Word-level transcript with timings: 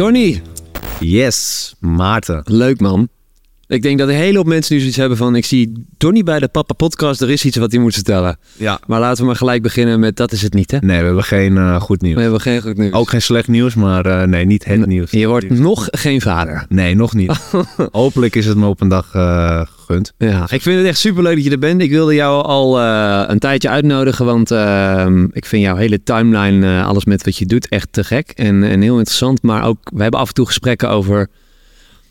Donny, 0.00 0.40
Yes, 1.00 1.74
Maarten. 1.80 2.42
leuk 2.46 2.80
man. 2.80 3.10
Ik 3.70 3.82
denk 3.82 3.98
dat 3.98 4.08
een 4.08 4.14
hele 4.14 4.36
hoop 4.36 4.46
mensen 4.46 4.74
nu 4.74 4.80
zoiets 4.80 4.98
hebben 4.98 5.18
van... 5.18 5.36
ik 5.36 5.44
zie 5.44 5.86
Donny 5.98 6.22
bij 6.22 6.38
de 6.38 6.48
Papa 6.48 6.74
Podcast, 6.74 7.20
er 7.20 7.30
is 7.30 7.44
iets 7.44 7.56
wat 7.56 7.72
hij 7.72 7.80
moet 7.80 7.94
vertellen. 7.94 8.38
Ja. 8.56 8.80
Maar 8.86 9.00
laten 9.00 9.20
we 9.20 9.26
maar 9.26 9.36
gelijk 9.36 9.62
beginnen 9.62 10.00
met 10.00 10.16
dat 10.16 10.32
is 10.32 10.42
het 10.42 10.54
niet, 10.54 10.70
hè? 10.70 10.78
Nee, 10.80 10.98
we 10.98 11.04
hebben 11.04 11.24
geen 11.24 11.56
eh, 11.56 11.80
goed 11.80 12.02
nieuws. 12.02 12.14
We 12.14 12.20
hebben 12.20 12.40
geen 12.40 12.62
goed 12.62 12.76
nieuws. 12.76 12.92
Ook 12.92 13.08
geen 13.08 13.22
slecht 13.22 13.48
nieuws, 13.48 13.74
maar 13.74 14.06
eh, 14.06 14.26
nee, 14.26 14.44
niet 14.44 14.64
het 14.64 14.86
nieuws. 14.86 15.10
Je 15.10 15.26
wordt 15.26 15.50
nog 15.50 15.88
geen 15.90 16.20
vader. 16.20 16.64
Nee, 16.68 16.94
nog 16.94 17.14
niet. 17.14 17.52
Hopelijk 17.90 18.36
is 18.36 18.46
het 18.46 18.56
me 18.56 18.66
op 18.66 18.80
een 18.80 18.88
dag 18.88 19.14
eh, 19.14 19.62
gegund. 19.76 20.12
Ja, 20.18 20.42
ik 20.50 20.62
vind 20.62 20.78
het 20.78 20.86
echt 20.86 20.98
superleuk 20.98 21.34
dat 21.34 21.44
je 21.44 21.50
er 21.50 21.58
bent. 21.58 21.82
Ik 21.82 21.90
wilde 21.90 22.14
jou 22.14 22.44
al 22.44 22.80
een 23.30 23.38
tijdje 23.38 23.68
uitnodigen, 23.68 24.24
want 24.24 24.50
ehm, 24.50 25.24
ik 25.32 25.46
vind 25.46 25.62
jouw 25.62 25.76
hele 25.76 26.02
timeline, 26.02 26.82
alles 26.82 27.04
met 27.04 27.24
wat 27.24 27.36
je 27.36 27.46
doet, 27.46 27.68
echt 27.68 27.88
te 27.90 28.04
gek 28.04 28.32
en, 28.34 28.62
en 28.62 28.80
heel 28.80 28.98
interessant. 28.98 29.42
Maar 29.42 29.64
ook, 29.64 29.78
we 29.92 30.02
hebben 30.02 30.20
af 30.20 30.28
en 30.28 30.34
toe 30.34 30.46
gesprekken 30.46 30.90
over 30.90 31.28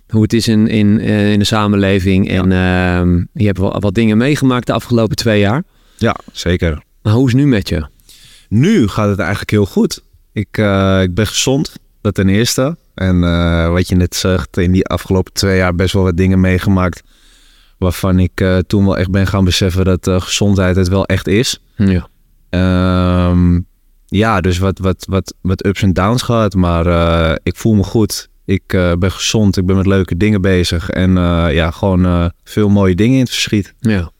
hoe 0.09 0.21
het 0.21 0.33
is 0.33 0.47
in, 0.47 0.67
in, 0.67 0.99
eh, 0.99 1.31
in 1.31 1.39
de 1.39 1.45
samenleving. 1.45 2.29
En 2.29 2.51
ehm, 2.51 3.23
je 3.33 3.45
hebt 3.45 3.57
wel 3.57 3.79
wat 3.79 3.93
dingen 3.93 4.17
meegemaakt 4.17 4.67
de 4.67 4.73
afgelopen 4.73 5.15
twee 5.15 5.39
jaar. 5.39 5.63
Ja, 5.97 6.15
zeker. 6.31 6.83
Maar 7.01 7.13
hoe 7.13 7.27
is 7.27 7.33
het 7.33 7.41
nu 7.41 7.47
met 7.47 7.69
je? 7.69 7.87
Nu 8.49 8.87
gaat 8.87 9.09
het 9.09 9.19
eigenlijk 9.19 9.51
heel 9.51 9.65
goed. 9.65 10.03
Ik, 10.33 10.57
eh, 10.57 11.01
ik 11.01 11.13
ben 11.13 11.27
gezond, 11.27 11.75
dat 12.01 12.13
ten 12.13 12.29
eerste. 12.29 12.77
En 12.93 13.23
eh, 13.23 13.69
wat 13.71 13.87
je 13.87 13.95
net 13.95 14.15
zegt, 14.15 14.57
in 14.57 14.71
die 14.71 14.85
afgelopen 14.85 15.33
twee 15.33 15.57
jaar 15.57 15.75
best 15.75 15.93
wel 15.93 16.03
wat 16.03 16.17
dingen 16.17 16.39
meegemaakt. 16.39 17.03
Waarvan 17.77 18.19
ik 18.19 18.45
toen 18.67 18.85
wel 18.85 18.97
echt 18.97 19.11
ben 19.11 19.27
gaan 19.27 19.43
beseffen 19.43 19.85
dat 19.85 20.09
gezondheid 20.23 20.75
het 20.75 20.87
wel 20.87 21.05
echt 21.05 21.27
is. 21.27 21.61
Ja. 21.75 22.07
Ehm, 22.49 23.59
ja, 24.05 24.41
dus 24.41 24.57
wat, 24.57 24.79
wat, 24.79 25.05
wat, 25.09 25.33
wat 25.41 25.65
ups 25.65 25.81
en 25.81 25.93
downs 25.93 26.21
gehad. 26.21 26.55
Maar 26.55 26.85
ik 27.43 27.55
voel 27.55 27.73
me 27.73 27.83
goed. 27.83 28.29
Ik 28.49 28.73
eh, 28.73 28.91
ben 28.99 29.11
gezond. 29.11 29.57
Ik 29.57 29.65
ben 29.65 29.75
met 29.75 29.85
leuke 29.85 30.17
dingen 30.17 30.41
bezig. 30.41 30.89
En 30.89 31.17
eh, 31.17 31.47
ja, 31.51 31.71
gewoon 31.71 32.05
eh, 32.05 32.25
veel 32.43 32.69
mooie 32.69 32.95
dingen 32.95 33.13
in 33.13 33.19
het 33.19 33.29
verschiet. 33.29 33.73
ja. 33.79 34.11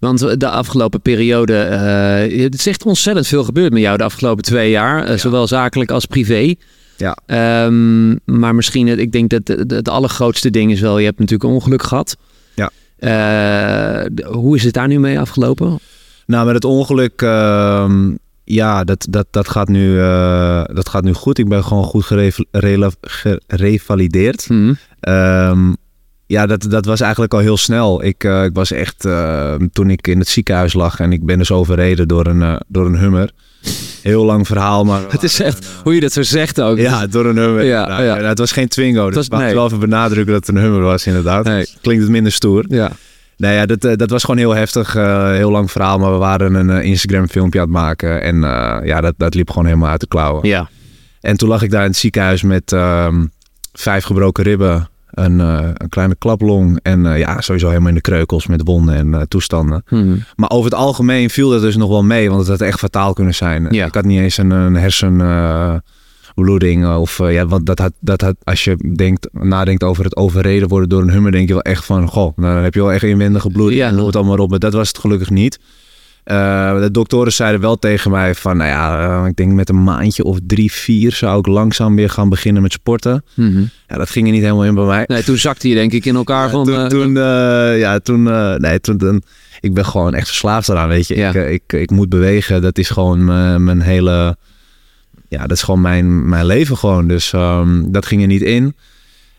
Want 0.00 0.40
de 0.40 0.48
afgelopen 0.48 1.00
periode, 1.00 1.52
het 1.52 2.54
is 2.54 2.66
echt 2.66 2.84
ontzettend 2.84 3.26
veel 3.26 3.44
gebeurd 3.44 3.72
met 3.72 3.82
jou 3.82 3.96
de 3.96 4.04
afgelopen 4.04 4.44
twee 4.44 4.70
jaar. 4.70 5.18
Zowel 5.18 5.46
zakelijk 5.46 5.90
als 5.90 6.06
privé. 6.06 6.54
Ja. 6.96 7.16
Ehm, 7.26 8.10
maar 8.24 8.54
misschien, 8.54 8.86
het, 8.86 8.98
ik 8.98 9.12
denk 9.12 9.30
dat 9.30 9.58
het, 9.58 9.70
het 9.70 9.88
allergrootste 9.88 10.50
ding 10.50 10.72
is 10.72 10.80
wel, 10.80 10.98
je 10.98 11.04
hebt 11.04 11.18
natuurlijk 11.18 11.50
een 11.50 11.54
ongeluk 11.54 11.82
gehad. 11.82 12.16
Ja. 12.54 12.70
Hoe 14.24 14.56
is 14.56 14.64
het 14.64 14.74
daar 14.74 14.88
nu 14.88 15.00
mee 15.00 15.20
afgelopen? 15.20 15.78
Nou, 16.26 16.46
met 16.46 16.54
het 16.54 16.64
ongeluk, 16.64 17.22
ehm, 17.22 18.10
ja, 18.44 18.84
dat, 18.84 19.06
dat, 19.10 19.26
dat, 19.30 19.48
gaat 19.48 19.68
nu, 19.68 20.00
eh, 20.00 20.64
dat 20.64 20.88
gaat 20.88 21.04
nu 21.04 21.12
goed. 21.12 21.38
Ik 21.38 21.48
ben 21.48 21.64
gewoon 21.64 21.84
goed 21.84 22.04
gerevalideerd. 23.46 24.44
Hm. 24.46 24.74
Ehm, 25.00 25.72
ja, 26.26 26.46
dat, 26.46 26.66
dat 26.70 26.84
was 26.84 27.00
eigenlijk 27.00 27.34
al 27.34 27.38
heel 27.40 27.56
snel. 27.56 28.04
Ik, 28.04 28.24
eh, 28.24 28.44
ik 28.44 28.54
was 28.54 28.70
echt, 28.70 29.04
eh, 29.04 29.54
toen 29.72 29.90
ik 29.90 30.06
in 30.06 30.18
het 30.18 30.28
ziekenhuis 30.28 30.72
lag 30.72 31.00
en 31.00 31.12
ik 31.12 31.24
ben 31.26 31.38
dus 31.38 31.50
overreden 31.50 32.08
door 32.08 32.26
een, 32.26 32.60
door 32.68 32.86
een 32.86 32.98
hummer. 32.98 33.30
Heel 34.02 34.24
lang 34.24 34.46
verhaal, 34.46 34.84
maar... 34.84 35.02
Het 35.12 35.22
is 35.22 35.40
echt, 35.40 35.66
hoe 35.82 35.94
je 35.94 36.00
dat 36.00 36.12
zo 36.12 36.22
zegt 36.22 36.60
ook. 36.60 36.78
Ja, 36.78 37.06
door 37.06 37.26
een 37.26 37.36
hummer. 37.36 37.64
Ja, 37.64 37.86
Nou, 37.86 38.02
ja. 38.02 38.14
nou, 38.14 38.26
het 38.26 38.38
was 38.38 38.52
geen 38.52 38.68
Twingo, 38.68 39.06
dus 39.06 39.14
was- 39.14 39.24
ik 39.26 39.32
mag 39.32 39.40
nee. 39.40 39.54
wel 39.54 39.66
even 39.66 39.78
benadrukken 39.78 40.32
dat 40.32 40.46
het 40.46 40.56
een 40.56 40.62
hummer 40.62 40.80
was 40.80 41.06
inderdaad. 41.06 41.44
Nee. 41.44 41.66
Klinkt 41.80 42.02
het 42.02 42.10
minder 42.12 42.32
stoer. 42.32 42.64
Ja. 42.68 42.92
Nou 43.36 43.54
ja, 43.54 43.66
dat, 43.66 43.84
eh, 43.84 43.96
dat 43.96 44.10
was 44.10 44.24
gewoon 44.24 44.38
heel 44.38 44.54
heftig. 44.54 44.94
eh, 44.94 45.30
heel 45.30 45.50
lang 45.50 45.70
verhaal, 45.70 45.98
maar 45.98 46.12
we 46.12 46.18
waren 46.18 46.54
een 46.54 46.70
eh, 46.70 46.84
Instagram 46.84 47.28
filmpje 47.28 47.60
aan 47.60 47.66
het 47.66 47.74
maken. 47.74 48.22
En 48.22 48.40
ja, 48.86 49.00
dat, 49.00 49.14
dat 49.16 49.34
liep 49.34 49.50
gewoon 49.50 49.66
helemaal 49.66 49.90
uit 49.90 50.00
de 50.00 50.06
klauwen. 50.06 50.48
ja. 50.48 50.68
En 51.20 51.36
toen 51.36 51.48
lag 51.48 51.62
ik 51.62 51.70
daar 51.70 51.82
in 51.82 51.88
het 51.88 51.96
ziekenhuis 51.96 52.42
met 52.42 52.72
ehm, 52.72 53.24
vijf 53.72 54.04
gebroken 54.04 54.44
ribben. 54.44 54.88
Een, 55.10 55.38
een 55.38 55.88
kleine 55.88 56.14
klaplong. 56.18 56.78
En 56.82 57.02
ja, 57.18 57.40
sowieso 57.40 57.68
helemaal 57.68 57.88
in 57.88 57.94
de 57.94 58.00
kreukels 58.00 58.46
met 58.46 58.62
wonden 58.64 58.94
en 58.94 59.28
toestanden. 59.28 59.82
Hm. 59.86 60.16
Maar 60.36 60.50
over 60.50 60.70
het 60.70 60.80
algemeen 60.80 61.30
viel 61.30 61.50
dat 61.50 61.60
dus 61.60 61.76
nog 61.76 61.88
wel 61.88 62.02
mee. 62.04 62.28
Want 62.28 62.40
het 62.40 62.48
had 62.48 62.60
echt 62.60 62.78
fataal 62.78 63.12
kunnen 63.12 63.34
zijn. 63.34 63.66
Ja. 63.70 63.86
Ik 63.86 63.94
had 63.94 64.04
niet 64.04 64.20
eens 64.20 64.36
een, 64.36 64.50
een 64.50 64.76
hersenbloeding. 66.34 66.86
of 66.96 67.20
eh, 67.20 67.32
ja, 67.32 67.46
want 67.46 67.66
dat 67.66 67.78
had, 67.78 67.92
dat 68.00 68.20
had, 68.20 68.34
als 68.44 68.64
je 68.64 68.92
denkt, 68.96 69.28
nadenkt 69.32 69.82
over 69.82 70.04
het 70.04 70.16
overreden 70.16 70.68
worden 70.68 70.88
door 70.88 71.02
een 71.02 71.10
hummer, 71.10 71.32
denk 71.32 71.46
je 71.48 71.52
wel 71.54 71.62
echt 71.62 71.84
van, 71.84 72.08
goh, 72.08 72.36
nou, 72.36 72.54
dan 72.54 72.62
heb 72.64 72.74
je 72.74 72.80
wel 72.80 72.92
echt 72.92 73.02
inwendige 73.02 73.48
bloeding. 73.50 73.80
Ja. 73.80 73.90
Noem 73.90 74.06
het 74.06 74.16
allemaal 74.16 74.36
op. 74.38 74.50
Maar 74.50 74.58
dat 74.58 74.72
was 74.72 74.88
het 74.88 74.98
gelukkig 74.98 75.30
niet. 75.30 75.58
Eh, 76.24 76.80
de 76.80 76.90
doktoren 76.90 77.32
zeiden 77.32 77.60
wel 77.60 77.76
tegen 77.78 78.10
mij 78.10 78.34
van, 78.34 78.56
nou 78.56 78.70
ja, 78.70 79.18
eh, 79.22 79.26
ik 79.28 79.36
denk 79.36 79.52
met 79.52 79.68
een 79.68 79.82
maandje 79.82 80.24
of 80.24 80.38
drie, 80.46 80.72
vier 80.72 81.12
zou 81.12 81.38
ik 81.38 81.46
langzaam 81.46 81.96
weer 81.96 82.10
gaan 82.10 82.28
beginnen 82.28 82.62
met 82.62 82.72
sporten. 82.72 83.24
Mhm. 83.34 83.62
Ja, 83.88 83.96
dat 83.96 84.10
ging 84.10 84.26
er 84.26 84.32
niet 84.32 84.42
helemaal 84.42 84.64
in 84.64 84.74
bij 84.74 84.84
mij. 84.84 85.04
Nee, 85.06 85.22
toen 85.22 85.36
zakte 85.36 85.68
je 85.68 85.74
denk 85.74 85.92
ik 85.92 86.04
in 86.04 86.14
elkaar 86.16 86.50
van... 86.50 86.64
toen, 86.64 86.74
eh, 86.74 86.86
toen, 86.86 87.16
eh, 87.16 87.78
ja, 87.78 87.98
toen, 87.98 88.28
eh, 88.30 88.54
nee, 88.54 88.80
toen, 88.80 88.98
toen- 88.98 89.22
ik 89.60 89.74
ben 89.74 89.84
gewoon 89.84 90.14
echt 90.14 90.26
verslaafd 90.26 90.68
eraan, 90.68 90.88
weet 90.88 91.06
je. 91.08 91.16
Ja. 91.16 91.28
Ik, 91.28 91.34
eh, 91.34 91.52
ik, 91.52 91.72
ik 91.72 91.90
moet 91.90 92.08
bewegen, 92.08 92.62
dat 92.62 92.78
is 92.78 92.88
gewoon 92.90 93.24
mijn 93.64 93.80
hele, 93.80 94.36
ja, 95.34 95.46
dat 95.46 95.56
is 95.56 95.62
gewoon 95.62 95.80
mijn, 95.80 96.28
mijn 96.28 96.46
leven 96.46 96.76
gewoon. 96.76 97.08
Dus 97.08 97.32
ehm, 97.32 97.82
dat 97.86 98.06
ging 98.06 98.20
er 98.20 98.26
niet 98.26 98.42
in. 98.42 98.74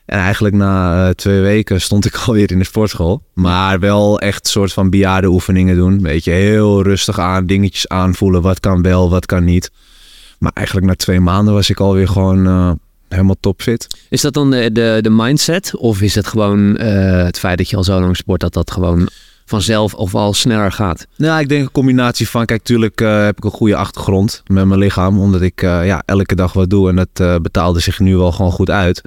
En 0.06 0.19
eigenlijk 0.19 0.56
na 0.56 1.07
eh, 1.07 1.13
twee 1.13 1.41
weken 1.41 1.81
stond 1.81 2.06
ik 2.06 2.16
alweer 2.25 2.51
in 2.51 2.59
de 2.59 2.66
sportschool. 2.66 3.23
Maar 3.33 3.79
wel 3.79 4.19
echt 4.19 4.47
soort 4.47 4.73
van 4.73 4.89
bejaarde 4.89 5.28
oefeningen 5.28 5.75
doen. 5.75 6.01
Weet 6.01 6.23
je, 6.23 6.31
heel 6.31 6.83
rustig 6.83 7.19
aan, 7.19 7.45
dingetjes 7.45 7.88
aanvoelen. 7.88 8.41
Wat 8.41 8.59
kan 8.59 8.81
wel, 8.81 9.09
wat 9.09 9.25
kan 9.25 9.44
niet. 9.44 9.72
Maar 10.39 10.51
eigenlijk 10.53 10.88
na 10.88 10.95
twee 10.95 11.19
maanden 11.19 11.53
was 11.53 11.69
ik 11.69 11.79
alweer 11.79 12.07
gewoon 12.07 12.47
eh, 12.47 12.72
helemaal 13.09 13.35
topfit. 13.39 13.88
Is 14.09 14.22
dat 14.22 14.33
dan 14.33 14.51
de, 14.51 15.00
de, 15.01 15.09
mindset? 15.09 15.75
Of 15.75 16.01
is 16.01 16.16
het 16.16 16.27
gewoon 16.27 16.77
eh, 16.77 17.23
het 17.23 17.39
feit 17.39 17.57
dat 17.57 17.69
je 17.69 17.75
al 17.75 17.83
zo 17.83 18.00
lang 18.00 18.17
sport, 18.17 18.41
dat 18.41 18.53
dat 18.53 18.72
gewoon 18.72 19.09
vanzelf 19.45 19.94
of 19.94 20.16
al 20.16 20.33
sneller 20.33 20.72
gaat? 20.72 21.07
Nou, 21.17 21.39
ik 21.39 21.50
denk 21.50 21.63
een 21.63 21.72
combinatie 21.72 22.29
van, 22.29 22.45
kijk, 22.45 22.63
tuurlijk 22.63 23.01
eh, 23.01 23.23
heb 23.23 23.38
ik 23.38 23.44
een 23.44 23.51
goede 23.51 23.75
achtergrond 23.75 24.44
met 24.47 24.66
mijn 24.66 24.79
lichaam, 24.79 25.19
omdat 25.19 25.41
ik 25.41 25.61
eh, 25.61 25.85
ja, 25.85 26.03
elke 26.06 26.35
dag 26.35 26.53
wat 26.53 26.69
doe 26.69 26.89
en 26.89 26.95
dat 26.95 27.07
eh, 27.13 27.35
betaalde 27.41 27.79
zich 27.79 28.00
nu 28.00 28.17
wel 28.17 28.31
gewoon 28.31 28.51
goed 28.51 28.69
uit. 28.69 29.01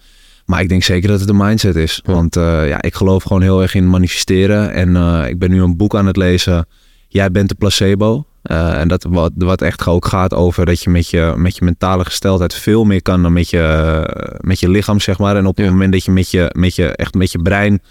Maar 0.44 0.60
ik 0.60 0.68
denk 0.68 0.82
zeker 0.82 1.08
dat 1.08 1.20
het 1.20 1.28
een 1.28 1.36
mindset 1.36 1.76
is, 1.76 2.00
Ja. 2.04 2.12
want 2.12 2.34
ja, 2.34 2.82
ik 2.82 2.94
geloof 2.94 3.22
gewoon 3.22 3.42
heel 3.42 3.62
erg 3.62 3.74
in 3.74 3.90
manifesteren 3.90 4.72
en 4.72 4.96
ik 5.28 5.38
ben 5.38 5.50
nu 5.50 5.62
een 5.62 5.76
boek 5.76 5.96
aan 5.96 6.06
het 6.06 6.16
lezen, 6.16 6.66
Jij 7.10 7.30
bent 7.30 7.48
de 7.48 7.54
placebo. 7.54 8.24
En 8.42 8.88
dat 8.88 9.06
wat, 9.08 9.30
wat 9.36 9.62
echt 9.62 9.86
ook 9.86 10.06
gaat 10.06 10.34
over 10.34 10.66
dat 10.66 10.82
je 10.82 10.90
met 10.90 11.10
je, 11.10 11.32
met 11.36 11.56
je 11.56 11.64
mentale 11.64 12.04
gesteldheid 12.04 12.54
veel 12.54 12.84
meer 12.84 13.02
kan 13.02 13.22
dan 13.22 13.32
met 13.32 13.50
je, 13.50 14.36
met 14.40 14.60
je 14.60 14.68
lichaam, 14.68 15.00
zeg 15.00 15.18
maar. 15.18 15.36
En 15.36 15.46
op 15.46 15.56
het 15.56 15.66
Ja. 15.66 15.72
moment 15.72 15.92
dat 15.92 16.04
je 16.04 16.10
met 16.10 16.30
je, 16.30 16.50
met 16.56 16.74
je 16.74 16.86
echt 16.86 17.14
met 17.14 17.32
je 17.32 17.38
brein 17.42 17.82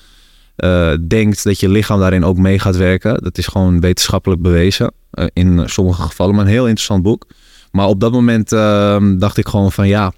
eh, 0.57 0.93
denkt 1.07 1.43
dat 1.43 1.59
je 1.59 1.69
lichaam 1.69 1.99
daarin 1.99 2.23
ook 2.23 2.37
mee 2.37 2.59
gaat 2.59 2.75
werken. 2.77 3.23
Dat 3.23 3.37
is 3.37 3.47
gewoon 3.47 3.79
wetenschappelijk 3.79 4.41
bewezen. 4.41 4.91
eh, 5.11 5.25
in 5.33 5.63
sommige 5.65 6.01
gevallen. 6.01 6.35
Maar 6.35 6.43
een 6.45 6.51
heel 6.51 6.65
interessant 6.67 7.03
boek. 7.03 7.25
Maar 7.71 7.87
op 7.87 7.99
dat 7.99 8.11
moment 8.11 8.51
ehm, 8.51 9.17
dacht 9.17 9.37
ik 9.37 9.47
gewoon 9.47 9.71
van 9.71 9.87
ja, 9.87 10.13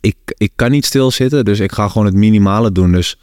ik, 0.00 0.16
ik 0.26 0.52
kan 0.56 0.70
niet 0.70 0.84
stilzitten. 0.84 1.44
Dus 1.44 1.60
ik 1.60 1.72
ga 1.72 1.88
gewoon 1.88 2.06
het 2.06 2.14
minimale 2.14 2.72
doen. 2.72 2.92
Dus 2.92 3.18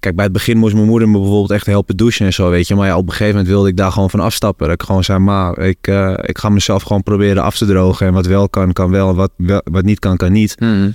kijk, 0.00 0.14
bij 0.14 0.24
het 0.24 0.32
begin 0.32 0.58
moest 0.58 0.74
mijn 0.74 0.86
moeder 0.86 1.08
me 1.08 1.18
bijvoorbeeld 1.18 1.50
echt 1.50 1.66
helpen 1.66 1.96
douchen 1.96 2.26
en 2.26 2.32
zo, 2.32 2.50
weet 2.50 2.68
je. 2.68 2.74
Maar 2.74 2.86
ja, 2.86 2.96
op 2.96 3.04
een 3.06 3.10
gegeven 3.10 3.32
moment 3.32 3.48
wilde 3.48 3.68
ik 3.68 3.76
daar 3.76 3.92
gewoon 3.92 4.10
van 4.10 4.20
afstappen. 4.20 4.66
Dat 4.68 4.80
ik 4.80 4.86
gewoon 4.86 5.04
zei, 5.04 5.18
ma, 5.18 5.56
ik, 5.56 5.78
eh, 5.86 6.14
ik 6.22 6.38
ga 6.38 6.48
mezelf 6.48 6.82
gewoon 6.82 7.02
proberen 7.02 7.42
af 7.42 7.56
te 7.56 7.66
drogen. 7.66 8.06
En 8.06 8.12
wat 8.12 8.26
wel 8.26 8.48
kan, 8.48 8.72
kan 8.72 8.90
wel. 8.90 9.14
Wat, 9.14 9.30
wat 9.64 9.84
niet 9.84 9.98
kan, 9.98 10.16
kan 10.16 10.32
niet. 10.32 10.60
Mhm. 10.60 10.90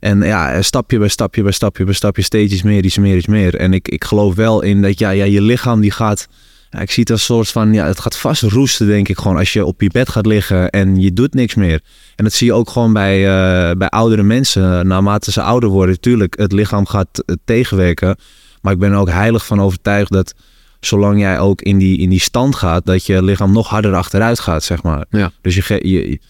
En 0.00 0.20
ja, 0.20 0.62
stapje 0.62 0.98
bij 0.98 1.08
stapje 1.08 1.42
bij 1.42 1.52
stapje 1.52 1.84
bij 1.84 1.94
stapje 1.94 2.22
steeds 2.22 2.52
iets 2.52 2.62
meer, 2.62 2.84
iets 2.84 2.98
meer, 2.98 3.16
iets 3.16 3.26
meer. 3.26 3.54
En 3.56 3.72
ik, 3.72 3.88
ik 3.88 4.04
geloof 4.04 4.34
wel 4.34 4.62
in 4.62 4.82
dat 4.82 4.98
ja, 4.98 5.10
ja, 5.10 5.24
je 5.24 5.40
lichaam 5.40 5.80
die 5.80 5.90
gaat... 5.90 6.28
Ja, 6.70 6.78
ik 6.80 6.90
zie 6.90 7.02
het 7.02 7.12
als 7.12 7.20
een 7.20 7.34
soort 7.34 7.48
van, 7.48 7.72
ja, 7.72 7.86
het 7.86 8.00
gaat 8.00 8.16
vast 8.16 8.42
roesten 8.42 8.86
denk 8.86 9.08
ik 9.08 9.18
gewoon 9.18 9.36
als 9.36 9.52
je 9.52 9.64
op 9.64 9.80
je 9.80 9.90
bed 9.90 10.08
gaat 10.08 10.26
liggen 10.26 10.70
en 10.70 11.00
je 11.00 11.12
doet 11.12 11.34
niks 11.34 11.54
meer. 11.54 11.80
En 12.16 12.24
dat 12.24 12.32
zie 12.32 12.46
je 12.46 12.52
ook 12.52 12.70
gewoon 12.70 12.92
bij, 12.92 13.16
eh, 13.16 13.76
bij 13.76 13.88
oudere 13.88 14.22
mensen. 14.22 14.86
Naarmate 14.86 15.32
ze 15.32 15.42
ouder 15.42 15.68
worden, 15.68 16.00
tuurlijk, 16.00 16.38
het 16.38 16.52
lichaam 16.52 16.86
gaat 16.86 17.22
eh, 17.26 17.36
tegenwerken. 17.44 18.16
Maar 18.60 18.72
ik 18.72 18.78
ben 18.78 18.92
er 18.92 18.98
ook 18.98 19.10
heilig 19.10 19.46
van 19.46 19.60
overtuigd 19.60 20.12
dat 20.12 20.34
zolang 20.80 21.20
jij 21.20 21.38
ook 21.38 21.62
in 21.62 21.78
die, 21.78 21.98
in 21.98 22.10
die 22.10 22.20
stand 22.20 22.54
gaat, 22.54 22.86
dat 22.86 23.06
je 23.06 23.22
lichaam 23.22 23.52
nog 23.52 23.68
harder 23.68 23.94
achteruit 23.94 24.40
gaat, 24.40 24.64
zeg 24.64 24.82
maar. 24.82 25.06
Ja. 25.10 25.32
Dus 25.40 25.54
je, 25.54 25.88
je, 25.88 26.20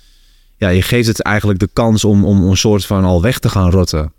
ja, 0.67 0.73
je 0.73 0.83
geeft 0.83 1.09
het 1.09 1.23
eigenlijk 1.23 1.59
de 1.59 1.69
kans 1.73 2.05
om, 2.05 2.25
om 2.25 2.43
een 2.43 2.57
soort 2.57 2.87
van 2.87 3.05
al 3.05 3.23
weg 3.23 3.39
te 3.39 3.49
gaan 3.49 3.71
rotten. 3.71 4.13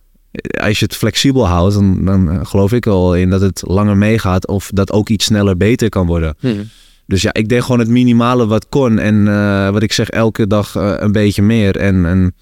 Als 0.62 0.80
je 0.80 0.86
het 0.86 0.96
flexibel 0.96 1.48
houdt, 1.48 1.74
dan, 1.74 2.06
dan 2.06 2.46
geloof 2.46 2.72
ik 2.72 2.86
wel 2.86 3.16
in 3.16 3.30
dat 3.30 3.42
het 3.42 3.64
langer 3.66 3.98
meegaat 3.98 4.48
of 4.48 4.70
dat 4.74 4.92
ook 4.92 5.10
iets 5.10 5.26
sneller 5.26 5.58
beter 5.58 5.90
kan 5.90 6.06
worden. 6.06 6.36
Mhm. 6.40 6.62
Dus 7.06 7.22
ja, 7.22 7.34
ik 7.34 7.50
deed 7.50 7.62
gewoon 7.62 7.80
het 7.80 7.90
minimale 7.90 8.48
wat 8.48 8.70
kon. 8.70 9.00
En 9.00 9.28
eh, 9.28 9.70
wat 9.70 9.84
ik 9.84 9.94
zeg, 9.94 10.10
elke 10.10 10.48
dag 10.48 10.76
eh, 10.76 10.94
een 10.98 11.12
beetje 11.12 11.42
meer. 11.42 11.78
En, 11.78 12.06
en 12.06 12.36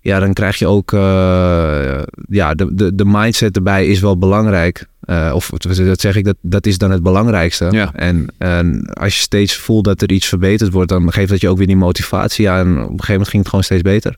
ja, 0.00 0.20
dan 0.20 0.32
krijg 0.32 0.58
je 0.58 0.66
ook... 0.66 0.92
eh, 0.92 2.02
ja, 2.28 2.54
de, 2.54 2.74
de, 2.74 2.94
de 2.94 3.04
mindset 3.04 3.56
erbij 3.56 3.86
is 3.86 4.00
wel 4.00 4.18
belangrijk. 4.18 4.86
Eh, 5.08 5.32
of 5.34 5.50
dat 5.50 6.00
zeg 6.00 6.16
ik, 6.16 6.24
dat, 6.24 6.36
dat 6.40 6.66
is 6.66 6.78
dan 6.78 6.90
het 6.90 7.02
belangrijkste. 7.02 7.68
Ja. 7.70 7.94
En, 7.94 8.26
en 8.38 8.86
als 8.92 9.14
je 9.14 9.20
steeds 9.20 9.56
voelt 9.56 9.84
dat 9.84 10.02
er 10.02 10.12
iets 10.12 10.26
verbeterd 10.26 10.72
wordt... 10.72 10.88
dan 10.88 11.12
geeft 11.12 11.30
dat 11.30 11.40
je 11.40 11.48
ook 11.48 11.58
weer 11.58 11.66
die 11.66 11.76
motivatie 11.76 12.48
aan. 12.48 12.66
En 12.66 12.72
op 12.72 12.78
een 12.78 12.88
gegeven 12.88 13.12
moment 13.12 13.28
ging 13.28 13.42
het 13.42 13.48
gewoon 13.48 13.64
steeds 13.64 13.82
beter. 13.82 14.16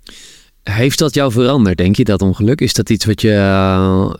Heeft 0.63 0.99
dat 0.99 1.15
jou 1.15 1.33
veranderd, 1.33 1.77
denk 1.77 1.97
je, 1.97 2.05
dat 2.05 2.23
ongeluk? 2.23 2.61
Is 2.61 2.73
dat 2.73 2.91
iets 2.91 3.05
wat 3.05 3.21
je 3.21 3.29
uh, 3.29 4.13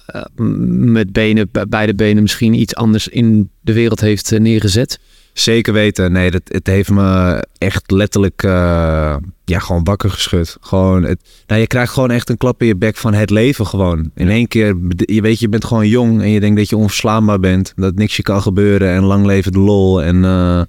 met 0.93 1.13
benen, 1.13 1.51
beide 1.69 1.95
benen 1.95 2.23
misschien 2.23 2.55
iets 2.55 2.75
anders 2.75 3.09
in 3.09 3.51
de 3.61 3.73
wereld 3.73 4.01
heeft 4.01 4.39
neergezet? 4.39 4.99
Zeker 5.33 5.73
weten. 5.73 6.13
Nee, 6.13 6.31
dat, 6.31 6.43
het 6.45 6.67
heeft 6.67 6.91
me 6.91 7.45
echt 7.59 7.91
letterlijk 7.91 8.43
uh, 8.43 9.17
ja, 9.45 9.59
gewoon 9.59 9.85
wakker 9.85 10.11
geschud. 10.11 10.57
Gewoon, 10.61 11.03
het, 11.03 11.21
nou, 11.47 11.61
je 11.61 11.67
krijgt 11.67 11.93
gewoon 11.93 12.11
echt 12.11 12.31
een 12.31 12.37
klap 12.37 12.61
in 12.61 12.67
je 12.67 12.77
bek 12.77 12.97
van 12.97 13.15
het 13.15 13.31
leven 13.31 13.67
gewoon. 13.67 14.11
In 14.15 14.29
één 14.29 14.49
keer, 14.49 14.77
je 14.97 15.21
weet, 15.21 15.39
je 15.39 15.49
bent 15.49 15.65
gewoon 15.65 15.89
jong 15.89 16.23
en 16.23 16.31
je 16.31 16.41
denkt 16.41 16.57
dat 16.57 16.69
je 16.69 16.77
onverslaanbaar 16.77 17.41
bent. 17.41 17.73
Dat 17.77 17.95
niks 17.95 18.17
je 18.17 18.23
kan 18.23 18.43
gebeuren 18.43 18.91
en 18.91 19.03
lang 19.03 19.27
leven 19.27 19.53
de 19.53 19.59
lol. 19.59 20.03
En 20.03 20.17
uh, 20.17 20.63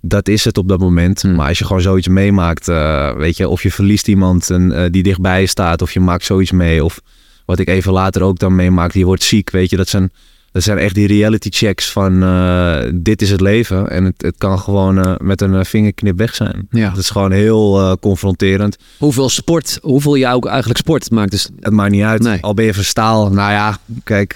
dat 0.00 0.28
is 0.28 0.44
het 0.44 0.58
op 0.58 0.68
dat 0.68 0.80
moment. 0.80 1.22
Hmm. 1.22 1.34
Maar 1.34 1.48
als 1.48 1.58
je 1.58 1.64
gewoon 1.64 1.82
zoiets 1.82 2.08
meemaakt, 2.08 2.68
uh, 2.68 3.12
weet 3.12 3.36
je, 3.36 3.48
of 3.48 3.62
je 3.62 3.70
verliest 3.70 4.08
iemand 4.08 4.50
en, 4.50 4.92
die 4.92 5.02
dichtbij 5.02 5.40
je 5.40 5.46
staat, 5.46 5.82
of 5.82 5.92
je 5.92 6.00
maakt 6.00 6.24
zoiets 6.24 6.50
mee. 6.50 6.84
Of 6.84 7.00
wat 7.44 7.58
ik 7.58 7.68
even 7.68 7.92
later 7.92 8.22
ook 8.22 8.38
dan 8.38 8.54
meemaak, 8.54 8.92
je 8.92 9.04
wordt 9.04 9.22
ziek, 9.22 9.50
weet 9.50 9.70
je, 9.70 9.76
dat 9.76 9.88
zijn 9.88 10.10
dat 10.56 10.64
zijn 10.64 10.78
echt 10.78 10.94
die 10.94 11.06
reality 11.06 11.48
checks 11.50 11.92
van 11.92 12.22
uh, 12.22 12.78
dit 12.94 13.22
is 13.22 13.30
het 13.30 13.40
leven. 13.40 13.90
En 13.90 14.04
het, 14.04 14.22
het 14.22 14.34
kan 14.38 14.58
gewoon 14.58 14.98
uh, 14.98 15.14
met 15.18 15.40
een 15.40 15.64
vingerknip 15.64 16.18
weg 16.18 16.34
zijn. 16.34 16.68
Ja. 16.70 16.88
Dat 16.88 16.98
is 16.98 17.10
gewoon 17.10 17.32
heel 17.32 17.80
uh, 17.80 17.92
confronterend. 18.00 18.76
Hoeveel 18.98 19.28
sport, 19.28 19.78
hoeveel 19.82 20.14
je 20.14 20.28
ook 20.28 20.46
eigenlijk 20.46 20.78
sport 20.78 21.10
maakt 21.10 21.30
dus... 21.30 21.48
Het 21.60 21.72
maakt 21.72 21.90
niet 21.90 22.02
uit. 22.02 22.22
Nee. 22.22 22.38
Al 22.40 22.54
ben 22.54 22.64
je 22.64 22.74
van 22.74 22.84
staal. 22.84 23.30
Nou 23.30 23.52
ja, 23.52 23.78
kijk... 24.04 24.30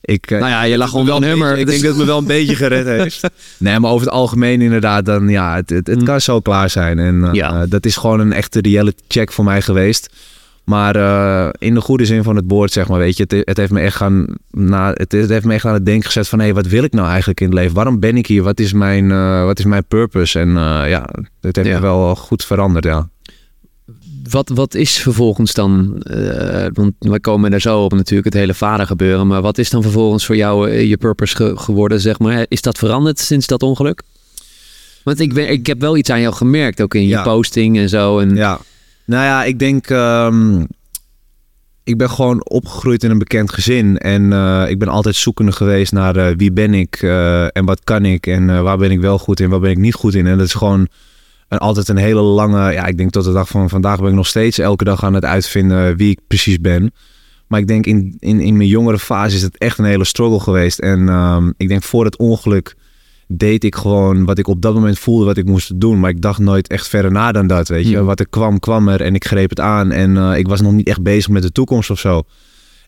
ik, 0.00 0.30
nou 0.30 0.46
ja, 0.46 0.62
je 0.62 0.76
lag 0.76 0.90
gewoon 0.90 1.06
wel 1.06 1.16
een 1.16 1.22
hummer. 1.22 1.58
Ik 1.58 1.66
denk 1.66 1.80
dat 1.80 1.90
het 1.90 1.98
me 1.98 2.04
wel 2.04 2.18
een 2.18 2.24
beetje 2.24 2.56
gered 2.56 2.86
heeft. 2.86 3.20
Nee, 3.58 3.78
maar 3.78 3.90
over 3.90 4.06
het 4.06 4.14
algemeen 4.14 4.60
inderdaad, 4.60 5.04
dan 5.04 5.28
ja, 5.28 5.54
het, 5.54 5.70
het, 5.70 5.86
het 5.86 5.98
mm. 5.98 6.04
kan 6.04 6.20
zo 6.20 6.40
klaar 6.40 6.70
zijn. 6.70 6.98
En 6.98 7.28
ja. 7.32 7.66
dat 7.66 7.86
is 7.86 7.96
gewoon 7.96 8.20
een 8.20 8.32
echte 8.32 8.60
reality 8.60 9.02
check 9.08 9.32
voor 9.32 9.44
mij 9.44 9.62
geweest. 9.62 10.10
Maar 10.64 10.96
uh, 10.96 11.48
in 11.58 11.74
de 11.74 11.80
goede 11.80 12.04
zin 12.04 12.22
van 12.22 12.36
het 12.36 12.44
woord, 12.48 12.72
zeg 12.72 12.88
maar, 12.88 12.98
weet 12.98 13.16
je, 13.16 13.22
het, 13.22 13.46
het, 13.46 13.56
heeft 13.56 13.72
me 13.72 13.80
echt 13.80 13.96
gaan, 13.96 14.26
na, 14.50 14.92
het, 14.92 15.12
het, 15.12 15.28
heeft 15.28 15.44
me 15.44 15.54
echt 15.54 15.64
aan 15.64 15.74
het 15.74 15.86
denken 15.86 16.06
gezet 16.06 16.28
van, 16.28 16.38
hé, 16.38 16.44
hey, 16.44 16.54
wat 16.54 16.66
wil 16.66 16.84
ik 16.84 16.92
nou 16.92 17.08
eigenlijk 17.08 17.40
in 17.40 17.46
het 17.46 17.54
leven? 17.54 17.74
Waarom 17.74 18.00
ben 18.00 18.16
ik 18.16 18.26
hier? 18.26 18.42
Wat 18.42 18.60
is 18.60 18.72
mijn, 18.72 19.04
uh, 19.10 19.44
wat 19.44 19.58
is 19.58 19.64
mijn 19.64 19.84
purpose? 19.84 20.38
En 20.38 20.48
uh, 20.48 20.82
ja, 20.88 21.08
het 21.40 21.56
heeft 21.56 21.68
ja. 21.68 21.74
me 21.74 21.80
wel 21.80 22.16
goed 22.16 22.44
veranderd, 22.44 22.84
ja. 22.84 23.08
Wat, 24.30 24.48
wat 24.48 24.74
is 24.74 24.98
vervolgens 24.98 25.52
dan, 25.52 26.02
want 26.72 26.92
we 26.98 27.20
komen 27.20 27.50
daar 27.50 27.60
zo 27.60 27.84
op 27.84 27.92
natuurlijk, 27.92 28.24
het 28.24 28.34
hele 28.34 28.54
vader 28.54 28.86
gebeuren, 28.86 29.26
maar 29.26 29.42
wat 29.42 29.58
is 29.58 29.70
dan 29.70 29.82
vervolgens 29.82 30.26
voor 30.26 30.36
jou 30.36 30.70
je 30.70 30.96
purpose 30.96 31.36
ge 31.36 31.52
geworden, 31.56 32.00
zeg 32.00 32.18
maar? 32.18 32.46
Is 32.48 32.62
dat 32.62 32.78
veranderd 32.78 33.18
sinds 33.18 33.46
dat 33.46 33.62
ongeluk? 33.62 34.02
Want 35.04 35.20
ik, 35.20 35.34
ben, 35.34 35.50
ik 35.50 35.66
heb 35.66 35.80
wel 35.80 35.96
iets 35.96 36.10
aan 36.10 36.20
jou 36.20 36.34
gemerkt, 36.34 36.80
ook 36.80 36.94
in 36.94 37.02
je 37.02 37.08
ja. 37.08 37.22
posting 37.22 37.78
en 37.78 37.88
zo. 37.88 38.18
En... 38.18 38.34
Ja. 38.34 38.60
Nou 39.12 39.24
ja, 39.24 39.44
ik 39.44 39.58
denk. 39.58 39.90
Um, 39.90 40.66
ik 41.84 41.98
ben 41.98 42.10
gewoon 42.10 42.48
opgegroeid 42.48 43.04
in 43.04 43.10
een 43.10 43.18
bekend 43.18 43.52
gezin. 43.52 43.98
En 43.98 44.22
uh, 44.22 44.64
ik 44.68 44.78
ben 44.78 44.88
altijd 44.88 45.14
zoekende 45.16 45.52
geweest 45.52 45.92
naar 45.92 46.16
uh, 46.16 46.36
wie 46.36 46.52
ben 46.52 46.74
ik 46.74 47.02
uh, 47.02 47.56
en 47.56 47.64
wat 47.64 47.84
kan 47.84 48.04
ik 48.04 48.26
en 48.26 48.62
waar 48.62 48.78
ben 48.78 48.90
ik 48.90 49.00
wel 49.00 49.18
goed 49.18 49.40
in, 49.40 49.50
waar 49.50 49.60
ben 49.60 49.70
ik 49.70 49.78
niet 49.78 49.94
goed 49.94 50.14
in. 50.14 50.26
En 50.26 50.38
dat 50.38 50.46
is 50.46 50.54
gewoon 50.54 50.88
een, 51.48 51.58
altijd 51.58 51.88
een 51.88 51.96
hele 51.96 52.20
lange. 52.20 52.72
Ja, 52.72 52.86
ik 52.86 52.96
denk 52.96 53.10
tot 53.10 53.24
de 53.24 53.32
dag 53.32 53.48
van 53.48 53.68
vandaag 53.68 53.98
ben 53.98 54.08
ik 54.08 54.14
nog 54.14 54.26
steeds 54.26 54.58
elke 54.58 54.84
dag 54.84 55.04
aan 55.04 55.14
het 55.14 55.24
uitvinden 55.24 55.96
wie 55.96 56.10
ik 56.10 56.20
precies 56.26 56.60
ben. 56.60 56.92
Maar 57.46 57.60
ik 57.60 57.66
denk 57.66 57.86
in, 57.86 58.16
in, 58.18 58.40
in 58.40 58.56
mijn 58.56 58.68
jongere 58.68 58.98
fase 58.98 59.36
is 59.36 59.42
het 59.42 59.58
echt 59.58 59.78
een 59.78 59.84
hele 59.84 60.04
struggle 60.04 60.40
geweest. 60.40 60.78
En 60.78 61.08
um, 61.08 61.54
ik 61.56 61.68
denk 61.68 61.82
voor 61.82 62.04
het 62.04 62.16
ongeluk 62.16 62.74
deed 63.38 63.64
ik 63.64 63.74
gewoon 63.74 64.24
wat 64.24 64.38
ik 64.38 64.46
op 64.46 64.62
dat 64.62 64.74
moment 64.74 64.98
voelde 64.98 65.24
wat 65.24 65.36
ik 65.36 65.44
moest 65.44 65.80
doen. 65.80 66.00
Maar 66.00 66.10
ik 66.10 66.20
dacht 66.20 66.38
nooit 66.38 66.68
echt 66.68 66.88
verder 66.88 67.12
na 67.12 67.32
dan 67.32 67.46
dat, 67.46 67.68
weet 67.68 67.88
je. 67.88 67.96
Hmm. 67.96 68.06
Wat 68.06 68.20
er 68.20 68.28
kwam, 68.28 68.58
kwam 68.58 68.88
er 68.88 69.00
en 69.00 69.14
ik 69.14 69.24
greep 69.24 69.50
het 69.50 69.60
aan. 69.60 69.90
En 69.90 70.16
uh, 70.16 70.38
ik 70.38 70.48
was 70.48 70.60
nog 70.60 70.72
niet 70.72 70.86
echt 70.86 71.02
bezig 71.02 71.28
met 71.28 71.42
de 71.42 71.52
toekomst 71.52 71.90
of 71.90 71.98
zo. 71.98 72.22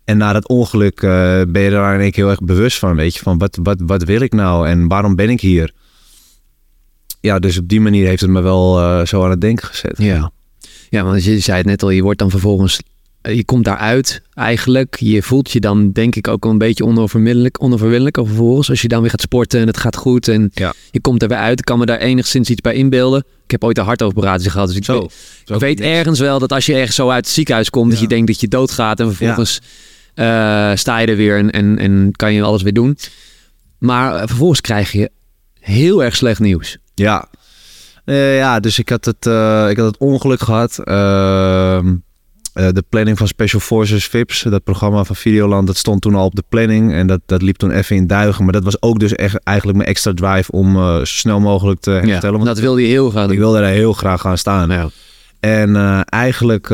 En 0.04 0.16
na 0.16 0.32
dat 0.32 0.48
ongeluk 0.48 1.02
uh, 1.02 1.10
ben 1.48 1.62
je 1.62 1.70
daar 1.70 2.00
in 2.00 2.12
heel 2.14 2.30
erg 2.30 2.40
bewust 2.40 2.78
van, 2.78 2.96
weet 2.96 3.14
je. 3.14 3.22
Van 3.22 3.38
wat, 3.38 3.58
wat, 3.62 3.82
wat 3.86 4.04
wil 4.04 4.20
ik 4.20 4.32
nou 4.32 4.68
en 4.68 4.88
waarom 4.88 5.16
ben 5.16 5.30
ik 5.30 5.40
hier? 5.40 5.72
Ja, 7.20 7.38
dus 7.38 7.58
op 7.58 7.68
die 7.68 7.80
manier 7.80 8.06
heeft 8.06 8.20
het 8.20 8.30
me 8.30 8.40
wel 8.40 8.80
uh, 8.80 9.06
zo 9.06 9.24
aan 9.24 9.30
het 9.30 9.40
denken 9.40 9.66
gezet. 9.66 9.94
Ja. 9.98 10.32
Ja, 10.90 11.04
want 11.04 11.24
je 11.24 11.38
zei 11.38 11.56
het 11.56 11.66
net 11.66 11.82
al, 11.82 11.90
je 11.90 12.02
wordt 12.02 12.18
dan 12.18 12.30
vervolgens 12.30 12.78
eh, 12.78 12.84
je 13.32 13.44
komt 13.44 13.64
daaruit 13.64 14.22
eigenlijk. 14.34 14.96
Je 14.98 15.22
voelt 15.22 15.50
je 15.50 15.60
dan 15.60 15.92
denk 15.92 16.16
ik 16.16 16.28
ook 16.28 16.44
een 16.44 16.58
beetje 16.58 16.84
onoverwinnelijk, 16.84 17.62
onoverwinnelijk 17.62 18.16
vervolgens. 18.16 18.70
Als 18.70 18.82
je 18.82 18.88
dan 18.88 19.00
weer 19.00 19.10
gaat 19.10 19.20
sporten 19.20 19.60
en 19.60 19.66
het 19.66 19.76
gaat 19.76 19.96
goed 19.96 20.28
en 20.28 20.50
je 20.90 21.00
komt 21.00 21.22
er 21.22 21.28
weer 21.28 21.38
uit. 21.38 21.58
Ik 21.58 21.64
kan 21.64 21.78
me 21.78 21.86
daar 21.86 21.98
enigszins 21.98 22.50
iets 22.50 22.60
bij 22.60 22.74
inbeelden. 22.74 23.24
Ik 23.44 23.50
heb 23.50 23.64
ooit 23.64 23.78
een 23.78 23.84
hartoperatie 23.84 24.50
gehad, 24.50 24.68
dus 24.68 24.76
ik 24.76 24.84
zo, 24.84 25.08
weet, 25.44 25.60
weet 25.60 25.80
ergens 25.80 26.18
wel 26.18 26.38
dat 26.38 26.52
als 26.52 26.66
je 26.66 26.74
ergens 26.74 26.96
zo 26.96 27.08
uit 27.08 27.24
het 27.24 27.34
ziekenhuis 27.34 27.70
komt, 27.70 27.90
dat 27.90 28.00
je 28.00 28.06
denkt 28.06 28.26
dat 28.26 28.40
je 28.40 28.48
doodgaat 28.48 29.00
en 29.00 29.06
vervolgens 29.06 29.60
uh, 30.14 30.70
sta 30.74 30.98
je 30.98 31.06
er 31.06 31.16
weer 31.16 31.38
en, 31.38 31.50
en, 31.50 31.78
en 31.78 32.12
kan 32.12 32.32
je 32.32 32.42
alles 32.42 32.62
weer 32.62 32.72
doen. 32.72 32.98
Maar 33.78 34.14
uh, 34.14 34.22
vervolgens 34.26 34.60
krijg 34.60 34.92
je 34.92 35.10
heel 35.60 36.04
erg 36.04 36.16
slecht 36.16 36.40
nieuws. 36.40 36.78
Ja, 36.94 37.28
uh, 38.04 38.36
ja 38.36 38.60
dus 38.60 38.78
ik 38.78 38.88
had 38.88 39.04
het, 39.04 39.26
ik 39.70 39.76
had 39.76 39.86
het 39.86 39.98
ongeluk 39.98 40.40
gehad. 40.40 40.78
Ehm, 40.78 41.94
uh, 42.54 42.68
de 42.72 42.84
planning 42.88 43.18
van 43.18 43.26
Special 43.26 43.60
Forces 43.60 44.06
VIPS, 44.06 44.42
dat 44.42 44.64
programma 44.64 45.04
van 45.04 45.16
Videoland, 45.16 45.66
dat 45.66 45.76
stond 45.76 46.00
toen 46.00 46.14
al 46.14 46.24
op 46.24 46.34
de 46.34 46.44
planning. 46.48 46.92
En 46.92 47.06
dat, 47.06 47.20
dat 47.26 47.42
liep 47.42 47.56
toen 47.56 47.70
even 47.70 47.96
in 47.96 48.06
duigen. 48.06 48.44
Maar 48.44 48.52
dat 48.52 48.64
was 48.64 48.82
ook 48.82 48.98
dus 48.98 49.12
echt 49.12 49.38
eigenlijk 49.42 49.78
mijn 49.78 49.88
extra 49.88 50.12
drive 50.14 50.52
om 50.52 50.76
uh, 50.76 50.96
zo 50.96 51.04
snel 51.04 51.40
mogelijk 51.40 51.80
te 51.80 51.90
herstellen. 51.90 52.38
Ja, 52.38 52.44
dat 52.44 52.58
wilde 52.58 52.80
je 52.80 52.86
heel 52.86 53.10
graag 53.10 53.30
Ik 53.30 53.38
wilde 53.38 53.60
daar 53.60 53.70
heel 53.70 53.92
graag 53.92 54.20
gaan 54.20 54.38
staan. 54.38 54.70
Ja. 54.70 54.88
En 55.40 55.68
uh, 55.70 56.00
eigenlijk 56.04 56.66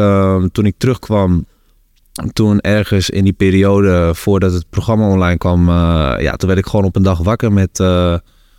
toen 0.52 0.66
ik 0.66 0.74
terugkwam, 0.78 1.46
toen 2.32 2.60
ergens 2.60 3.10
in 3.10 3.24
die 3.24 3.32
periode 3.32 4.10
voordat 4.14 4.52
het 4.52 4.64
programma 4.70 5.08
online 5.08 5.38
kwam, 5.38 5.68
ja, 6.20 6.36
toen 6.36 6.48
werd 6.48 6.60
ik 6.60 6.66
gewoon 6.66 6.84
op 6.84 6.96
een 6.96 7.02
dag 7.02 7.18
wakker 7.18 7.52
met 7.52 7.82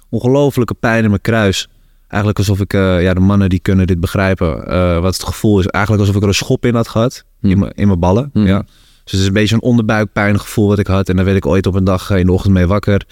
ongelofelijke 0.09 0.73
pijn 0.73 1.03
in 1.03 1.09
mijn 1.09 1.21
kruis. 1.21 1.67
Eigenlijk 2.11 2.37
alsof 2.37 2.59
ik, 2.59 2.73
uh, 2.73 3.01
ja, 3.01 3.13
de 3.13 3.19
mannen 3.19 3.49
die 3.49 3.59
kunnen 3.59 3.87
dit 3.87 3.99
begrijpen. 3.99 4.73
Uh, 4.73 4.99
wat 4.99 5.13
het 5.13 5.23
gevoel 5.23 5.59
is, 5.59 5.65
eigenlijk 5.65 6.03
alsof 6.03 6.15
ik 6.15 6.21
er 6.21 6.27
een 6.27 6.43
schop 6.45 6.65
in 6.65 6.75
had 6.75 6.87
gehad. 6.87 7.23
In, 7.41 7.59
mijn, 7.59 7.71
in 7.75 7.87
mijn 7.87 7.99
ballen. 7.99 8.29
Hmm. 8.33 8.45
Ja. 8.45 8.57
Dus 9.03 9.11
het 9.11 9.19
is 9.19 9.27
een 9.27 9.33
beetje 9.33 9.55
een 9.55 9.61
onderbuikpijngevoel 9.61 10.67
wat 10.67 10.79
ik 10.79 10.87
had. 10.87 11.09
En 11.09 11.15
daar 11.15 11.25
werd 11.25 11.37
ik 11.37 11.45
ooit 11.45 11.67
op 11.67 11.75
een 11.75 11.83
dag 11.83 12.09
eh, 12.09 12.17
in 12.17 12.25
de 12.25 12.31
ochtend 12.31 12.53
mee 12.53 12.67
wakker. 12.67 13.05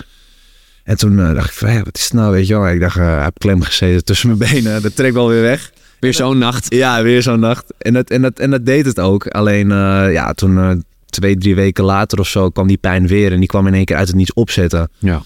En 0.83 0.97
toen 0.97 1.15
dacht 1.15 1.49
ik 1.49 1.53
van, 1.53 1.73
ja, 1.73 1.83
wat 1.83 1.97
is 1.97 2.03
het 2.03 2.13
nou, 2.13 2.31
weet 2.31 2.47
je 2.47 2.53
wel. 2.53 2.69
Ik 2.69 2.79
dacht, 2.79 2.95
ik 2.95 3.01
heb 3.03 3.37
klem 3.37 3.61
gezeten 3.61 4.03
tussen 4.03 4.37
mijn 4.37 4.39
benen. 4.51 4.81
Dat 4.81 4.95
trekt 4.95 5.13
wel 5.13 5.27
weer 5.27 5.41
weg. 5.41 5.71
Weer 5.99 6.13
zo'n 6.13 6.37
nacht. 6.37 6.73
Ja, 6.73 7.03
weer 7.03 7.21
zo'n 7.21 7.39
nacht. 7.39 7.73
En 7.77 7.94
dat, 7.94 8.09
en, 8.09 8.21
dat, 8.21 8.39
en 8.39 8.51
dat 8.51 8.65
deed 8.65 8.85
het 8.85 8.99
ook. 8.99 9.27
Alleen, 9.27 9.69
ja, 10.11 10.33
toen 10.33 10.83
twee, 11.06 11.37
drie 11.37 11.56
weken 11.56 11.83
later 11.83 12.19
of 12.19 12.27
zo 12.27 12.49
kwam 12.49 12.68
die 12.68 12.77
pijn 12.77 13.07
weer. 13.07 13.31
En 13.31 13.39
die 13.39 13.47
kwam 13.47 13.68
in 13.68 13.73
één 13.73 13.85
keer 13.85 13.95
uit 13.95 14.07
het 14.07 14.15
niets 14.15 14.33
opzetten. 14.33 14.89
Ja. 14.97 15.21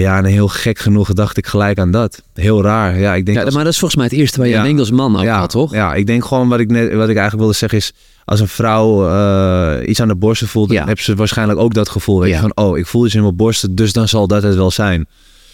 Ja, 0.00 0.16
en 0.18 0.24
heel 0.24 0.48
gek 0.48 0.78
genoeg 0.78 1.12
dacht 1.12 1.36
ik 1.36 1.46
gelijk 1.46 1.78
aan 1.78 1.90
dat. 1.90 2.22
Heel 2.34 2.62
raar. 2.62 2.98
Ja, 2.98 3.14
ik 3.14 3.26
denk 3.26 3.38
ja, 3.38 3.44
maar 3.44 3.64
dat 3.64 3.72
is 3.72 3.78
volgens 3.78 4.00
mij 4.00 4.04
het 4.04 4.18
eerste 4.18 4.38
waar 4.38 4.48
je 4.48 4.54
ja, 4.54 4.62
denkt 4.62 4.80
als 4.80 4.90
man 4.90 5.16
ook 5.16 5.22
ja, 5.22 5.38
had, 5.38 5.50
toch? 5.50 5.72
Ja, 5.72 5.94
ik 5.94 6.06
denk 6.06 6.24
gewoon 6.24 6.48
wat 6.48 6.60
ik, 6.60 6.70
net, 6.70 6.82
wat 6.82 7.08
ik 7.08 7.16
eigenlijk 7.16 7.36
wilde 7.36 7.52
zeggen 7.52 7.78
is... 7.78 7.92
als 8.24 8.40
een 8.40 8.48
vrouw 8.48 9.08
uh, 9.08 9.88
iets 9.88 10.00
aan 10.00 10.08
de 10.08 10.14
borsten 10.16 10.48
voelt... 10.48 10.68
dan 10.68 10.88
heb 10.88 11.00
ze 11.00 11.14
waarschijnlijk 11.14 11.58
ook 11.58 11.74
dat 11.74 11.88
gevoel. 11.88 12.20
Weet 12.20 12.34
je, 12.34 12.40
van, 12.40 12.56
oh, 12.56 12.78
ik 12.78 12.86
voel 12.86 13.04
iets 13.04 13.14
in 13.14 13.22
mijn 13.22 13.36
borsten, 13.36 13.74
dus 13.74 13.92
dan 13.92 14.08
zal 14.08 14.26
dat 14.26 14.42
het 14.42 14.54
wel 14.54 14.70
zijn. 14.70 15.00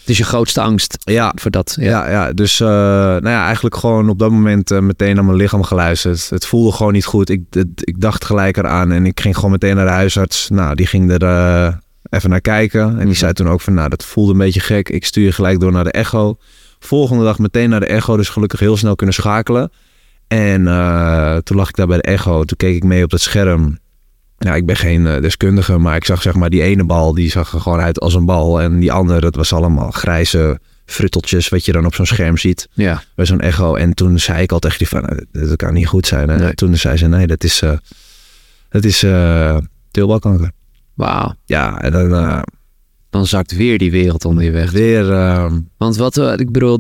Het 0.01 0.11
is 0.11 0.19
je 0.19 0.25
grootste 0.25 0.61
angst 0.61 0.97
ja. 0.99 1.33
voor 1.35 1.51
dat. 1.51 1.77
Ja, 1.81 1.89
ja, 1.91 2.11
ja. 2.11 2.33
dus 2.33 2.61
uh, 2.61 2.69
nou 2.69 3.29
ja, 3.29 3.45
eigenlijk 3.45 3.77
gewoon 3.77 4.09
op 4.09 4.19
dat 4.19 4.31
moment 4.31 4.71
uh, 4.71 4.79
meteen 4.79 5.15
naar 5.15 5.25
mijn 5.25 5.37
lichaam 5.37 5.63
geluisterd. 5.63 6.31
Het 6.31 6.47
voelde 6.47 6.73
gewoon 6.73 6.93
niet 6.93 7.05
goed. 7.05 7.29
Ik, 7.29 7.43
het, 7.51 7.69
ik 7.75 8.01
dacht 8.01 8.25
gelijk 8.25 8.57
eraan 8.57 8.93
en 8.93 9.07
ik 9.07 9.21
ging 9.21 9.35
gewoon 9.35 9.51
meteen 9.51 9.77
naar 9.77 9.87
de 9.87 9.91
huisarts. 9.91 10.49
Nou, 10.49 10.75
die 10.75 10.87
ging 10.87 11.11
er 11.11 11.81
even 12.13 12.31
naar 12.31 12.41
kijken. 12.41 12.83
En 12.83 12.97
die 12.97 13.07
mhm. 13.07 13.15
zei 13.15 13.33
toen 13.33 13.49
ook 13.49 13.61
van, 13.61 13.75
nou, 13.75 13.89
dat 13.89 14.05
voelde 14.05 14.33
een 14.33 14.39
beetje 14.39 14.61
gek. 14.61 14.89
Ik 14.89 15.05
stuur 15.05 15.25
je 15.25 15.33
gelijk 15.33 15.61
door 15.61 15.73
naar 15.73 15.85
de 15.85 15.93
echo. 15.93 16.37
Volgende 16.79 17.25
dag 17.25 17.39
meteen 17.39 17.71
naar 17.71 17.81
de 17.81 17.87
echo, 17.87 18.17
dus 18.17 18.29
gelukkig 18.29 18.61
heel 18.61 18.77
snel 18.77 18.95
kunnen 18.95 19.15
schakelen. 19.15 19.71
En 20.29 20.63
uh, 20.63 21.37
toen 21.37 21.57
lag 21.57 21.69
ik 21.69 21.77
daar 21.77 21.87
bij 21.87 21.97
de 21.97 22.03
echo. 22.03 22.45
Toen 22.45 22.57
keek 22.57 22.77
ik 22.77 22.85
mee 22.85 23.05
op 23.05 23.11
dat 23.11 23.21
scherm. 23.21 23.79
Ja, 24.39 24.55
ik 24.55 24.67
ben 24.67 24.77
geen 24.77 25.01
uh, 25.01 25.21
deskundige, 25.21 25.79
maar 25.79 25.97
ik 25.97 26.05
zag 26.05 26.23
zeg 26.23 26.35
maar 26.35 26.51
die 26.51 26.63
ene 26.63 26.85
bal, 26.85 27.15
die 27.15 27.31
zag 27.31 27.53
er 27.53 27.61
gewoon 27.61 27.81
uit 27.81 28.01
als 28.01 28.15
een 28.15 28.25
bal. 28.25 28.61
En 28.61 28.79
die 28.79 28.93
andere, 28.93 29.21
dat 29.21 29.35
was 29.35 29.53
allemaal 29.53 29.91
grijze 29.91 30.61
frutteltjes, 30.85 31.49
wat 31.49 31.65
je 31.65 31.73
dan 31.73 31.87
op 31.87 31.95
zo'n 31.95 32.07
scherm 32.07 32.37
ziet. 32.37 32.69
Ja. 32.73 33.03
Bij 33.15 33.27
zo'n 33.27 33.41
echo. 33.41 33.75
En 33.75 33.95
toen 33.95 34.19
zei 34.19 34.43
ik 34.43 34.53
al 34.53 34.59
tegen 34.59 34.79
die 34.79 34.89
van, 34.89 35.03
nou, 35.03 35.27
dat 35.33 35.57
kan 35.57 35.75
niet 35.75 35.87
goed 35.87 36.07
zijn. 36.07 36.31
En 36.31 36.55
toen 36.55 36.77
zei 36.77 36.97
ze, 36.97 37.07
nee, 37.07 37.27
dat 37.27 37.45
is, 37.45 37.63
uh, 37.63 37.73
dat 38.69 38.85
is 38.85 39.05
uh, 39.05 39.57
teelbalkanker. 39.91 40.51
Wauw. 40.95 41.35
Ja, 41.45 41.81
en 41.81 41.93
dan... 41.93 42.11
Uh, 42.11 42.43
dan 43.11 43.27
zakt 43.27 43.57
weer 43.57 43.79
die 43.79 43.91
wereld 43.91 44.25
onder 44.25 44.45
je 44.45 44.51
weg. 44.51 44.71
Weer... 44.71 45.11
Uh, 45.11 45.53
Want 45.77 45.97
wat, 45.97 46.17
uh, 46.17 46.33
ik 46.37 46.51
bedoel... 46.51 46.79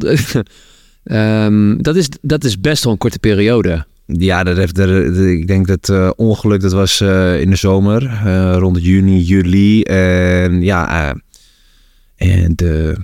um, 1.04 1.82
dat, 1.82 1.96
is, 1.96 2.08
dat 2.20 2.44
is 2.44 2.60
best 2.60 2.84
wel 2.84 2.92
een 2.92 2.98
korte 2.98 3.18
periode. 3.18 3.86
Ja, 4.06 4.44
dat 4.44 4.56
heeft 4.56 4.78
er, 4.78 5.20
ik 5.28 5.46
denk 5.46 5.66
dat 5.66 5.88
uh, 5.88 6.10
ongeluk, 6.16 6.60
dat 6.60 6.72
was 6.72 7.00
uh, 7.00 7.40
in 7.40 7.50
de 7.50 7.56
zomer, 7.56 8.02
uh, 8.02 8.56
rond 8.58 8.82
juni, 8.82 9.20
juli. 9.20 9.82
En 9.82 10.62
ja, 10.62 11.14
en 12.16 12.52
de 12.54 12.96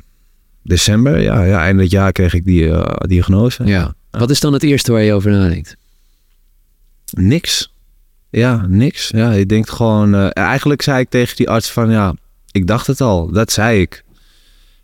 december, 0.63 1.21
ja, 1.21 1.45
ja, 1.45 1.63
eind 1.63 1.81
het 1.81 1.91
jaar 1.91 2.13
kreeg 2.13 2.35
ik 2.35 2.45
die 2.45 2.73
diagnose. 2.99 3.65
Ja. 3.65 3.95
Wat 4.11 4.31
is 4.31 4.41
dan 4.41 4.53
het 4.53 4.63
eerste 4.63 4.93
waar 4.93 5.03
je 5.03 5.13
over 5.13 5.31
nadenkt? 5.31 5.77
Niks. 7.11 7.73
Ja, 8.31 8.67
niks. 8.69 9.09
Ja, 9.09 9.31
ik 9.33 9.49
denk 9.49 9.69
gewoon... 9.69 10.15
eh, 10.15 10.29
eigenlijk 10.33 10.83
zei 10.83 11.01
ik 11.01 11.09
tegen 11.11 11.37
die 11.37 11.51
arts 11.51 11.71
van... 11.71 11.91
Ja, 11.91 12.15
ik 12.53 12.67
dacht 12.67 12.87
het 12.87 13.01
al. 13.01 13.33
Dat 13.33 13.53
zei 13.53 13.81
ik. 13.81 14.05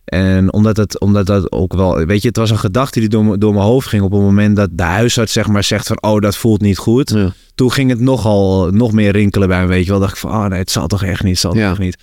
En 0.05 0.53
omdat, 0.53 0.77
het, 0.77 1.01
omdat 1.01 1.27
dat 1.27 1.53
ook 1.53 1.75
wel... 1.75 2.05
Weet 2.07 2.23
je, 2.23 2.29
het 2.29 2.37
was 2.37 2.51
een 2.51 2.59
gedachte 2.59 3.01
die 3.01 3.09
door, 3.09 3.39
door 3.39 3.53
mijn 3.53 3.65
hoofd 3.65 3.89
ging... 3.89 4.03
op 4.03 4.13
het 4.13 4.21
moment 4.21 4.57
dat 4.57 4.69
de 4.73 4.83
huisarts 4.83 5.33
zeg 5.33 5.47
maar 5.47 5.65
zegt 5.65 5.87
van... 5.87 6.03
Oh, 6.03 6.21
dat 6.21 6.37
voelt 6.37 6.61
niet 6.61 6.79
goed. 6.79 7.11
Ja. 7.11 7.33
Toen 7.55 7.73
ging 7.73 7.91
het 7.91 8.01
nogal 8.01 8.71
nog 8.71 8.93
meer 8.93 9.13
rinkelen 9.13 9.49
bij 9.49 9.61
me, 9.61 9.67
weet 9.67 9.85
je 9.85 9.91
wel. 9.91 10.01
dacht 10.01 10.13
ik 10.13 10.19
van... 10.19 10.31
Oh 10.31 10.47
nee, 10.47 10.59
het 10.59 10.71
zal 10.71 10.87
toch 10.87 11.03
echt 11.03 11.23
niet, 11.23 11.31
het 11.33 11.41
zal 11.41 11.51
toch 11.53 11.61
Ja. 11.61 11.79
niet. 11.79 11.99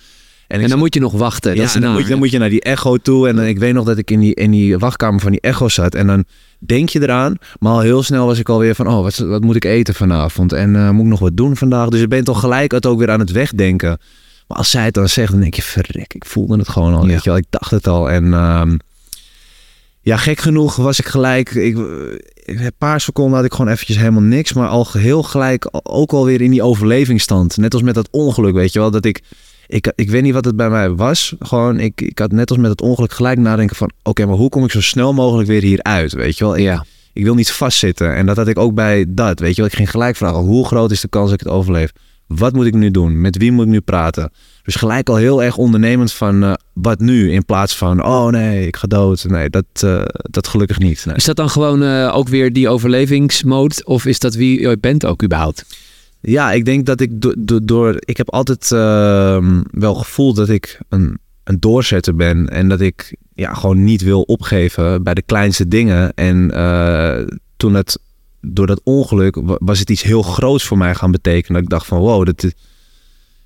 En 0.48 0.68
dan 0.68 0.78
moet 0.78 0.94
je 0.94 1.00
nog 1.00 1.12
wachten. 1.12 1.50
Dat 1.50 1.58
ja, 1.58 1.64
is 1.64 1.72
dan, 1.72 1.92
moet 1.92 2.02
je, 2.02 2.08
dan 2.08 2.18
moet 2.18 2.30
je 2.30 2.38
naar 2.38 2.48
die 2.48 2.60
echo 2.62 2.96
toe. 2.96 3.28
En 3.28 3.36
dan, 3.36 3.44
ik 3.44 3.58
weet 3.58 3.72
nog 3.74 3.84
dat 3.84 3.98
ik 3.98 4.10
in 4.10 4.20
die, 4.20 4.34
in 4.34 4.50
die 4.50 4.78
wachtkamer 4.78 5.20
van 5.20 5.30
die 5.30 5.40
echo 5.40 5.68
zat. 5.68 5.94
En 5.94 6.06
dan 6.06 6.24
denk 6.66 6.88
je 6.88 7.02
eraan. 7.02 7.34
Maar 7.58 7.72
al 7.72 7.80
heel 7.80 8.02
snel 8.02 8.26
was 8.26 8.38
ik 8.38 8.48
alweer 8.48 8.74
van... 8.74 8.86
Oh, 8.88 9.02
wat, 9.02 9.16
wat 9.16 9.42
moet 9.42 9.56
ik 9.56 9.64
eten 9.64 9.94
vanavond? 9.94 10.52
En 10.52 10.76
eh, 10.76 10.90
moet 10.90 11.04
ik 11.04 11.10
nog 11.10 11.18
wat 11.20 11.36
doen 11.36 11.56
vandaag? 11.56 11.88
Dus 11.88 12.00
je 12.00 12.08
bent 12.08 12.24
toch 12.24 12.40
gelijk 12.40 12.72
het 12.72 12.86
ook 12.86 12.98
weer 12.98 13.10
aan 13.10 13.20
het 13.20 13.30
wegdenken. 13.30 13.98
Maar 14.48 14.58
als 14.58 14.70
zij 14.70 14.84
het 14.84 14.94
dan 14.94 15.08
zegt, 15.08 15.30
dan 15.32 15.40
denk 15.40 15.54
je... 15.54 15.62
Verrek, 15.62 16.14
ik 16.14 16.24
voelde 16.24 16.56
het 16.58 16.68
gewoon 16.68 16.94
al. 16.94 17.02
Ja. 17.02 17.08
Weet 17.08 17.24
je 17.24 17.30
wel, 17.30 17.38
ik 17.38 17.46
dacht 17.50 17.70
het 17.70 17.86
al. 17.86 18.10
En 18.10 18.32
ehm, 18.34 18.76
ja, 20.00 20.16
gek 20.16 20.40
genoeg 20.40 20.76
was 20.76 20.98
ik 20.98 21.06
gelijk... 21.06 21.50
Ik, 21.50 21.76
ik- 21.76 22.60
een 22.60 22.72
paar 22.78 23.00
seconden 23.00 23.36
had 23.36 23.44
ik 23.44 23.52
gewoon 23.52 23.70
eventjes 23.72 23.96
helemaal 23.96 24.20
niks. 24.22 24.52
Maar 24.52 24.68
al 24.68 24.86
heel 24.92 25.22
gelijk 25.22 25.68
ook 25.82 26.12
alweer 26.12 26.40
in 26.40 26.50
die 26.50 26.62
overlevingsstand. 26.62 27.56
Net 27.56 27.72
als 27.74 27.82
met 27.82 27.94
dat 27.94 28.08
ongeluk, 28.10 28.54
weet 28.54 28.72
je 28.72 28.78
wel. 28.78 28.90
Dat 28.90 29.04
ik... 29.04 29.20
Ik, 29.72 29.92
ik 29.94 30.10
weet 30.10 30.22
niet 30.22 30.32
wat 30.32 30.44
het 30.44 30.56
bij 30.56 30.70
mij 30.70 30.90
was. 30.90 31.34
Gewoon, 31.38 31.80
ik, 31.80 32.00
ik 32.00 32.18
had 32.18 32.32
net 32.32 32.50
als 32.50 32.58
met 32.58 32.70
het 32.70 32.80
ongeluk 32.80 33.12
gelijk 33.12 33.38
nadenken 33.38 33.76
van... 33.76 33.90
Oké, 34.02 34.26
maar 34.26 34.36
hoe 34.36 34.48
kom 34.48 34.64
ik 34.64 34.70
zo 34.70 34.80
snel 34.80 35.12
mogelijk 35.12 35.48
weer 35.48 35.62
hieruit? 35.62 36.12
Weet 36.12 36.38
je 36.38 36.44
wel? 36.44 36.56
Ja. 36.56 36.84
ik 37.12 37.24
wil 37.24 37.34
niet 37.34 37.50
vastzitten. 37.50 38.14
En 38.14 38.26
dat 38.26 38.36
had 38.36 38.48
ik 38.48 38.58
ook 38.58 38.74
bij 38.74 39.04
dat, 39.08 39.38
weet 39.40 39.50
je 39.50 39.56
wel. 39.56 39.70
Ik 39.70 39.76
ging 39.76 39.90
gelijk 39.90 40.16
vragen, 40.16 40.38
hoe 40.38 40.66
groot 40.66 40.90
is 40.90 41.00
de 41.00 41.08
kans 41.08 41.30
dat 41.30 41.40
ik 41.40 41.46
het 41.46 41.54
overleef? 41.54 41.92
Wat 42.26 42.52
moet 42.52 42.66
ik 42.66 42.74
nu 42.74 42.90
doen? 42.90 43.20
Met 43.20 43.36
wie 43.36 43.52
moet 43.52 43.64
ik 43.64 43.70
nu 43.70 43.80
praten? 43.80 44.30
Dus 44.62 44.74
gelijk 44.74 45.08
al 45.08 45.16
heel 45.16 45.42
erg 45.42 45.56
ondernemend 45.56 46.12
van... 46.12 46.42
eh, 46.42 46.52
wat 46.72 47.00
nu? 47.00 47.32
In 47.32 47.44
plaats 47.44 47.76
van, 47.76 48.04
oh 48.04 48.26
nee, 48.26 48.66
ik 48.66 48.76
ga 48.76 48.86
dood. 48.86 49.24
Nee, 49.28 49.50
dat, 49.50 49.64
eh, 49.80 50.02
dat 50.14 50.48
gelukkig 50.48 50.78
niet. 50.78 51.04
Nee. 51.06 51.14
Is 51.14 51.24
dat 51.24 51.36
dan 51.36 51.50
gewoon 51.50 51.82
eh, 51.82 52.16
ook 52.16 52.28
weer 52.28 52.52
die 52.52 52.68
overlevingsmode? 52.68 53.74
Of 53.84 54.06
is 54.06 54.18
dat 54.18 54.34
wie 54.34 54.60
je 54.60 54.78
bent 54.80 55.06
ook 55.06 55.22
überhaupt? 55.22 55.64
Ja, 56.22 56.52
ik 56.52 56.64
denk 56.64 56.86
dat 56.86 57.00
ik 57.00 57.20
do- 57.20 57.34
do- 57.38 57.64
door. 57.64 57.94
Ik 57.98 58.16
heb 58.16 58.30
altijd 58.30 58.72
ehm, 58.72 59.62
wel 59.70 59.94
gevoeld 59.94 60.36
dat 60.36 60.48
ik 60.48 60.80
een, 60.88 61.18
een 61.44 61.60
doorzetter 61.60 62.14
ben. 62.16 62.48
En 62.48 62.68
dat 62.68 62.80
ik 62.80 63.16
ja, 63.34 63.54
gewoon 63.54 63.84
niet 63.84 64.02
wil 64.02 64.22
opgeven 64.22 65.02
bij 65.02 65.14
de 65.14 65.22
kleinste 65.22 65.68
dingen. 65.68 66.14
En 66.14 66.50
eh, 66.50 67.24
toen 67.56 67.74
het 67.74 67.98
door 68.40 68.66
dat 68.66 68.80
ongeluk 68.84 69.36
wa- 69.36 69.56
was 69.58 69.78
het 69.78 69.90
iets 69.90 70.02
heel 70.02 70.22
groots 70.22 70.64
voor 70.64 70.78
mij 70.78 70.94
gaan 70.94 71.10
betekenen. 71.10 71.52
Dat 71.54 71.62
ik 71.62 71.68
dacht 71.68 71.86
van 71.86 71.98
wow, 71.98 72.26
dat, 72.26 72.42
is- 72.44 72.52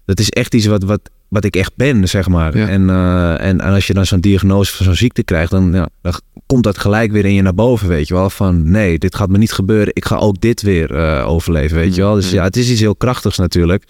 dat 0.05 0.19
is 0.21 0.31
echt 0.31 0.55
iets 0.55 0.67
wat, 0.67 0.83
wat, 0.83 1.11
wat 1.29 1.45
ik 1.45 1.57
echt 1.57 1.73
ben, 1.77 2.09
zeg 2.09 2.29
maar. 2.29 2.57
Ja. 2.57 2.69
En, 2.69 2.91
eh, 2.91 3.31
en, 3.33 3.61
en 3.61 3.73
als 3.73 3.87
je 3.87 3.95
dan 3.95 4.07
zo'n 4.07 4.21
diagnose 4.21 4.75
van 4.77 4.85
zo'n 4.87 4.95
ziekte 4.95 5.23
krijgt, 5.23 5.51
dan, 5.51 5.73
ja, 5.73 5.89
dan 6.03 6.13
komt 6.47 6.65
dat 6.65 6.79
gelijk 6.79 7.13
weer 7.13 7.25
in 7.25 7.35
je 7.35 7.43
naar 7.43 7.55
boven, 7.55 7.89
weet 7.89 8.09
je 8.09 8.15
wel. 8.15 8.31
Van 8.31 8.71
nee, 8.71 8.99
dit 8.99 9.15
gaat 9.15 9.29
me 9.29 9.39
niet 9.39 9.53
gebeuren. 9.53 9.95
Ik 9.95 10.05
ga 10.05 10.17
ook 10.17 10.41
dit 10.41 10.63
weer 10.63 10.95
eh, 10.95 11.29
overleven, 11.29 11.77
weet 11.77 11.95
je 11.95 12.01
wel. 12.03 12.15
Dus 12.15 12.27
Mhm. 12.27 12.35
ja, 12.35 12.43
het 12.45 12.57
is 12.57 12.71
iets 12.71 12.81
heel 12.81 12.97
krachtigs 12.97 13.39
natuurlijk. 13.39 13.85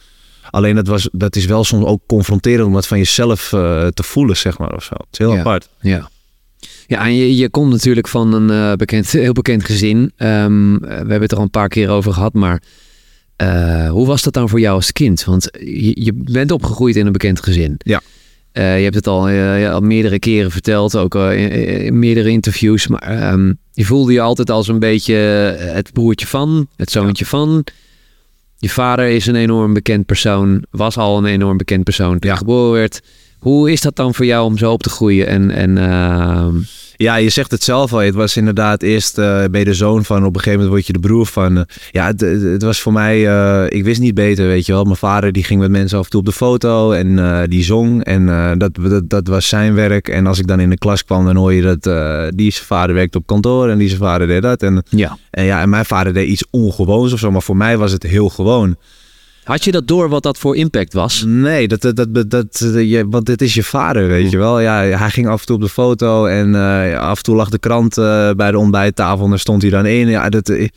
Alleen 0.51 0.75
dat, 0.75 0.87
was, 0.87 1.09
dat 1.13 1.37
is 1.37 1.45
wel 1.45 1.65
soms 1.65 1.85
ook 1.85 2.01
confronterend 2.07 2.67
om 2.67 2.73
dat 2.73 2.87
van 2.87 2.99
jezelf 2.99 3.53
eh, 3.53 3.87
te 3.87 4.03
voelen, 4.03 4.37
zeg 4.37 4.59
maar, 4.59 4.75
of 4.75 4.83
zo. 4.85 4.95
Het 4.95 5.07
is 5.11 5.19
heel 5.19 5.33
Ja. 5.33 5.39
apart. 5.39 5.69
Ja. 5.81 6.09
Ja, 6.87 7.05
en 7.05 7.15
je, 7.15 7.37
je 7.37 7.49
komt 7.51 7.71
natuurlijk 7.73 8.09
van 8.09 8.33
een 8.33 8.77
bekend, 8.77 9.11
heel 9.11 9.33
bekend 9.33 9.65
gezin. 9.65 10.13
Ehm, 10.17 10.75
eh, 10.75 10.81
we 10.81 10.87
hebben 10.97 11.21
het 11.21 11.31
er 11.33 11.37
al 11.37 11.43
een 11.43 11.51
paar 11.51 11.69
keer 11.69 11.89
over 11.91 12.13
gehad, 12.13 12.33
maar 12.33 12.63
eh, 13.37 13.91
hoe 13.91 14.07
was 14.07 14.23
dat 14.23 14.33
dan 14.33 14.49
voor 14.49 14.61
jou 14.61 14.75
als 14.75 14.93
kind? 14.93 15.25
Want 15.25 15.49
je, 15.61 16.05
je 16.05 16.13
bent 16.15 16.51
opgegroeid 16.51 16.97
in 16.97 17.07
een 17.07 17.13
bekend 17.13 17.43
gezin. 17.43 17.75
Ja. 17.79 18.01
Eh, 18.53 18.77
je 18.77 18.83
hebt 18.83 18.95
het 18.95 19.07
al, 19.07 19.29
eh, 19.29 19.73
al 19.73 19.81
meerdere 19.81 20.19
keren 20.19 20.51
verteld, 20.51 20.97
ook 20.97 21.15
in, 21.15 21.51
in 21.51 21.99
meerdere 21.99 22.29
interviews. 22.31 22.87
Maar 22.87 23.01
ehm, 23.03 23.53
je 23.73 23.85
voelde 23.85 24.13
je 24.13 24.21
altijd 24.21 24.51
als 24.51 24.69
een 24.69 24.79
beetje 24.79 25.15
het 25.59 25.93
broertje 25.93 26.27
van, 26.27 26.69
het 26.77 26.91
zoontje 26.91 27.27
van. 27.27 27.65
Je 28.59 28.69
vader 28.71 29.09
is 29.09 29.27
een 29.27 29.35
enorm 29.37 29.75
bekend 29.75 30.07
persoon, 30.07 30.65
was 30.71 30.97
al 30.97 31.19
een 31.19 31.25
enorm 31.25 31.57
bekend 31.57 31.85
persoon 31.85 32.11
toen 32.11 32.19
je 32.21 32.27
Ja. 32.27 32.35
geboren 32.37 32.73
werd. 32.73 33.03
Hoe 33.47 33.73
is 33.73 33.81
dat 33.81 33.97
dan 33.97 34.15
voor 34.15 34.25
jou 34.25 34.45
om 34.45 34.59
zo 34.59 34.73
op 34.73 34.83
te 34.83 34.91
groeien? 34.91 35.27
En, 35.27 35.51
en 35.51 35.79
ehm, 35.79 36.55
Ja, 36.97 37.17
je 37.17 37.29
zegt 37.29 37.51
het 37.51 37.63
zelf 37.63 37.93
al. 37.93 37.99
Het 37.99 38.15
was 38.15 38.37
inderdaad 38.37 38.83
eerst 38.83 39.19
eh 39.19 39.45
ben 39.51 39.61
je 39.61 39.65
de 39.65 39.75
zoon 39.75 40.05
van, 40.05 40.25
op 40.25 40.35
een 40.35 40.41
gegeven 40.41 40.53
moment 40.53 40.71
word 40.71 40.87
je 40.87 40.93
de 40.93 40.99
broer 40.99 41.27
van. 41.27 41.67
ja, 41.91 42.07
het, 42.07 42.21
het 42.21 42.63
was 42.63 42.81
voor 42.81 42.93
mij, 42.93 43.27
eh, 43.29 43.65
ik 43.69 43.85
wist 43.85 44.01
niet 44.01 44.15
beter, 44.15 44.47
weet 44.47 44.67
je 44.67 44.73
wel. 44.73 44.85
Mijn 44.85 44.97
vader 44.97 45.33
die 45.33 45.45
ging 45.45 45.61
met 45.61 45.71
mensen 45.71 45.99
af 45.99 46.05
en 46.05 46.11
toe 46.11 46.21
op 46.21 46.27
de 46.27 46.33
foto 46.33 46.93
en 46.93 47.19
eh, 47.19 47.43
die 47.49 47.65
zong. 47.65 48.05
En 48.05 48.27
dat, 48.59 48.71
dat, 48.75 49.11
dat 49.11 49.29
was 49.29 49.49
zijn 49.49 49.75
werk. 49.75 50.09
En 50.09 50.27
als 50.27 50.39
ik 50.39 50.47
dan 50.47 50.61
in 50.61 50.71
de 50.71 50.79
klas 50.79 51.05
kwam, 51.05 51.25
dan 51.25 51.37
hoor 51.37 51.53
je 51.53 51.63
dat 51.63 51.83
die 52.37 52.51
zijn 52.51 52.65
vader 52.65 52.95
werkte 52.95 53.19
op 53.19 53.27
kantoor 53.27 53.69
en 53.69 53.79
die 53.79 53.89
zijn 53.89 54.01
vader 54.01 54.27
deed 54.27 54.43
dat. 54.43 54.63
En, 54.63 54.83
ja. 54.89 55.19
en 55.31 55.45
ja, 55.45 55.61
en 55.61 55.69
mijn 55.69 55.85
vader 55.85 56.13
deed 56.13 56.29
iets 56.29 56.45
ongewoons 56.51 57.13
of 57.13 57.19
zo, 57.19 57.31
maar 57.31 57.43
voor 57.43 57.57
mij 57.57 57.79
was 57.79 57.93
het 57.93 58.03
heel 58.03 58.29
gewoon. 58.29 58.77
Had 59.47 59.65
je 59.65 59.73
dat 59.73 59.89
door 59.89 60.09
wat 60.09 60.23
dat 60.23 60.39
voor 60.39 60.57
impact 60.57 60.93
was? 60.93 61.25
Nee, 61.27 61.69
dat, 61.69 61.81
dat, 61.81 61.97
dat, 61.97 62.13
dat, 62.15 62.31
dat- 62.31 62.59
je, 62.61 63.07
want 63.11 63.27
dit 63.27 63.43
is 63.43 63.55
je 63.55 63.63
vader, 63.63 64.09
weet 64.09 64.31
je 64.31 64.37
wel. 64.39 64.61
Ja, 64.61 64.83
hij 64.83 65.11
ging 65.11 65.27
af 65.29 65.41
en 65.41 65.47
toe 65.47 65.57
op 65.57 65.63
de 65.63 65.69
foto 65.69 66.27
en 66.27 66.55
eh, 66.55 66.99
af 66.99 67.17
en 67.17 67.23
toe 67.23 67.37
lag 67.37 67.49
de 67.49 67.59
krant 67.59 67.99
eh, 67.99 68.31
bij 68.31 68.51
de 68.51 68.59
ontbijttafel 68.59 69.25
en 69.25 69.31
daar 69.31 69.39
stond 69.39 69.63
hij 69.63 69.71
dan 69.71 69.87
in. 69.87 70.09
Ja, 70.09 70.29
dat, 70.29 70.49
eh, 70.49 70.69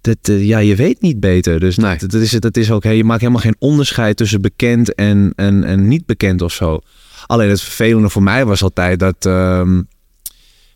dat, 0.00 0.16
eh, 0.22 0.44
ja 0.46 0.58
je 0.58 0.76
weet 0.76 1.00
niet 1.00 1.20
beter. 1.20 1.60
Dus 1.60 1.76
Nee. 1.76 1.96
dat, 1.98 2.10
dat 2.10 2.20
is, 2.20 2.30
dat 2.30 2.56
is 2.56 2.70
ook, 2.70 2.82
je 2.84 3.04
maakt 3.04 3.20
helemaal 3.20 3.42
geen 3.42 3.56
onderscheid 3.58 4.16
tussen 4.16 4.40
bekend 4.40 4.94
en, 4.94 5.32
en, 5.36 5.64
en 5.64 5.88
niet 5.88 6.06
bekend 6.06 6.42
of 6.42 6.52
zo. 6.52 6.80
Alleen 7.26 7.48
het 7.48 7.60
vervelende 7.62 8.08
voor 8.08 8.22
mij 8.22 8.44
was 8.44 8.62
altijd 8.62 8.98
dat 8.98 9.26
ehm, 9.26 9.80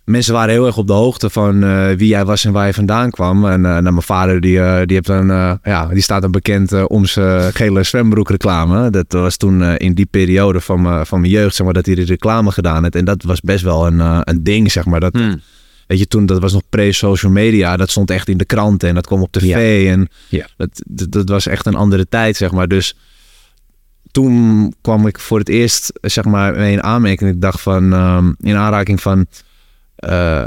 mensen 0.06 0.32
waren 0.32 0.50
heel 0.54 0.66
erg 0.66 0.76
op 0.76 0.86
de 0.86 0.92
hoogte 0.92 1.30
van 1.30 1.64
eh, 1.64 1.88
wie 1.96 2.08
jij 2.08 2.24
was 2.24 2.44
en 2.44 2.52
waar 2.52 2.66
je 2.66 2.72
vandaan 2.74 3.10
kwam. 3.10 3.46
En 3.46 3.60
nou, 3.60 3.82
mijn 3.82 4.02
vader 4.02 4.40
die, 4.40 4.60
eh, 4.60 4.86
die, 4.86 4.94
heeft 4.96 5.08
eh, 5.08 5.52
ja, 5.62 5.86
die 5.86 6.02
staat 6.02 6.22
dan 6.22 6.30
bekend 6.30 6.86
om 6.86 7.04
zijn 7.06 7.52
gele 7.52 7.82
zwembroek 7.82 8.30
reclame. 8.30 8.90
Dat 8.90 9.12
was 9.12 9.36
toen 9.36 9.62
in 9.62 9.94
die 9.94 10.06
periode 10.06 10.60
van, 10.60 10.82
mijn- 10.82 11.06
van 11.06 11.20
mijn 11.20 11.32
jeugd, 11.32 11.54
zeg 11.54 11.64
maar, 11.64 11.74
dat 11.74 11.86
hij 11.86 11.94
de 11.94 12.04
reclame 12.04 12.50
gedaan 12.50 12.82
heeft. 12.82 12.94
En 12.94 13.04
dat 13.04 13.22
was 13.22 13.40
best 13.40 13.62
wel 13.64 13.86
een, 13.86 14.00
een 14.30 14.42
ding, 14.44 14.72
zeg 14.72 14.84
maar. 14.84 15.00
Dat, 15.00 15.12
Hmm. 15.14 15.40
Weet 15.86 15.98
je, 15.98 16.06
toen, 16.06 16.26
dat 16.26 16.40
was 16.40 16.52
nog 16.52 16.62
pre-social 16.68 17.32
media. 17.32 17.76
Dat 17.76 17.90
stond 17.90 18.10
echt 18.10 18.28
in 18.28 18.36
de 18.36 18.44
kranten 18.44 18.88
en 18.88 18.94
dat 18.94 19.06
kwam 19.06 19.22
op 19.22 19.32
tv. 19.32 19.88
En 19.88 20.08
Ja. 20.28 20.46
dat, 20.56 20.68
dat, 20.86 21.12
dat 21.12 21.28
was 21.28 21.46
echt 21.46 21.66
een 21.66 21.74
andere 21.74 22.08
tijd, 22.08 22.36
zeg 22.36 22.50
maar. 22.52 22.68
Dus 22.68 22.96
toen 24.10 24.74
kwam 24.80 25.06
ik 25.06 25.18
voor 25.18 25.38
het 25.38 25.48
eerst, 25.48 25.92
zeg 26.00 26.24
maar, 26.24 26.54
mee 26.54 26.72
in 26.72 26.82
aanmerking. 26.82 27.30
Ik 27.30 27.40
dacht 27.40 27.60
van, 27.60 27.92
ehm, 27.92 28.32
in 28.40 28.56
aanraking 28.56 29.00
van... 29.00 29.26
eh, 29.96 30.46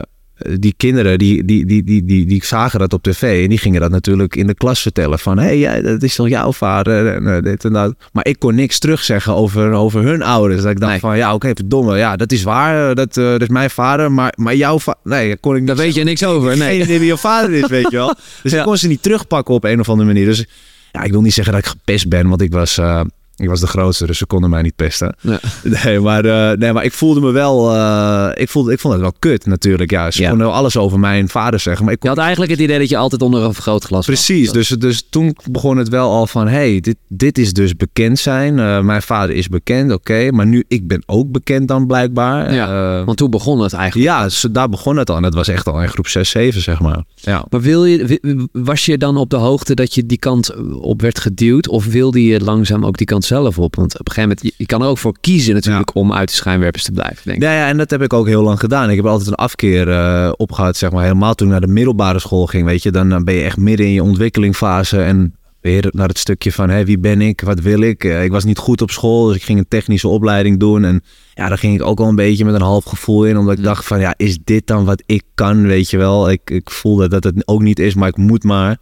die 0.60 0.74
kinderen, 0.78 1.18
die, 1.18 1.44
die, 1.46 1.66
die, 1.66 1.84
die, 1.84 2.06
die, 2.06 2.26
die 2.26 2.46
zagen 2.46 2.80
dat 2.80 2.94
op 2.94 3.04
tv. 3.04 3.44
En 3.44 3.50
die 3.50 3.58
gingen 3.58 3.82
dat 3.82 3.92
natuurlijk 3.92 4.36
in 4.36 4.48
de 4.48 4.54
klas 4.54 4.82
vertellen. 4.82 5.20
Van, 5.20 5.38
hé, 5.38 5.46
hey, 5.46 5.58
jij, 5.60 5.82
dat 5.82 6.04
is 6.04 6.16
toch 6.16 6.30
jouw 6.30 6.54
vader? 6.54 7.14
En, 7.16 7.36
eh, 7.36 7.42
dit 7.42 7.66
en 7.66 7.74
dat. 7.74 7.96
Maar 8.14 8.26
ik 8.28 8.40
kon 8.40 8.56
niks 8.56 8.80
terugzeggen 8.80 9.36
over, 9.36 9.72
over 9.72 10.04
hun 10.04 10.22
ouders. 10.22 10.62
Dat 10.62 10.72
ik 10.72 10.80
dacht 10.80 10.92
Nee. 10.92 11.00
van, 11.00 11.18
ja, 11.18 11.34
oké, 11.34 11.52
verdomme. 11.56 11.98
Ja, 11.98 12.16
dat 12.16 12.32
is 12.32 12.44
waar. 12.44 12.90
eh, 12.90 12.96
Dat, 12.96 13.18
eh, 13.18 13.24
dat 13.24 13.42
is 13.42 13.48
mijn 13.48 13.70
vader. 13.70 14.12
Maar, 14.12 14.34
maar 14.36 14.56
jouw 14.56 14.80
vader... 14.80 15.02
Nee, 15.04 15.38
kon 15.38 15.56
ik 15.56 15.68
Daar 15.68 15.76
weet 15.76 15.96
je 15.96 16.04
niks 16.04 16.24
over. 16.26 16.50
Geen 16.58 16.60
Nee. 16.60 16.82
idee 16.82 17.00
wie 17.00 17.08
je 17.08 17.18
vader 17.18 17.52
is, 17.54 17.68
weet 17.68 17.90
je 17.92 17.98
wel. 17.98 18.14
Dus 18.44 18.52
Ja. 18.52 18.58
ik 18.58 18.64
kon 18.64 18.78
ze 18.78 18.88
niet 18.88 19.02
terugpakken 19.04 19.54
op 19.54 19.64
een 19.64 19.80
of 19.80 19.90
andere 19.90 20.08
manier. 20.08 20.26
Dus 20.26 20.46
ja, 20.92 21.04
ik 21.04 21.12
wil 21.12 21.22
niet 21.22 21.34
zeggen 21.34 21.54
dat 21.54 21.64
ik 21.64 21.70
gepest 21.70 22.10
ben, 22.10 22.28
want 22.30 22.42
ik 22.42 22.52
was, 22.52 22.78
eh, 22.78 23.02
ik 23.40 23.50
was 23.50 23.60
de 23.60 23.68
grootste, 23.68 24.06
dus 24.06 24.18
ze 24.18 24.26
konden 24.26 24.50
mij 24.50 24.62
niet 24.62 24.76
pesten. 24.76 25.16
Ja. 25.22 25.40
Nee, 25.84 26.00
maar, 26.00 26.26
eh, 26.26 26.58
nee, 26.58 26.74
maar 26.74 26.84
ik 26.84 26.94
voelde 26.94 27.20
me 27.22 27.32
wel, 27.32 27.74
eh, 27.76 28.30
ik, 28.34 28.50
voelde, 28.50 28.72
ik 28.72 28.80
vond 28.80 28.94
het 28.94 29.02
wel 29.02 29.14
kut 29.20 29.46
natuurlijk. 29.46 29.92
Ja, 29.92 30.12
ze 30.12 30.22
Ja. 30.22 30.30
konden 30.30 30.48
wel 30.48 30.56
alles 30.56 30.78
over 30.78 31.00
mijn 31.00 31.30
vader 31.30 31.60
zeggen, 31.60 31.86
maar 31.86 31.94
ik 31.94 32.04
Je 32.04 32.10
had 32.10 32.18
eigenlijk 32.18 32.52
het 32.52 32.60
idee 32.60 32.80
dat 32.80 32.90
je 32.90 32.98
altijd 32.98 33.22
onder 33.22 33.44
een 33.44 33.54
vergrootglas 33.54 34.06
was. 34.06 34.06
Precies, 34.06 34.52
dus, 34.52 34.68
dus 34.68 35.08
toen 35.10 35.36
begon 35.52 35.78
het 35.78 35.90
wel 35.90 36.12
al 36.12 36.28
van, 36.28 36.48
hey, 36.48 36.80
dit, 36.80 36.96
dit 37.08 37.38
is 37.38 37.54
dus 37.54 37.76
bekend 37.76 38.20
zijn. 38.20 38.60
Eh, 38.60 38.80
mijn 38.82 39.02
vader 39.02 39.36
is 39.36 39.48
bekend, 39.48 39.92
oké, 39.92 40.32
maar 40.32 40.46
nu 40.46 40.64
ik 40.68 40.88
ben 40.88 41.04
ook 41.06 41.32
bekend 41.32 41.68
dan 41.68 41.88
blijkbaar. 41.88 42.54
Ja, 42.54 43.04
Want 43.04 43.18
toen 43.18 43.30
begon 43.30 43.60
het 43.62 43.74
eigenlijk. 43.74 44.10
ja, 44.10 44.24
dus 44.24 44.46
daar 44.52 44.70
begon 44.70 44.98
het 44.98 45.10
al. 45.10 45.16
En 45.16 45.22
dat 45.22 45.34
was 45.34 45.48
echt 45.48 45.68
al 45.68 45.82
in 45.82 45.90
groep 45.90 46.08
6, 46.08 46.30
7, 46.30 46.62
zeg 46.62 46.80
maar. 46.80 47.04
Ja. 47.16 47.46
Maar 47.50 47.62
wil 47.62 47.86
je, 47.86 48.48
was 48.52 48.86
je 48.86 48.98
dan 48.98 49.18
op 49.18 49.30
de 49.30 49.36
hoogte 49.38 49.74
dat 49.76 49.94
je 49.94 50.06
die 50.06 50.18
kant 50.20 50.56
op 50.82 51.02
werd 51.02 51.20
geduwd? 51.20 51.68
Of 51.68 51.86
wilde 51.86 52.24
je 52.26 52.40
langzaam 52.44 52.86
ook 52.86 52.98
die 52.98 53.08
kant 53.08 53.26
zelf 53.30 53.60
op? 53.60 53.76
Want 53.76 54.00
op 54.00 54.08
een 54.08 54.14
gegeven 54.14 54.36
moment, 54.38 54.56
je- 54.58 54.66
kan 54.66 54.82
er 54.82 54.88
ook 54.88 54.98
voor 54.98 55.16
kiezen 55.20 55.54
natuurlijk 55.54 55.96
om 55.96 56.14
uit 56.14 56.30
de 56.30 56.36
schijnwerpers 56.36 56.84
te 56.84 56.92
blijven, 56.92 57.22
denk 57.24 57.38
ik. 57.38 57.44
Ja, 57.44 57.54
ja, 57.54 57.68
en 57.68 57.78
dat 57.78 57.90
heb 57.90 58.02
ik 58.02 58.14
ook 58.14 58.28
heel 58.28 58.44
lang 58.44 58.60
gedaan. 58.60 58.90
Ik 58.90 58.96
heb 58.96 59.06
altijd 59.06 59.28
een 59.30 59.36
afkeer 59.36 59.88
opgehad, 60.36 60.78
zeg 60.78 60.92
maar. 60.92 61.04
Helemaal 61.04 61.34
toen 61.36 61.48
ik 61.48 61.52
naar 61.54 61.62
de 61.62 61.68
middelbare 61.74 62.20
school 62.20 62.46
ging, 62.48 62.66
weet 62.66 62.84
je. 62.84 62.92
Dan, 62.92 63.10
dan 63.10 63.24
ben 63.24 63.34
je 63.34 63.44
echt 63.44 63.58
midden 63.58 63.86
in 63.86 63.92
je 63.92 64.04
ontwikkelingfase 64.04 65.02
en 65.02 65.34
weer 65.62 65.88
naar 65.92 66.08
het 66.08 66.18
stukje 66.18 66.52
van, 66.52 66.70
hé, 66.70 66.86
wie 66.86 67.00
ben 67.00 67.22
ik? 67.22 67.42
Wat 67.42 67.60
wil 67.60 67.80
ik? 67.82 68.04
Eh, 68.04 68.24
ik 68.24 68.32
was 68.32 68.44
niet 68.44 68.58
goed 68.58 68.82
op 68.82 68.92
school, 68.92 69.28
dus 69.28 69.36
ik 69.36 69.44
ging 69.44 69.60
een 69.60 69.68
technische 69.68 70.08
opleiding 70.08 70.60
doen. 70.60 70.84
En 70.84 71.02
ja, 71.34 71.48
daar 71.48 71.58
ging 71.58 71.74
ik 71.76 71.86
ook 71.86 72.00
al 72.00 72.08
een 72.08 72.16
beetje 72.16 72.46
met 72.46 72.54
een 72.54 72.62
half 72.62 72.84
gevoel 72.86 73.26
in. 73.26 73.38
Omdat 73.38 73.58
ik 73.58 73.64
dacht 73.64 73.86
van, 73.86 74.00
ja, 74.00 74.14
is 74.18 74.38
dit 74.44 74.68
dan 74.68 74.86
wat 74.86 75.04
ik 75.06 75.24
kan, 75.36 75.62
weet 75.68 75.90
je 75.90 75.98
wel? 75.98 76.30
Ik, 76.32 76.42
ik 76.50 76.70
voelde 76.70 77.10
dat 77.10 77.24
het 77.24 77.48
ook 77.48 77.62
niet 77.62 77.80
is, 77.80 77.94
maar 77.94 78.08
ik 78.08 78.18
moet 78.18 78.44
maar. 78.44 78.78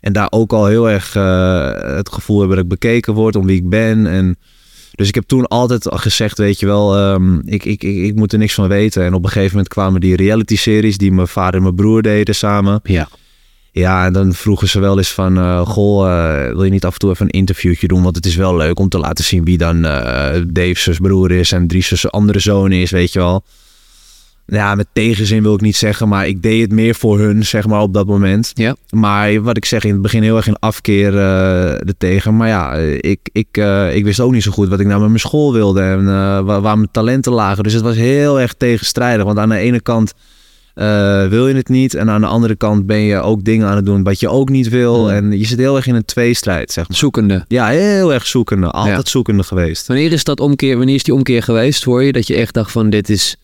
En 0.00 0.12
daar 0.12 0.28
ook 0.30 0.52
al 0.52 0.66
heel 0.66 0.90
erg 0.90 1.16
eh, 1.16 1.96
het 1.96 2.12
gevoel 2.12 2.38
hebben 2.38 2.56
dat 2.56 2.64
ik 2.64 2.70
bekeken 2.70 3.14
word 3.14 3.36
om 3.36 3.46
wie 3.46 3.56
ik 3.56 3.68
ben. 3.68 4.06
En 4.06 4.36
dus 4.94 5.08
ik 5.08 5.14
heb 5.14 5.24
toen 5.26 5.46
altijd 5.46 5.90
al 5.90 5.98
gezegd, 5.98 6.38
weet 6.38 6.60
je 6.60 6.66
wel, 6.66 6.96
ehm, 6.96 7.38
ik, 7.38 7.64
ik, 7.64 7.82
ik, 7.82 7.96
ik 7.96 8.14
moet 8.14 8.32
er 8.32 8.38
niks 8.38 8.54
van 8.54 8.68
weten. 8.68 9.04
En 9.04 9.14
op 9.14 9.24
een 9.24 9.30
gegeven 9.30 9.50
moment 9.50 9.68
kwamen 9.68 10.00
die 10.00 10.16
reality-series 10.16 10.98
die 10.98 11.12
mijn 11.12 11.28
vader 11.28 11.54
en 11.54 11.62
mijn 11.62 11.74
broer 11.74 12.02
deden 12.02 12.34
samen. 12.34 12.80
Ja. 12.82 13.08
Ja, 13.72 14.06
en 14.06 14.12
dan 14.12 14.32
vroegen 14.32 14.68
ze 14.68 14.80
wel 14.80 14.98
eens 14.98 15.12
van, 15.12 15.36
eh, 15.36 15.66
goh, 15.66 16.06
eh, 16.08 16.52
wil 16.52 16.64
je 16.64 16.70
niet 16.70 16.84
af 16.84 16.92
en 16.92 16.98
toe 16.98 17.10
even 17.10 17.26
een 17.26 17.30
interviewtje 17.30 17.88
doen? 17.88 18.02
Want 18.02 18.16
het 18.16 18.26
is 18.26 18.36
wel 18.36 18.56
leuk 18.56 18.78
om 18.78 18.88
te 18.88 18.98
laten 18.98 19.24
zien 19.24 19.44
wie 19.44 19.58
dan 19.58 19.84
eh 19.84 20.42
Dave's 20.48 20.98
broer 21.02 21.30
is 21.30 21.52
en 21.52 21.66
Dries' 21.66 22.10
andere 22.10 22.38
zoon 22.38 22.72
is, 22.72 22.90
weet 22.90 23.12
je 23.12 23.18
wel. 23.18 23.44
Ja, 24.46 24.74
met 24.74 24.86
tegenzin 24.92 25.42
wil 25.42 25.54
ik 25.54 25.60
niet 25.60 25.76
zeggen, 25.76 26.08
maar 26.08 26.28
ik 26.28 26.42
deed 26.42 26.60
het 26.60 26.72
meer 26.72 26.94
voor 26.94 27.18
hun, 27.18 27.44
zeg 27.46 27.66
maar, 27.66 27.80
op 27.80 27.94
dat 27.94 28.06
moment. 28.06 28.50
Ja. 28.54 28.76
Maar 28.90 29.42
wat 29.42 29.56
ik 29.56 29.64
zeg, 29.64 29.84
in 29.84 29.92
het 29.92 30.02
begin 30.02 30.22
heel 30.22 30.36
erg 30.36 30.46
in 30.46 30.58
afkeer 30.58 31.16
er 31.16 31.96
tegen. 31.98 32.36
Maar 32.36 32.48
ja, 32.48 32.74
ik, 33.00 33.20
ik, 33.32 33.46
eh, 33.52 33.96
ik 33.96 34.04
wist 34.04 34.20
ook 34.20 34.32
niet 34.32 34.42
zo 34.42 34.50
goed 34.50 34.68
wat 34.68 34.80
ik 34.80 34.86
nou 34.86 34.98
met 35.00 35.08
mijn 35.08 35.20
school 35.20 35.52
wilde 35.52 35.80
en 35.80 35.98
eh, 36.00 36.40
waar, 36.40 36.60
waar 36.60 36.76
mijn 36.76 36.90
talenten 36.90 37.32
lagen. 37.32 37.62
Dus 37.64 37.72
het 37.72 37.82
was 37.82 37.96
heel 37.96 38.40
erg 38.40 38.54
tegenstrijdig. 38.54 39.24
Want 39.24 39.38
aan 39.38 39.48
de 39.48 39.56
ene 39.58 39.80
kant 39.80 40.12
wil 41.30 41.48
je 41.48 41.54
het 41.54 41.68
niet 41.68 41.94
en 41.94 42.10
aan 42.10 42.20
de 42.20 42.26
andere 42.26 42.54
kant 42.56 42.86
ben 42.86 43.00
je 43.00 43.20
ook 43.20 43.44
dingen 43.44 43.68
aan 43.68 43.76
het 43.76 43.86
doen 43.86 44.02
wat 44.02 44.20
je 44.20 44.28
ook 44.28 44.48
niet 44.48 44.68
wil. 44.68 44.98
Hmm. 44.98 45.16
En 45.16 45.38
je 45.38 45.46
zit 45.46 45.58
heel 45.58 45.76
erg 45.76 45.86
in 45.86 45.94
een 45.94 46.04
tweestrijd, 46.04 46.72
zeg 46.72 46.88
maar. 46.88 46.96
Zoekende. 46.96 47.44
Ja, 47.48 47.66
heel 47.66 48.12
erg 48.12 48.26
zoekende. 48.26 48.70
Altijd 48.70 48.96
Ja. 48.96 49.10
zoekende 49.10 49.42
geweest. 49.42 49.86
Wanneer 49.86 50.12
is 50.12 50.24
dat 50.24 50.40
omkeer, 50.40 50.76
wanneer 50.76 50.94
is 50.94 51.02
die 51.02 51.14
omkeer 51.14 51.42
geweest 51.42 51.82
voor 51.84 52.02
je? 52.02 52.12
Dat 52.12 52.26
je 52.26 52.34
echt 52.34 52.54
dacht 52.54 52.70
van 52.72 52.90
dit 52.90 53.08
is, 53.08 53.36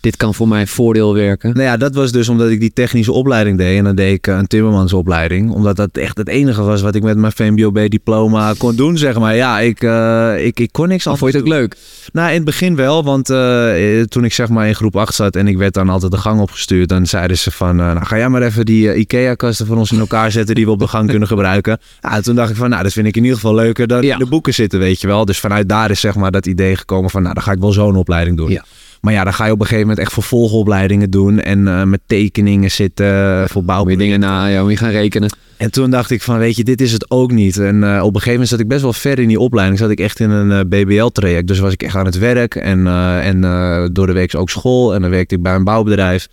dit 0.00 0.16
kan 0.16 0.34
voor 0.34 0.48
mij 0.48 0.66
voordeel 0.66 1.14
werken. 1.14 1.50
Nou 1.52 1.64
ja, 1.64 1.76
dat 1.76 1.94
was 1.94 2.12
dus 2.12 2.28
omdat 2.28 2.50
ik 2.50 2.60
die 2.60 2.72
technische 2.72 3.12
opleiding 3.12 3.58
deed. 3.58 3.78
En 3.78 3.84
dan 3.84 3.94
deed 3.94 4.14
ik 4.14 4.26
eh, 4.26 4.36
een 4.36 4.46
timmermansopleiding. 4.46 5.50
Omdat 5.50 5.76
dat 5.76 5.88
echt 5.92 6.16
het 6.18 6.28
enige 6.28 6.62
was 6.62 6.80
wat 6.82 6.94
ik 6.94 7.02
met 7.02 7.16
mijn 7.16 7.32
VMBOB-diploma 7.32 8.54
kon 8.58 8.76
doen, 8.76 8.98
zeg 8.98 9.18
maar. 9.18 9.36
Ja, 9.36 9.60
ik, 9.60 9.82
eh, 9.82 10.46
ik, 10.46 10.60
ik 10.60 10.72
kon 10.72 10.88
niks 10.88 11.06
anders 11.06 11.22
vond 11.22 11.32
je 11.32 11.38
het 11.38 11.46
ook 11.48 11.54
leuk? 11.60 11.76
Nou, 12.12 12.28
in 12.28 12.34
het 12.34 12.44
begin 12.44 12.76
wel, 12.76 13.04
want 13.04 13.30
eh, 13.30 14.00
toen 14.08 14.24
ik 14.24 14.32
zeg 14.32 14.48
maar 14.48 14.66
in 14.68 14.74
groep 14.74 14.96
8 14.96 15.14
zat 15.14 15.36
en 15.36 15.48
ik 15.48 15.56
werd 15.56 15.74
dan 15.74 15.88
altijd 15.88 16.12
de 16.12 16.18
gang 16.18 16.40
opgestuurd, 16.40 16.88
dan 16.88 17.06
zeiden 17.06 17.38
ze 17.38 17.50
van, 17.50 17.76
nou 17.76 18.04
ga 18.04 18.16
jij 18.16 18.28
maar 18.28 18.42
even 18.42 18.66
die 18.66 18.94
IKEA-kasten 18.94 19.66
van 19.66 19.78
ons 19.78 19.92
in 19.92 19.98
elkaar 19.98 20.30
zetten 20.32 20.54
die 20.54 20.64
we 20.64 20.70
op 20.70 20.78
de 20.78 20.86
gang 20.88 21.08
kunnen 21.10 21.28
gebruiken. 21.28 21.78
Ja, 22.00 22.20
toen 22.20 22.34
dacht 22.34 22.50
ik 22.50 22.56
van, 22.56 22.70
nou, 22.70 22.82
dat 22.82 22.92
vind 22.92 23.06
ik 23.06 23.16
in 23.16 23.22
ieder 23.22 23.38
geval 23.38 23.54
leuker 23.54 23.86
dan 23.86 24.02
Ja. 24.02 24.12
in 24.12 24.18
de 24.18 24.26
boeken 24.26 24.54
zitten, 24.54 24.78
weet 24.78 25.00
je 25.00 25.06
wel. 25.06 25.24
Dus 25.24 25.38
vanuit 25.38 25.68
daar 25.68 25.90
is 25.90 26.00
zeg 26.00 26.14
maar 26.14 26.30
dat 26.30 26.46
idee 26.46 26.76
gekomen 26.76 27.10
van, 27.10 27.22
nou, 27.22 27.34
dan 27.34 27.42
ga 27.42 27.52
ik 27.52 27.58
wel 27.60 27.72
zo'n 27.72 27.96
opleiding 27.96 28.36
doen. 28.36 28.50
Ja. 28.50 28.64
Maar 29.00 29.12
ja, 29.12 29.24
dan 29.24 29.34
ga 29.34 29.44
je 29.44 29.52
op 29.52 29.60
een 29.60 29.66
gegeven 29.66 29.88
moment 29.88 30.06
echt 30.06 30.12
vervolgopleidingen 30.12 31.10
doen 31.10 31.40
en 31.40 31.68
eh, 31.68 31.82
met 31.82 32.00
tekeningen 32.06 32.70
zitten 32.70 33.48
voor 33.48 33.64
bouw. 33.64 33.82
Om 33.82 33.90
je 33.90 33.96
dingen 33.96 34.20
na, 34.20 34.46
ja, 34.46 34.62
om 34.62 34.70
je 34.70 34.76
gaan 34.76 34.90
rekenen. 34.90 35.30
En 35.58 35.70
toen 35.70 35.90
dacht 35.90 36.10
ik 36.10 36.22
van, 36.22 36.38
weet 36.38 36.56
je, 36.56 36.64
dit 36.64 36.80
is 36.80 36.92
het 36.92 37.10
ook 37.10 37.32
niet. 37.32 37.58
En 37.58 37.84
eh, 37.84 38.02
op 38.02 38.06
een 38.06 38.20
gegeven 38.20 38.30
moment 38.30 38.48
zat 38.48 38.60
ik 38.60 38.68
best 38.68 38.82
wel 38.82 38.92
ver 38.92 39.18
in 39.18 39.28
die 39.28 39.40
opleiding. 39.40 39.78
Zat 39.78 39.90
ik 39.90 40.00
echt 40.00 40.20
in 40.20 40.30
een 40.30 40.52
eh, 40.52 40.84
BBL-traject. 40.84 41.46
Dus 41.46 41.58
was 41.58 41.72
ik 41.72 41.82
echt 41.82 41.94
aan 41.96 42.04
het 42.04 42.18
werk 42.18 42.54
en, 42.54 42.86
eh, 42.86 43.26
en 43.26 43.44
eh, 43.44 43.84
door 43.92 44.06
de 44.06 44.12
week 44.12 44.34
ook 44.34 44.50
school. 44.50 44.94
En 44.94 45.00
dan 45.00 45.10
werkte 45.10 45.34
ik 45.34 45.42
bij 45.42 45.54
een 45.54 45.64
bouwbedrijf. 45.64 46.28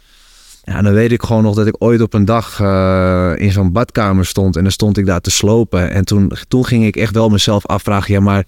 Ja, 0.64 0.82
dan 0.82 0.94
weet 0.94 1.12
ik 1.12 1.24
gewoon 1.24 1.44
nog 1.44 1.56
dat 1.56 1.68
ik 1.68 1.76
ooit 1.80 2.02
op 2.02 2.14
een 2.14 2.26
dag 2.26 2.60
eh, 2.60 3.32
in 3.36 3.52
zo'n 3.52 3.72
badkamer 3.72 4.26
stond. 4.26 4.56
En 4.56 4.64
dan 4.64 4.72
stond 4.72 4.98
ik 4.98 5.06
daar 5.06 5.22
te 5.22 5.32
slopen. 5.32 5.92
En 5.92 6.06
toen, 6.06 6.32
toen 6.48 6.66
ging 6.66 6.86
ik 6.86 6.96
echt 6.96 7.14
wel 7.14 7.30
mezelf 7.30 7.66
afvragen, 7.66 8.14
ja 8.14 8.20
maar... 8.20 8.46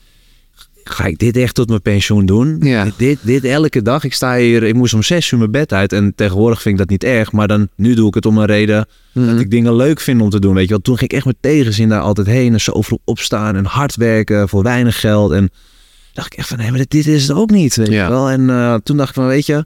Ga 0.89 1.06
ik 1.06 1.17
dit 1.17 1.38
echt 1.38 1.56
tot 1.56 1.70
mijn 1.70 1.82
pensioen 1.82 2.25
doen? 2.25 2.58
Ja. 2.62 2.88
Dit, 2.98 3.20
dit 3.22 3.44
elke 3.44 3.82
dag. 3.82 4.03
Ik 4.03 4.13
sta 4.13 4.38
hier, 4.38 4.63
ik 4.63 4.74
moest 4.74 4.94
om 4.94 5.03
zes 5.03 5.32
uur 5.32 5.39
mijn 5.39 5.51
bed 5.51 5.74
uit. 5.74 5.94
En 5.94 6.13
tegenwoordig 6.15 6.62
vind 6.62 6.74
ik 6.74 6.79
dat 6.79 6.89
niet 6.89 7.03
erg. 7.03 7.32
Maar 7.32 7.48
dan, 7.48 7.67
nu 7.75 7.94
doe 7.94 8.08
ik 8.08 8.13
het 8.13 8.25
om 8.25 8.38
een 8.38 8.46
reden 8.46 8.88
dat 9.13 9.24
Mhm. 9.25 9.38
ik 9.38 9.51
dingen 9.51 9.75
leuk 9.75 10.00
vind 10.00 10.22
om 10.22 10.29
te 10.29 10.39
doen. 10.39 10.53
Weet 10.53 10.63
je 10.63 10.69
wel, 10.69 10.80
toen 10.82 10.97
ging 10.97 11.10
ik 11.10 11.15
echt 11.17 11.26
met 11.26 11.36
tegenzin 11.39 11.89
daar 11.89 12.02
altijd 12.02 12.28
heen 12.28 12.54
en 12.54 12.62
zo 12.62 12.82
vroeg 12.82 13.00
opstaan 13.04 13.56
en 13.56 13.65
hard 13.65 13.95
werken 13.95 14.50
voor 14.50 14.63
weinig 14.63 15.00
geld. 15.00 15.32
En 15.32 15.50
dacht 16.13 16.34
ik 16.34 16.39
echt 16.39 16.47
van, 16.47 16.58
nee, 16.58 16.69
maar 16.69 16.78
dit, 16.80 16.91
dit 16.91 17.08
is 17.08 17.28
het 17.28 17.38
ook 17.38 17.50
niet. 17.50 17.76
Weet 17.76 17.88
Ja. 17.88 18.04
je 18.04 18.10
wel. 18.10 18.30
En 18.30 18.50
eh, 18.50 18.76
toen 18.84 18.97
dacht 18.97 19.10
ik 19.10 19.15
van, 19.15 19.28
weet 19.28 19.45
je, 19.45 19.65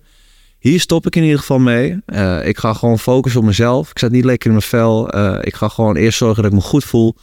hier 0.60 0.79
stop 0.79 1.05
ik 1.05 1.15
in 1.15 1.23
ieder 1.23 1.39
geval 1.39 1.60
mee. 1.60 1.99
Eh, 2.05 2.47
ik 2.47 2.57
ga 2.57 2.73
gewoon 2.73 2.99
focussen 2.99 3.39
op 3.41 3.45
mezelf. 3.47 3.89
Ik 3.89 3.99
zat 3.99 4.12
niet 4.12 4.25
lekker 4.25 4.45
in 4.49 4.55
mijn 4.55 4.67
vel. 4.67 5.10
Eh, 5.10 5.38
ik 5.41 5.55
ga 5.55 5.67
gewoon 5.67 5.95
eerst 5.95 6.17
zorgen 6.17 6.43
dat 6.43 6.51
ik 6.51 6.57
me 6.57 6.63
goed 6.63 6.84
voel. 6.84 7.15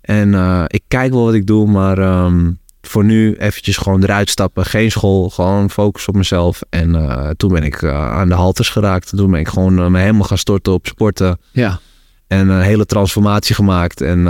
En 0.00 0.34
ik 0.68 0.82
kijk 0.88 1.12
wel 1.12 1.24
wat 1.24 1.34
ik 1.34 1.46
doe, 1.46 1.66
maar 1.70 1.98
ehm, 1.98 2.50
voor 2.88 3.04
nu 3.04 3.36
eventjes 3.36 3.76
gewoon 3.76 4.02
eruit 4.02 4.30
stappen. 4.30 4.64
Geen 4.64 4.90
school, 4.90 5.30
gewoon 5.30 5.70
focus 5.70 6.08
op 6.08 6.14
mezelf. 6.14 6.60
En 6.70 6.94
eh, 6.94 7.30
toen 7.30 7.52
ben 7.52 7.62
ik 7.62 7.82
eh, 7.82 8.10
aan 8.12 8.28
de 8.28 8.34
halters 8.34 8.68
geraakt. 8.68 9.16
Toen 9.16 9.30
ben 9.30 9.40
ik 9.40 9.48
gewoon 9.48 9.78
eh, 9.78 9.86
me 9.86 9.98
helemaal 9.98 10.22
gaan 10.22 10.38
storten 10.38 10.72
op 10.72 10.86
sporten. 10.86 11.38
Ja. 11.50 11.78
En 12.26 12.48
een 12.48 12.60
hele 12.60 12.86
transformatie 12.86 13.54
gemaakt. 13.54 14.00
En 14.00 14.26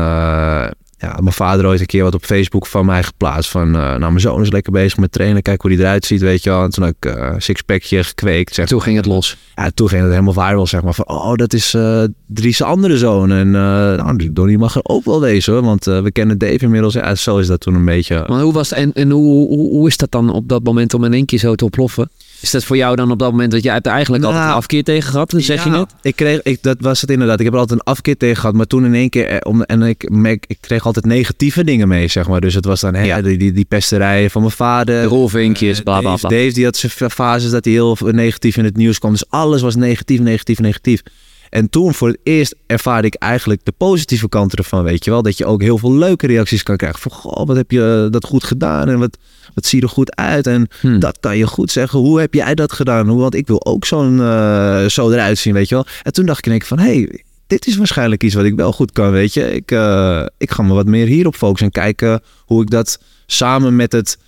ja, 1.04 1.18
mijn 1.20 1.34
vader 1.34 1.66
ooit 1.66 1.80
een 1.80 1.86
keer 1.86 2.02
wat 2.02 2.14
op 2.14 2.24
Facebook 2.24 2.66
van 2.66 2.86
mij 2.86 3.02
geplaatst. 3.02 3.50
Van, 3.50 3.66
eh, 3.66 3.80
nou, 3.80 3.98
mijn 3.98 4.20
zoon 4.20 4.42
is 4.42 4.50
lekker 4.50 4.72
bezig 4.72 4.98
met 4.98 5.12
trainen. 5.12 5.42
Kijk 5.42 5.60
hoe 5.62 5.70
hij 5.70 5.80
eruit 5.80 6.04
ziet, 6.04 6.20
weet 6.20 6.42
je 6.42 6.50
wel. 6.50 6.62
En 6.62 6.70
toen 6.70 6.84
heb 6.84 6.94
ik 7.00 7.10
eh 7.10 7.34
sixpackje 7.38 8.04
gekweekt. 8.04 8.54
Zeg. 8.54 8.66
Toen 8.66 8.82
ging 8.82 8.96
het 8.96 9.06
los. 9.06 9.36
Ja, 9.54 9.70
toen 9.74 9.88
ging 9.88 10.02
het 10.02 10.10
helemaal 10.10 10.32
viral, 10.32 10.66
zeg 10.66 10.82
maar. 10.82 10.94
Van, 10.94 11.08
oh, 11.08 11.34
dat 11.34 11.52
is 11.52 11.74
eh 11.74 12.02
Dries' 12.26 12.62
andere 12.62 12.98
zoon. 12.98 13.32
En 13.32 13.50
nou, 13.50 14.32
Donnie 14.32 14.58
mag 14.58 14.74
er 14.74 14.84
ook 14.84 15.04
wel 15.04 15.20
wezen, 15.20 15.52
hoor. 15.52 15.62
Want 15.62 15.84
we 15.84 16.10
kennen 16.12 16.38
Dave 16.38 16.58
inmiddels. 16.58 16.94
Ja, 16.94 17.14
zo 17.14 17.38
is 17.38 17.46
dat 17.46 17.60
toen 17.60 17.74
een 17.74 17.84
beetje... 17.84 18.24
Maar 18.28 18.42
hoe 18.42 18.52
was 18.52 18.70
het, 18.70 18.78
en, 18.78 18.92
en 18.92 19.10
hoe, 19.10 19.48
hoe, 19.48 19.70
hoe 19.70 19.88
is 19.88 19.96
dat 19.96 20.10
dan 20.10 20.30
op 20.32 20.48
dat 20.48 20.62
moment 20.62 20.94
om 20.94 21.04
in 21.04 21.12
één 21.12 21.24
keer 21.24 21.38
zo 21.38 21.54
te 21.54 21.64
ontploffen? 21.64 22.10
Is 22.44 22.50
dat 22.50 22.64
voor 22.64 22.76
jou 22.76 22.96
dan 22.96 23.10
op 23.10 23.18
dat 23.18 23.30
moment 23.30 23.50
dat 23.50 23.62
jij 23.62 23.72
hebt 23.72 23.86
er 23.86 23.92
eigenlijk 23.92 24.24
altijd 24.24 24.42
Nou, 24.42 24.54
een 24.54 24.60
afkeer 24.60 24.84
tegen 24.84 25.10
gehad? 25.10 25.34
Zeg 25.36 25.64
je 25.64 25.70
net? 25.70 25.94
Ik 26.02 26.16
kreeg, 26.16 26.42
ik, 26.42 26.58
dat 26.62 26.76
was 26.80 27.00
het 27.00 27.10
inderdaad. 27.10 27.38
Ik 27.38 27.44
heb 27.44 27.54
er 27.54 27.60
altijd 27.60 27.78
een 27.80 27.92
afkeer 27.92 28.16
tegen 28.16 28.36
gehad. 28.36 28.54
Maar 28.54 28.66
toen 28.66 28.84
in 28.84 28.94
één 28.94 29.08
keer... 29.10 29.26
eh, 29.26 29.36
Om, 29.42 29.62
en 29.62 29.82
ik, 29.82 30.10
merk- 30.10 30.44
ik 30.48 30.56
kreeg 30.60 30.86
altijd 30.86 31.04
negatieve 31.04 31.64
dingen 31.64 31.88
mee, 31.88 32.08
zeg 32.08 32.28
maar. 32.28 32.40
Dus 32.40 32.54
het 32.54 32.64
was 32.64 32.80
dan 32.80 32.94
hè, 32.94 33.02
Ja. 33.02 33.22
die, 33.22 33.38
die, 33.38 33.52
die 33.52 33.64
pesterijen 33.64 34.30
van 34.30 34.40
mijn 34.42 34.52
vader. 34.54 35.00
De 35.02 35.06
rolvinkjes, 35.08 35.80
bla 35.80 36.00
bla 36.00 36.10
Dave, 36.10 36.26
bla. 36.26 36.36
Dave 36.38 36.52
die 36.52 36.64
had 36.64 36.76
zijn 36.76 37.10
fases 37.10 37.50
dat 37.50 37.64
hij 37.64 37.74
heel 37.74 37.96
negatief 38.00 38.56
in 38.56 38.64
het 38.64 38.76
nieuws 38.76 38.98
kwam. 38.98 39.10
Dus 39.12 39.24
alles 39.28 39.62
was 39.62 39.74
negatief, 39.76 40.20
negatief, 40.20 40.58
negatief. 40.58 41.02
En 41.50 41.70
toen 41.70 41.94
voor 41.94 42.08
het 42.08 42.18
eerst 42.22 42.54
ervaarde 42.66 43.06
ik 43.06 43.14
eigenlijk 43.14 43.60
de 43.64 43.72
positieve 43.76 44.28
kant 44.28 44.54
ervan, 44.54 44.82
weet 44.82 45.04
je 45.04 45.10
wel. 45.10 45.22
Dat 45.22 45.38
je 45.38 45.46
ook 45.46 45.62
heel 45.62 45.78
veel 45.78 45.94
leuke 45.94 46.26
reacties 46.26 46.62
kan 46.62 46.76
krijgen. 46.76 47.00
Van, 47.00 47.10
goh, 47.10 47.46
wat 47.46 47.56
heb 47.56 47.70
je 47.70 48.04
eh, 48.04 48.12
dat 48.12 48.24
goed 48.24 48.44
gedaan 48.44 48.88
en 48.88 48.98
wat, 48.98 49.18
wat 49.54 49.66
zie 49.66 49.78
je 49.80 49.84
er 49.86 49.92
goed 49.92 50.16
uit. 50.16 50.46
En 50.46 50.68
Hm. 50.80 50.98
dat 50.98 51.16
kan 51.20 51.36
je 51.36 51.46
goed 51.46 51.70
zeggen. 51.70 51.98
Hoe 51.98 52.20
heb 52.20 52.34
jij 52.34 52.54
dat 52.54 52.72
gedaan? 52.72 53.16
Want 53.16 53.34
ik 53.34 53.46
wil 53.46 53.66
ook 53.66 53.84
zo'n, 53.84 54.20
eh, 54.20 54.84
zo 54.86 55.10
eruit 55.10 55.38
zien, 55.38 55.52
weet 55.54 55.68
je 55.68 55.74
wel. 55.74 55.86
En 56.02 56.12
toen 56.12 56.26
dacht 56.26 56.38
ik 56.38 56.44
in 56.44 56.50
één 56.50 56.60
keer 56.60 56.68
van, 56.68 56.78
hé, 56.78 56.84
hey, 56.96 57.24
dit 57.46 57.66
is 57.66 57.76
waarschijnlijk 57.76 58.22
iets 58.24 58.34
wat 58.34 58.44
ik 58.44 58.54
wel 58.54 58.72
goed 58.72 58.92
kan, 58.92 59.10
weet 59.10 59.34
je. 59.34 59.54
Ik, 59.54 59.70
eh, 59.70 60.26
ik 60.38 60.50
ga 60.50 60.62
me 60.62 60.74
wat 60.74 60.86
meer 60.86 61.06
hierop 61.06 61.36
focussen 61.36 61.66
en 61.66 61.72
kijken 61.72 62.20
hoe 62.44 62.62
ik 62.62 62.70
dat 62.70 62.98
samen 63.26 63.76
met 63.76 63.92
het 63.92 64.18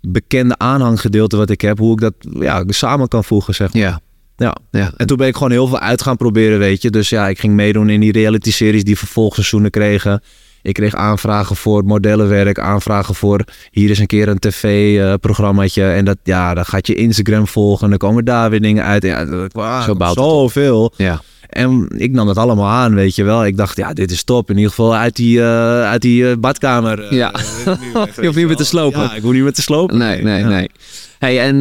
bekende 0.00 0.58
aanhanggedeelte 0.58 1.36
wat 1.36 1.50
ik 1.50 1.60
heb, 1.60 1.78
hoe 1.78 1.92
ik 1.92 2.00
dat 2.00 2.14
ja, 2.38 2.64
samen 2.66 3.08
kan 3.08 3.24
voegen, 3.24 3.54
zeg 3.54 3.72
maar. 3.72 3.82
Ja. 3.82 4.00
Ja. 4.46 4.56
ja. 4.70 4.92
En 4.96 5.06
toen 5.06 5.16
ben 5.16 5.26
ik 5.26 5.34
gewoon 5.34 5.50
heel 5.50 5.66
veel 5.66 5.78
uit 5.78 6.02
gaan 6.02 6.16
proberen, 6.16 6.58
weet 6.58 6.82
je. 6.82 6.90
Dus 6.90 7.08
ja, 7.08 7.28
ik 7.28 7.38
ging 7.38 7.54
meedoen 7.54 7.88
in 7.90 8.00
die 8.00 8.12
reality-series 8.12 8.84
die 8.84 8.98
vervolgseizoenen 8.98 9.70
kregen. 9.70 10.22
Ik 10.62 10.74
kreeg 10.74 10.94
aanvragen 10.94 11.56
voor 11.56 11.84
modellenwerk, 11.84 12.58
aanvragen 12.58 13.14
voor 13.14 13.44
hier 13.70 13.90
is 13.90 13.98
een 13.98 14.06
keer 14.06 14.28
een 14.28 14.38
tv-programmaatje. 14.38 15.84
en 15.84 16.04
dat, 16.04 16.16
ja, 16.22 16.54
dan 16.54 16.64
gaat 16.64 16.86
je 16.86 16.94
Instagram 16.94 17.46
volgen 17.46 17.84
en 17.84 17.88
dan 17.90 17.98
komen 17.98 18.24
daar 18.24 18.50
weer 18.50 18.60
dingen 18.60 18.84
uit. 18.84 19.02
Ja, 19.02 19.24
dat, 19.24 19.52
wow, 19.52 19.82
Zo 19.82 19.90
op. 19.90 20.10
zoveel. 20.14 20.92
ja. 20.96 21.20
En 21.50 21.86
ik 21.96 22.12
nam 22.12 22.26
dat 22.26 22.36
allemaal 22.36 22.68
aan, 22.68 22.94
weet 22.94 23.14
je 23.14 23.24
wel. 23.24 23.46
Ik 23.46 23.56
dacht, 23.56 23.76
ja, 23.76 23.92
dit 23.92 24.10
is 24.10 24.24
top. 24.24 24.50
In 24.50 24.54
ieder 24.56 24.70
geval 24.70 24.94
uit 24.94 25.16
die, 25.16 25.40
eh, 25.40 25.82
uit 25.82 26.02
die 26.02 26.30
eh, 26.30 26.36
badkamer. 26.38 27.02
eh, 27.04 27.10
Ja. 27.10 27.32
Je 28.20 28.24
hoeft 28.24 28.36
niet 28.36 28.46
meer 28.46 28.56
te 28.56 28.64
slopen. 28.64 29.00
Ja, 29.00 29.14
ik 29.14 29.22
hoef 29.22 29.32
niet 29.32 29.42
meer 29.42 29.52
te 29.52 29.62
slopen. 29.62 29.98
Nee, 29.98 30.22
nee, 30.22 30.40
Ja. 30.40 30.48
nee. 30.48 30.68
Hey, 31.18 31.40
en 31.40 31.58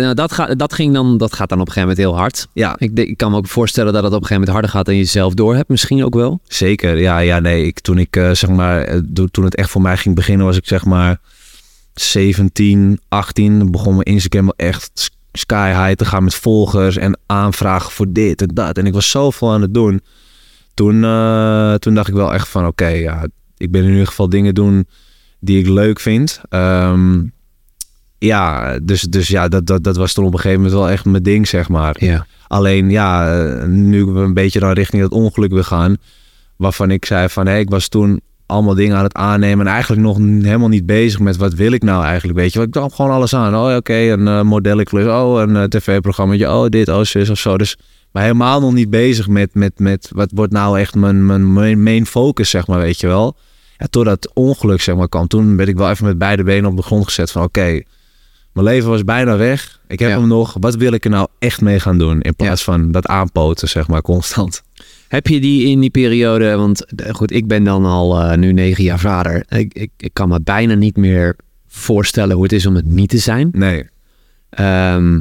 nou, 0.00 0.14
dat, 0.14 0.32
gaat 0.32 0.58
dat, 0.58 0.72
ging 0.74 0.94
dan, 0.94 1.18
dat 1.18 1.34
gaat 1.34 1.48
dan 1.48 1.60
op 1.60 1.66
een 1.66 1.72
gegeven 1.72 1.88
moment 1.96 2.06
heel 2.08 2.18
hard. 2.20 2.48
Ja, 2.52 2.74
Ik, 2.78 2.98
ik 2.98 3.16
kan 3.16 3.30
me 3.30 3.36
ook 3.36 3.46
voorstellen 3.48 3.92
dat 3.92 4.02
het 4.02 4.12
op 4.12 4.20
een 4.20 4.26
gegeven 4.26 4.40
moment 4.46 4.52
harder 4.52 4.70
gaat 4.70 4.86
dan 4.86 4.96
je 4.96 5.04
zelf 5.04 5.34
door 5.34 5.54
hebt. 5.54 5.68
Misschien 5.68 6.04
ook 6.04 6.14
wel. 6.14 6.40
Zeker, 6.46 6.98
ja, 6.98 7.18
ja, 7.18 7.38
nee. 7.38 7.66
Ik, 7.66 7.80
toen 7.80 7.98
ik 7.98 8.14
zeg 8.32 8.48
maar, 8.50 9.00
toen 9.30 9.44
het 9.44 9.54
echt 9.54 9.70
voor 9.70 9.82
mij 9.82 9.96
ging 9.96 10.14
beginnen, 10.14 10.46
was 10.46 10.56
ik 10.56 10.66
zeg 10.66 10.84
maar 10.84 11.20
17, 11.94 13.00
18. 13.08 13.58
Dan 13.58 13.70
begon 13.70 13.92
mijn 13.92 14.04
Instagram 14.06 14.52
echt 14.56 15.10
sky 15.32 15.68
high 15.68 15.92
te 15.92 16.04
gaan 16.04 16.24
met 16.24 16.34
volgers 16.34 16.96
en 16.96 17.18
aanvragen 17.26 17.90
voor 17.90 18.06
dit 18.08 18.42
en 18.42 18.48
dat. 18.54 18.78
En 18.78 18.86
ik 18.86 18.92
was 18.92 19.10
zoveel 19.10 19.52
aan 19.52 19.62
het 19.62 19.74
doen. 19.74 20.00
Toen, 20.74 21.04
eh, 21.04 21.74
toen 21.74 21.94
dacht 21.94 22.08
ik 22.08 22.14
wel 22.14 22.34
echt 22.34 22.48
van, 22.48 22.66
oké, 22.66 22.86
ja, 22.86 23.26
ik 23.56 23.70
ben 23.70 23.84
in 23.84 23.90
ieder 23.90 24.06
geval 24.06 24.28
dingen 24.28 24.54
doen 24.54 24.86
die 25.40 25.58
ik 25.58 25.68
leuk 25.68 26.00
vind. 26.00 26.40
Ehm, 26.48 27.22
ja, 28.18 28.78
dus, 28.78 29.02
dus 29.02 29.28
ja, 29.28 29.48
dat, 29.48 29.66
dat, 29.66 29.84
dat 29.84 29.96
was 29.96 30.12
toen 30.12 30.24
op 30.24 30.32
een 30.32 30.38
gegeven 30.38 30.62
moment 30.62 30.80
wel 30.80 30.90
echt 30.90 31.04
mijn 31.04 31.22
ding, 31.22 31.48
zeg 31.48 31.68
maar. 31.68 31.96
Ja. 31.98 32.26
Alleen 32.46 32.90
ja, 32.90 33.44
nu 33.66 34.04
we 34.04 34.20
een 34.20 34.34
beetje 34.34 34.60
dan 34.60 34.72
richting 34.72 35.02
dat 35.02 35.10
ongeluk 35.10 35.52
weer 35.52 35.64
gaan. 35.64 35.96
Waarvan 36.56 36.90
ik 36.90 37.04
zei 37.04 37.28
van 37.28 37.46
hé, 37.46 37.58
ik 37.58 37.70
was 37.70 37.88
toen 37.88 38.20
allemaal 38.50 38.74
dingen 38.74 38.96
aan 38.96 39.02
het 39.04 39.14
aannemen. 39.14 39.66
En 39.66 39.72
eigenlijk 39.72 40.02
nog 40.02 40.16
helemaal 40.18 40.68
niet 40.68 40.86
bezig 40.86 41.20
met 41.20 41.36
wat 41.36 41.54
wil 41.54 41.72
ik 41.72 41.82
nou 41.82 42.04
eigenlijk. 42.04 42.38
Weet 42.38 42.52
je 42.52 42.60
ik 42.60 42.74
nam 42.74 42.90
gewoon 42.90 43.10
alles 43.10 43.34
aan. 43.34 43.56
Oh 43.56 43.76
oké, 43.76 43.94
een 43.94 44.26
uh, 44.26 44.42
modellenklus. 44.42 45.06
Oh, 45.06 45.40
een 45.40 45.56
eh, 45.56 45.62
tv-programma. 45.62 46.58
Oh, 46.60 46.66
dit, 46.68 46.88
oh, 46.88 47.02
zus 47.02 47.30
of 47.30 47.38
zo. 47.38 47.58
Dus 47.58 47.76
Maar 48.12 48.22
helemaal 48.22 48.60
nog 48.60 48.72
niet 48.72 48.90
bezig 48.90 49.28
met, 49.28 49.54
met, 49.54 49.72
met 49.78 50.10
wat 50.14 50.30
wordt 50.34 50.52
nou 50.52 50.78
echt 50.78 50.94
mijn, 50.94 51.26
mijn 51.52 51.82
main- 51.82 52.06
focus, 52.06 52.50
zeg 52.50 52.66
maar, 52.66 52.78
weet 52.78 53.00
je 53.00 53.06
wel. 53.06 53.36
Ja, 53.78 53.86
totdat 53.90 54.14
het 54.24 54.34
ongeluk, 54.34 54.80
zeg 54.80 54.96
maar, 54.96 55.08
kwam. 55.08 55.26
Toen 55.26 55.56
werd 55.56 55.68
ik 55.68 55.76
wel 55.76 55.90
even 55.90 56.06
met 56.06 56.18
beide 56.18 56.42
benen 56.42 56.70
op 56.70 56.76
de 56.76 56.82
grond 56.82 57.04
gezet 57.04 57.30
van, 57.30 57.42
oké, 57.42 57.82
mijn 58.52 58.66
leven 58.66 58.90
was 58.90 59.04
bijna 59.04 59.36
weg. 59.36 59.80
Ik 59.88 59.98
heb 59.98 60.08
Ja. 60.10 60.18
hem 60.18 60.28
nog. 60.28 60.56
Wat 60.60 60.74
wil 60.74 60.92
ik 60.92 61.04
er 61.04 61.10
nou 61.10 61.28
echt 61.38 61.60
mee 61.60 61.80
gaan 61.80 61.98
doen? 61.98 62.20
In 62.20 62.36
plaats 62.36 62.64
van 62.64 62.90
dat 62.92 63.06
aanpoten, 63.06 63.68
zeg 63.68 63.88
maar, 63.88 64.02
constant. 64.02 64.62
Heb 65.10 65.26
je 65.26 65.40
die 65.40 65.66
in 65.66 65.80
die 65.80 65.90
periode, 65.90 66.56
want 66.56 66.84
eh, 66.84 67.14
goed, 67.14 67.32
ik 67.32 67.46
ben 67.46 67.64
dan 67.64 67.84
al 67.84 68.20
eh, 68.20 68.38
nu 68.38 68.52
negen 68.52 68.84
jaar 68.84 68.98
vader. 68.98 69.44
Ik, 69.48 69.74
ik, 69.74 69.90
ik 69.96 70.14
kan 70.14 70.28
me 70.28 70.40
bijna 70.40 70.74
niet 70.74 70.96
meer 70.96 71.36
voorstellen 71.66 72.34
hoe 72.34 72.42
het 72.42 72.52
is 72.52 72.66
om 72.66 72.74
het 72.74 72.84
niet 72.84 73.08
te 73.08 73.18
zijn. 73.18 73.48
Nee. 73.52 73.88
Ehm, 74.50 75.20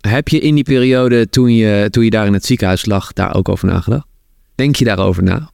heb 0.00 0.28
je 0.28 0.38
in 0.38 0.54
die 0.54 0.64
periode, 0.64 1.28
toen 1.28 1.54
je, 1.54 1.90
toen 1.90 2.04
je 2.04 2.10
daar 2.10 2.26
in 2.26 2.32
het 2.32 2.44
ziekenhuis 2.44 2.86
lag, 2.86 3.12
daar 3.12 3.34
ook 3.34 3.48
over 3.48 3.68
nagedacht? 3.68 4.06
Denk 4.54 4.76
je 4.76 4.84
daarover 4.84 5.22
na? 5.22 5.50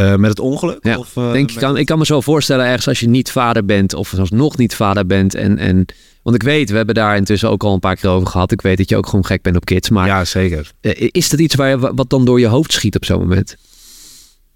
Eh, 0.00 0.14
met 0.16 0.30
het 0.30 0.40
ongeluk? 0.40 0.78
Ja, 0.84 0.98
Of, 0.98 1.16
eh, 1.16 1.32
Denk 1.32 1.48
met- 1.50 1.58
kan, 1.58 1.76
ik 1.76 1.86
kan 1.86 1.98
me 1.98 2.04
zo 2.06 2.20
voorstellen, 2.20 2.64
ergens 2.66 2.88
als 2.88 3.00
je 3.00 3.08
niet 3.08 3.30
vader 3.30 3.64
bent, 3.64 3.94
of 3.94 4.12
zelfs 4.14 4.30
nog 4.30 4.56
niet 4.56 4.74
vader 4.74 5.06
bent. 5.06 5.34
En, 5.34 5.58
en, 5.58 5.84
want 6.22 6.36
ik 6.36 6.42
weet, 6.42 6.70
we 6.70 6.76
hebben 6.76 6.94
daar 6.94 7.16
intussen 7.16 7.50
ook 7.50 7.62
al 7.64 7.74
een 7.74 7.80
paar 7.80 7.96
keer 7.96 8.10
over 8.10 8.28
gehad. 8.28 8.52
Ik 8.52 8.60
weet 8.62 8.76
dat 8.76 8.88
je 8.88 8.96
ook 8.96 9.06
gewoon 9.06 9.24
gek 9.26 9.42
bent 9.42 9.56
op 9.56 9.64
kids. 9.64 9.90
Maar 9.90 10.06
Ja, 10.06 10.24
zeker. 10.24 10.70
eh, 10.80 11.08
is 11.10 11.28
dat 11.28 11.40
iets 11.40 11.54
waar, 11.54 11.68
je- 11.68 11.92
wat 11.94 12.10
dan 12.10 12.24
door 12.24 12.40
je 12.40 12.46
hoofd 12.46 12.72
schiet 12.72 12.96
op 12.96 13.04
zo'n 13.04 13.18
moment? 13.18 13.56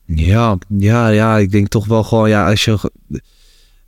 Ja, 0.06 0.58
ja, 0.78 1.08
ja, 1.08 1.38
ik 1.38 1.50
denk 1.50 1.68
toch 1.68 1.86
wel 1.86 2.02
gewoon, 2.04 2.28
ja, 2.28 2.50
als 2.50 2.64
je, 2.64 2.78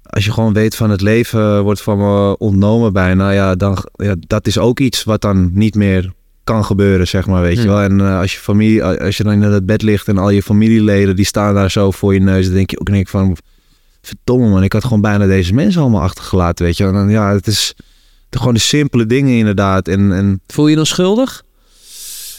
als 0.02 0.24
je 0.24 0.32
gewoon 0.32 0.52
weet 0.52 0.76
van 0.76 0.90
het 0.90 1.00
leven 1.00 1.62
wordt 1.62 1.80
van 1.82 1.98
me 1.98 2.38
ontnomen 2.38 2.92
bijna, 2.92 3.30
ja, 3.30 3.54
dan, 3.54 3.78
ja, 3.94 4.14
dat 4.26 4.46
is 4.46 4.58
ook 4.58 4.80
iets 4.80 5.04
wat 5.04 5.20
dan 5.20 5.50
niet 5.52 5.74
meer 5.74 6.12
kan 6.46 6.64
gebeuren, 6.64 7.09
zeg 7.09 7.26
maar, 7.26 7.42
weet 7.42 7.56
je 7.56 7.61
Hmm. 7.62 7.68
wel. 7.70 7.80
En 7.80 8.00
eh, 8.00 8.18
als 8.18 8.32
je 8.32 8.38
familie, 8.38 8.85
als 8.85 9.16
je 9.16 9.22
dan 9.22 9.32
in 9.32 9.42
het 9.42 9.66
bed 9.66 9.82
ligt 9.82 10.09
en 10.09 10.18
al 10.18 10.30
je 10.30 10.42
familieleden, 10.42 11.16
die 11.16 11.24
staan 11.24 11.54
daar 11.54 11.70
zo 11.70 11.90
voor 11.90 12.14
je 12.14 12.20
neus, 12.20 12.44
dan 12.46 12.54
denk 12.54 12.70
je 12.70 12.80
ook 12.80 12.88
ik 12.88 13.09
van, 13.09 13.37
verdomme 14.02 14.48
man, 14.48 14.62
ik 14.62 14.72
had 14.72 14.82
gewoon 14.85 15.00
bijna 15.00 15.26
deze 15.26 15.54
mensen 15.54 15.80
allemaal 15.80 16.02
achtergelaten, 16.02 16.64
weet 16.64 16.76
je. 16.76 16.85
En 16.85 16.92
dan, 16.92 17.09
ja, 17.11 17.32
het 17.32 17.46
is 17.46 17.74
gewoon 18.30 18.54
de 18.54 18.61
simpele 18.61 19.06
dingen 19.06 19.32
inderdaad. 19.37 19.88
En, 19.88 20.12
en 20.12 20.40
Voel 20.46 20.64
je 20.64 20.70
je 20.70 20.76
dan 20.76 20.87
schuldig? 20.87 21.42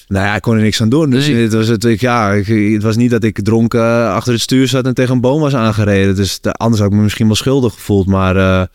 nou 0.08 0.26
ja, 0.26 0.36
ik 0.36 0.42
kon 0.42 0.56
er 0.56 0.62
niks 0.62 0.82
aan 0.82 0.90
doen. 0.90 1.10
Dus 1.10 1.28
Nee. 1.28 1.42
het, 1.44 1.54
was 1.54 1.68
het, 1.68 1.84
ik- 1.86 2.02
ja, 2.02 2.32
ik- 2.34 2.74
het 2.74 2.84
was 2.84 2.96
niet 2.96 3.12
dat 3.12 3.24
ik 3.24 3.40
dronken 3.44 4.12
achter 4.12 4.34
het 4.34 4.42
stuur 4.42 4.68
zat 4.68 4.86
en 4.86 4.94
tegen 4.94 5.14
een 5.14 5.22
boom 5.22 5.42
was 5.42 5.56
aangereden. 5.56 6.16
Dus 6.16 6.42
de- 6.42 6.52
anders 6.54 6.82
had 6.82 6.92
ik 6.92 6.98
me 6.98 7.04
misschien 7.04 7.26
wel 7.28 7.36
schuldig 7.36 7.74
gevoeld. 7.74 8.08
Maar 8.08 8.36
eh, 8.38 8.66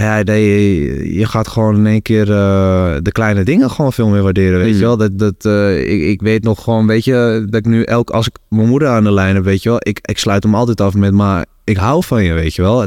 ja, 0.00 0.22
nee, 0.22 1.14
je, 1.18 1.26
gaat 1.26 1.48
gewoon 1.48 1.76
in 1.76 1.86
één 1.86 2.02
keer 2.02 2.30
eh, 2.32 2.94
de 3.02 3.12
kleine 3.12 3.44
dingen 3.44 3.70
gewoon 3.70 3.92
veel 3.92 4.08
meer 4.08 4.22
waarderen. 4.22 4.58
Weet 4.58 4.72
Mm. 4.72 4.78
je 4.78 4.84
wel? 4.84 4.96
Dat, 4.96 5.18
dat, 5.18 5.34
eh, 5.44 5.80
ik, 5.92 6.02
ik 6.02 6.20
weet 6.22 6.42
nog 6.42 6.62
gewoon, 6.62 6.86
weet 6.86 7.04
je, 7.04 7.46
dat 7.50 7.60
ik 7.60 7.66
nu 7.66 7.82
elk, 7.82 8.10
als 8.10 8.26
ik 8.26 8.36
mijn 8.48 8.68
moeder 8.68 8.88
aan 8.88 9.04
de 9.04 9.12
lijn 9.12 9.34
heb, 9.34 9.44
weet 9.44 9.62
je 9.62 9.68
wel, 9.68 9.78
ik, 9.82 9.98
ik 10.02 10.18
sluit 10.18 10.42
hem 10.42 10.54
altijd 10.54 10.80
af 10.80 10.94
met, 10.94 11.12
maar 11.12 11.46
ik 11.64 11.76
hou 11.76 12.04
van 12.04 12.24
je, 12.24 12.32
weet 12.32 12.54
je 12.54 12.62
wel. 12.62 12.86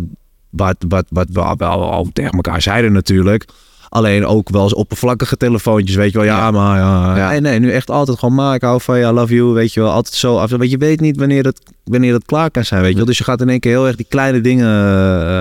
Wat, 0.50 0.76
wat, 0.88 1.06
wat 1.10 1.28
we 1.32 1.42
al 1.66 2.10
tegen 2.14 2.32
elkaar 2.32 2.62
zeiden 2.62 2.92
natuurlijk. 2.92 3.46
Alleen 3.90 4.26
ook 4.26 4.50
wel 4.50 4.64
eens 4.64 4.74
oppervlakkige 4.74 5.38
telefoontjes, 5.38 5.96
weet 5.96 6.12
je 6.12 6.18
wel. 6.18 6.28
Ja, 6.28 6.38
Ja. 6.38 6.52
maar 6.52 6.78
ja. 6.80 7.18
Ja. 7.18 7.30
Nee, 7.30 7.40
nee, 7.42 7.60
nu 7.60 7.72
echt 7.72 7.90
altijd 7.90 8.20
gewoon, 8.20 8.36
maar 8.36 8.56
ik 8.56 8.62
hou 8.62 8.82
van 8.82 9.00
je, 9.00 9.06
I 9.06 9.10
love 9.12 9.34
you, 9.34 9.54
weet 9.54 9.74
je 9.74 9.80
wel. 9.80 9.92
Altijd 9.92 10.16
zo 10.16 10.38
af. 10.38 10.50
Want 10.50 10.70
je 10.72 10.78
weet 10.78 11.00
niet 11.00 11.18
wanneer 11.18 11.44
het, 11.46 11.60
wanneer 11.84 12.14
het 12.14 12.26
klaar 12.26 12.52
kan 12.52 12.66
zijn, 12.66 12.82
weet 12.82 12.90
je 12.92 12.98
wel. 12.98 13.06
Dus 13.06 13.18
je 13.18 13.24
gaat 13.24 13.42
in 13.42 13.50
één 13.50 13.60
keer 13.60 13.72
heel 13.72 13.88
erg 13.88 13.96
die 13.96 14.06
kleine 14.10 14.42
dingen 14.42 14.68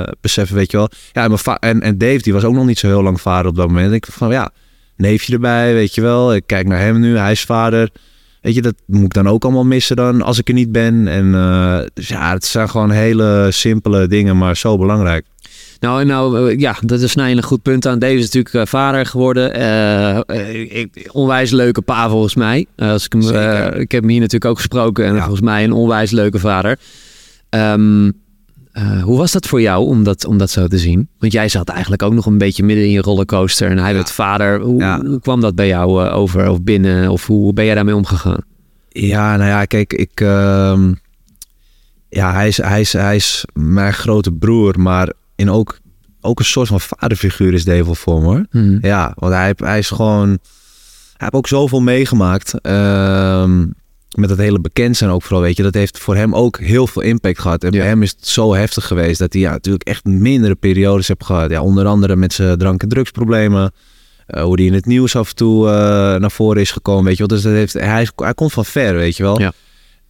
eh, 0.06 0.12
beseffen, 0.20 0.56
weet 0.56 0.70
je 0.70 0.76
wel. 0.76 0.88
Ja, 1.12 1.22
en, 1.22 1.28
mijn 1.28 1.40
va- 1.40 1.58
en, 1.60 1.80
en 1.80 1.98
Dave, 1.98 2.18
die 2.22 2.32
was 2.32 2.44
ook 2.44 2.54
nog 2.54 2.66
niet 2.66 2.78
zo 2.78 2.86
heel 2.86 3.02
lang 3.02 3.20
vader 3.20 3.50
op 3.50 3.56
dat 3.56 3.66
moment. 3.66 3.92
Ik 3.92 4.06
van, 4.10 4.30
ja, 4.30 4.50
neefje 4.96 5.32
erbij, 5.32 5.72
weet 5.74 5.94
je 5.94 6.00
wel. 6.00 6.34
Ik 6.34 6.42
kijk 6.46 6.66
naar 6.66 6.80
hem 6.80 7.00
nu, 7.00 7.16
hij 7.18 7.32
is 7.32 7.42
vader. 7.44 7.90
Weet 8.40 8.54
je, 8.54 8.62
dat 8.62 8.74
moet 8.86 9.04
ik 9.04 9.14
dan 9.14 9.28
ook 9.28 9.44
allemaal 9.44 9.64
missen 9.64 9.96
dan 9.96 10.22
als 10.22 10.38
ik 10.38 10.48
er 10.48 10.54
niet 10.54 10.72
ben. 10.72 11.08
En 11.08 11.34
eh, 11.34 11.78
dus 11.94 12.08
ja, 12.08 12.32
het 12.32 12.44
zijn 12.44 12.68
gewoon 12.70 12.90
hele 12.90 13.46
simpele 13.50 14.06
dingen, 14.06 14.38
maar 14.38 14.56
zo 14.56 14.78
belangrijk. 14.78 15.24
Nou, 15.80 16.04
nou 16.04 16.50
eh, 16.50 16.58
ja, 16.58 16.76
dat 16.80 17.00
is 17.00 17.10
snij 17.10 17.30
je 17.30 17.36
een 17.36 17.42
goed 17.42 17.62
punt 17.62 17.86
aan. 17.86 17.98
Dave 17.98 18.14
is 18.14 18.22
natuurlijk 18.22 18.54
eh, 18.54 18.66
vader 18.66 19.06
geworden. 19.06 19.54
Eh, 19.54 20.80
ik- 20.80 21.08
onwijs 21.12 21.50
leuke 21.50 21.80
pa 21.82 22.08
volgens 22.08 22.34
mij. 22.34 22.66
Als 22.76 23.04
ik, 23.04 23.12
hem, 23.12 23.22
ik 23.80 23.90
heb 23.92 24.00
hem 24.00 24.10
hier 24.10 24.20
natuurlijk 24.20 24.50
ook 24.50 24.56
gesproken. 24.56 25.04
En 25.04 25.14
Ja. 25.14 25.20
volgens 25.20 25.40
mij 25.40 25.64
een 25.64 25.72
onwijs 25.72 26.10
leuke 26.10 26.38
vader. 26.38 26.78
Ehm, 27.48 28.10
eh, 28.72 29.02
hoe 29.02 29.18
was 29.18 29.32
dat 29.32 29.46
voor 29.46 29.60
jou 29.60 29.86
om 29.86 30.02
dat, 30.04 30.24
om 30.24 30.38
dat 30.38 30.50
zo 30.50 30.66
te 30.66 30.78
zien? 30.78 31.08
Want 31.18 31.32
jij 31.32 31.48
zat 31.48 31.68
eigenlijk 31.68 32.02
ook 32.02 32.12
nog 32.12 32.26
een 32.26 32.38
beetje 32.38 32.62
midden 32.64 32.84
in 32.84 32.90
je 32.90 33.00
rollercoaster. 33.00 33.70
En 33.70 33.78
hij 33.78 33.94
werd 33.94 34.10
vader. 34.10 34.60
Hoe, 34.60 34.80
Ja. 34.80 35.00
hoe 35.04 35.20
kwam 35.20 35.40
dat 35.40 35.54
bij 35.54 35.66
jou 35.66 36.08
over 36.08 36.48
of 36.50 36.62
binnen? 36.62 37.10
Of 37.10 37.26
hoe 37.26 37.52
ben 37.52 37.64
jij 37.64 37.74
daarmee 37.74 37.96
omgegaan? 37.96 38.40
Ja, 38.88 39.36
nou 39.36 39.48
ja, 39.48 39.64
kijk, 39.64 39.92
ik. 39.92 40.20
ehm, 40.20 40.92
ja, 42.08 42.32
hij 42.32 42.48
is, 42.48 42.56
hij, 42.56 42.80
is, 42.80 42.92
hij 42.92 43.16
is 43.16 43.44
mijn 43.52 43.92
grote 43.92 44.32
broer, 44.32 44.80
maar 44.80 45.12
in 45.36 45.50
ook, 45.50 45.78
ook 46.20 46.38
een 46.38 46.44
soort 46.44 46.68
van 46.68 46.80
vaderfiguur 46.80 47.52
is 47.54 47.64
wel 47.64 47.94
voor 47.94 48.20
me 48.20 48.26
hoor. 48.26 48.46
Hmm. 48.50 48.78
Ja, 48.82 49.12
want 49.16 49.32
hij, 49.32 49.52
hij 49.56 49.78
is 49.78 49.88
gewoon. 49.90 50.28
Hij 50.28 50.38
heeft 51.16 51.32
ook 51.32 51.46
zoveel 51.48 51.80
meegemaakt. 51.80 52.60
ehm, 52.60 53.58
met 54.16 54.28
dat 54.28 54.38
hele 54.38 54.60
bekend 54.60 54.96
zijn 54.96 55.10
ook 55.10 55.22
vooral, 55.22 55.40
weet 55.40 55.56
je. 55.56 55.62
Dat 55.62 55.74
heeft 55.74 55.98
voor 55.98 56.16
hem 56.16 56.34
ook 56.34 56.58
heel 56.58 56.86
veel 56.86 57.02
impact 57.02 57.38
gehad. 57.38 57.64
En 57.64 57.72
Ja. 57.72 57.78
bij 57.78 57.88
hem 57.88 58.02
is 58.02 58.10
het 58.10 58.26
zo 58.28 58.54
heftig 58.54 58.86
geweest 58.86 59.18
dat 59.18 59.32
hij 59.32 59.42
ja, 59.42 59.50
natuurlijk 59.50 59.88
echt 59.88 60.04
mindere 60.04 60.54
periodes 60.54 61.08
heeft 61.08 61.24
gehad. 61.24 61.50
Ja, 61.50 61.62
onder 61.62 61.86
andere 61.86 62.16
met 62.16 62.32
zijn 62.32 62.58
drank- 62.58 62.82
en 62.82 62.88
drugsproblemen. 62.88 63.72
Eh, 64.26 64.42
hoe 64.42 64.56
die 64.56 64.66
in 64.66 64.74
het 64.74 64.86
nieuws 64.86 65.16
af 65.16 65.28
en 65.28 65.34
toe 65.34 65.66
eh, 65.68 65.72
naar 66.16 66.30
voren 66.30 66.60
is 66.60 66.70
gekomen, 66.70 67.04
weet 67.04 67.12
je 67.16 67.26
wel. 67.26 67.36
Dus 67.36 67.42
dat 67.42 67.52
heeft, 67.52 67.72
hij, 67.72 68.08
hij 68.16 68.34
komt 68.34 68.52
van 68.52 68.64
ver, 68.64 68.94
weet 68.94 69.16
je 69.16 69.22
wel. 69.22 69.40
Ja. 69.40 69.52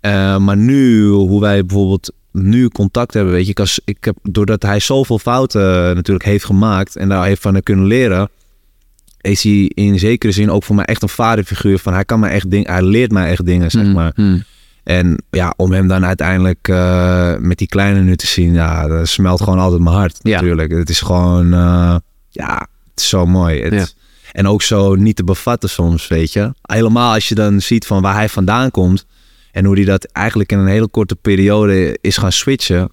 Eh, 0.00 0.38
maar 0.38 0.56
nu, 0.56 1.08
hoe 1.08 1.40
wij 1.40 1.64
bijvoorbeeld 1.64 2.12
nu 2.36 2.68
contact 2.68 3.14
hebben, 3.14 3.32
weet 3.32 3.44
je. 3.44 3.50
Ik, 3.50 3.60
als, 3.60 3.80
ik 3.84 4.04
heb, 4.04 4.16
doordat 4.22 4.62
hij 4.62 4.80
zoveel 4.80 5.18
fouten 5.18 5.88
eh, 5.88 5.94
natuurlijk 5.94 6.24
heeft 6.24 6.44
gemaakt 6.44 6.96
en 6.96 7.08
daar 7.08 7.24
heeft 7.24 7.42
van 7.42 7.62
kunnen 7.62 7.86
leren, 7.86 8.28
is 9.20 9.42
hij 9.42 9.70
in 9.74 9.98
zekere 9.98 10.32
zin 10.32 10.50
ook 10.50 10.64
voor 10.64 10.74
mij 10.74 10.84
echt 10.84 11.02
een 11.02 11.08
vaderfiguur. 11.08 11.78
Van 11.78 11.92
hij 11.92 12.04
kan 12.04 12.20
mij 12.20 12.30
echt 12.30 12.50
dingen, 12.50 12.70
hij 12.70 12.82
leert 12.82 13.12
mij 13.12 13.30
echt 13.30 13.46
dingen, 13.46 13.70
zeg 13.70 13.82
Hmm. 13.82 13.92
maar. 13.92 14.12
Hmm. 14.14 14.42
En 14.82 15.22
ja, 15.30 15.54
om 15.56 15.72
hem 15.72 15.88
dan 15.88 16.04
uiteindelijk 16.04 16.68
eh, 16.68 17.36
met 17.38 17.58
die 17.58 17.68
kleine 17.68 18.00
nu 18.00 18.16
te 18.16 18.26
zien, 18.26 18.52
ja, 18.52 18.86
dat 18.88 19.08
smelt 19.08 19.42
gewoon 19.42 19.58
altijd 19.58 19.82
mijn 19.82 19.96
hart. 19.96 20.18
Ja. 20.22 20.34
Natuurlijk. 20.34 20.72
Het 20.72 20.90
is 20.90 21.00
gewoon, 21.00 21.52
eh, 21.52 21.96
ja, 22.28 22.68
het 22.90 23.00
is 23.00 23.08
zo 23.08 23.26
mooi. 23.26 23.62
Het, 23.62 23.72
Ja. 23.72 23.86
En 24.32 24.48
ook 24.48 24.62
zo 24.62 24.94
niet 24.94 25.16
te 25.16 25.24
bevatten 25.24 25.68
soms, 25.68 26.08
weet 26.08 26.32
je. 26.32 26.52
Helemaal 26.62 27.14
als 27.14 27.28
je 27.28 27.34
dan 27.34 27.60
ziet 27.60 27.86
van 27.86 28.02
waar 28.02 28.14
hij 28.14 28.28
vandaan 28.28 28.70
komt. 28.70 29.06
En 29.56 29.64
hoe 29.64 29.74
hij 29.74 29.84
dat 29.84 30.04
eigenlijk 30.04 30.52
in 30.52 30.58
een 30.58 30.66
hele 30.66 30.88
korte 30.88 31.16
periode 31.16 31.98
is 32.00 32.16
gaan 32.16 32.32
switchen. 32.32 32.90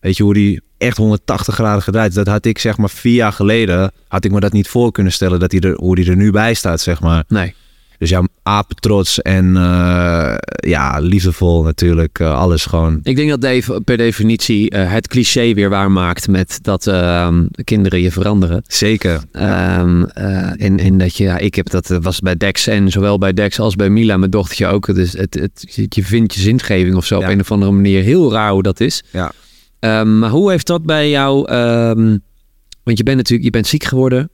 Weet 0.00 0.16
je, 0.16 0.22
hoe 0.22 0.38
hij 0.38 0.60
echt 0.78 0.96
180 0.96 1.54
graden 1.54 1.82
gedraaid 1.82 2.08
is. 2.08 2.14
Dat 2.14 2.26
had 2.26 2.44
ik 2.44 2.58
zeg 2.58 2.76
maar 2.76 2.90
vier 2.90 3.14
jaar 3.14 3.32
geleden, 3.32 3.92
had 4.08 4.24
ik 4.24 4.30
me 4.30 4.40
dat 4.40 4.52
niet 4.52 4.68
voor 4.68 4.92
kunnen 4.92 5.12
stellen. 5.12 5.40
Dat 5.40 5.52
hij 5.52 5.60
er, 5.60 5.74
hoe 5.74 6.00
hij 6.00 6.08
er 6.08 6.16
nu 6.16 6.30
bij 6.30 6.54
staat, 6.54 6.80
zeg 6.80 7.00
maar. 7.00 7.24
Nee. 7.28 7.54
Dus 7.98 8.08
ja, 8.10 8.28
apetrots 8.42 9.22
en 9.22 9.56
eh, 9.56 10.34
ja, 10.56 10.98
liefdevol 11.00 11.62
natuurlijk. 11.62 12.18
eh, 12.18 12.38
alles 12.38 12.64
gewoon. 12.64 13.00
Ik 13.02 13.16
denk 13.16 13.28
dat 13.30 13.40
Dave 13.40 13.80
per 13.80 13.96
definitie 13.96 14.70
eh, 14.70 14.92
het 14.92 15.08
cliché 15.08 15.54
weer 15.54 15.68
waarmaakt 15.70 16.28
met 16.28 16.58
dat 16.62 16.86
ehm, 16.86 17.46
kinderen 17.64 18.00
je 18.00 18.10
veranderen. 18.12 18.62
Zeker. 18.66 19.20
Eh, 19.32 19.78
en, 19.78 20.78
en 20.78 20.98
dat 20.98 21.16
je, 21.16 21.24
ja, 21.24 21.38
ik 21.38 21.54
heb 21.54 21.70
dat 21.70 21.98
was 22.00 22.20
bij 22.20 22.36
Dex 22.36 22.66
en 22.66 22.90
zowel 22.90 23.18
bij 23.18 23.32
Dex 23.32 23.58
als 23.60 23.76
bij 23.76 23.90
Mila, 23.90 24.16
mijn 24.16 24.30
dochtertje 24.30 24.66
ook. 24.66 24.94
Dus 24.94 25.12
het, 25.12 25.34
het, 25.34 25.66
je- 25.74 25.86
je 25.88 26.04
vindt 26.04 26.34
je 26.34 26.40
zingeving 26.40 26.94
of 26.96 27.04
zo 27.06 27.18
Ja. 27.18 27.26
op 27.26 27.32
een 27.32 27.40
of 27.40 27.50
andere 27.52 27.72
manier. 27.72 28.02
Heel 28.02 28.32
raar 28.32 28.50
hoe 28.52 28.62
dat 28.62 28.80
is. 28.80 29.02
Ja. 29.12 29.32
Ehm, 29.78 30.18
maar 30.18 30.30
hoe 30.30 30.50
heeft 30.50 30.66
dat 30.66 30.82
bij 30.84 31.10
jou? 31.10 31.44
want 32.82 32.98
je 32.98 33.04
bent 33.04 33.16
natuurlijk 33.16 33.44
je 33.44 33.50
bent 33.50 33.66
ziek 33.66 33.84
geworden. 33.84 34.30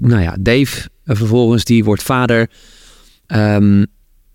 Nou 0.00 0.22
ja, 0.22 0.36
Dave 0.40 0.88
eh, 1.04 1.16
vervolgens 1.16 1.64
die 1.64 1.84
wordt 1.84 2.02
vader. 2.02 2.50
Ehm, 3.26 3.84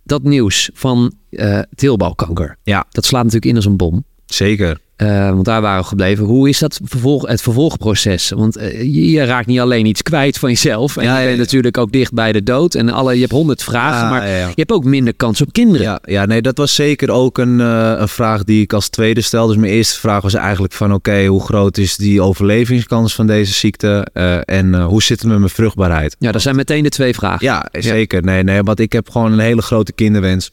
dat 0.04 0.24
nieuws 0.24 0.70
van 0.74 1.14
eh 1.30 1.60
teelbalkanker. 1.76 2.58
Ja. 2.64 2.86
Dat 2.90 3.06
slaat 3.06 3.24
natuurlijk 3.24 3.52
in 3.52 3.56
als 3.56 3.66
een 3.66 3.78
bom. 3.78 4.04
Zeker. 4.26 4.80
Eh, 5.00 5.30
want 5.30 5.46
daar 5.46 5.62
waren 5.62 5.82
we 5.82 5.88
gebleven. 5.88 6.26
Hoe 6.26 6.50
is 6.50 6.60
dat 6.60 6.80
vervolg, 6.84 7.28
het 7.28 7.42
vervolgproces? 7.42 8.30
Want 8.30 8.58
eh, 8.58 8.82
je, 8.82 9.10
je 9.12 9.24
raakt 9.24 9.48
niet 9.48 9.60
alleen 9.60 9.86
iets 9.86 10.02
kwijt 10.02 10.38
van 10.38 10.50
jezelf. 10.50 10.98
En 10.98 11.04
Ja, 11.04 11.18
je 11.18 11.26
bent 11.26 11.38
ja. 11.38 11.44
natuurlijk 11.44 11.78
ook 11.78 11.92
dicht 11.92 12.14
bij 12.14 12.32
de 12.32 12.44
dood. 12.44 12.76
En 12.76 12.90
alle, 12.90 13.14
je 13.14 13.20
hebt 13.20 13.32
honderd 13.32 13.64
vragen, 13.64 14.00
Ja, 14.04 14.10
maar 14.10 14.28
ja, 14.28 14.48
je 14.48 14.54
hebt 14.56 14.72
ook 14.72 14.84
minder 14.84 15.16
kans 15.16 15.42
op 15.42 15.54
kinderen. 15.54 15.82
Ja, 15.82 16.00
ja, 16.04 16.26
nee, 16.26 16.42
dat 16.42 16.58
was 16.58 16.76
zeker 16.76 17.12
ook 17.12 17.38
een, 17.38 17.60
eh, 17.60 17.94
een 17.98 18.08
vraag 18.08 18.44
die 18.44 18.62
ik 18.62 18.74
als 18.74 18.90
tweede 18.90 19.22
stelde. 19.22 19.54
Dus 19.54 19.62
mijn 19.62 19.74
eerste 19.74 20.00
vraag 20.00 20.22
was 20.22 20.34
eigenlijk 20.34 20.74
van... 20.74 20.94
oké, 20.94 21.26
hoe 21.26 21.44
groot 21.44 21.78
is 21.78 21.96
die 21.96 22.22
overlevingskans 22.22 23.16
van 23.16 23.28
deze 23.28 23.54
ziekte? 23.54 24.08
En 24.46 24.82
hoe 24.82 25.04
zit 25.04 25.20
het 25.20 25.30
met 25.30 25.38
mijn 25.38 25.50
vruchtbaarheid? 25.50 26.16
Ja, 26.20 26.32
dat 26.32 26.42
zijn 26.42 26.56
meteen 26.56 26.84
de 26.84 26.90
twee 26.90 27.14
vragen. 27.14 27.46
Ja, 27.46 27.68
zeker. 27.72 28.24
Nee, 28.24 28.44
nee, 28.44 28.64
want 28.64 28.80
ik 28.80 28.92
heb 28.92 29.10
gewoon 29.10 29.32
een 29.32 29.40
hele 29.40 29.62
grote 29.62 29.94
kinderwens. 29.94 30.52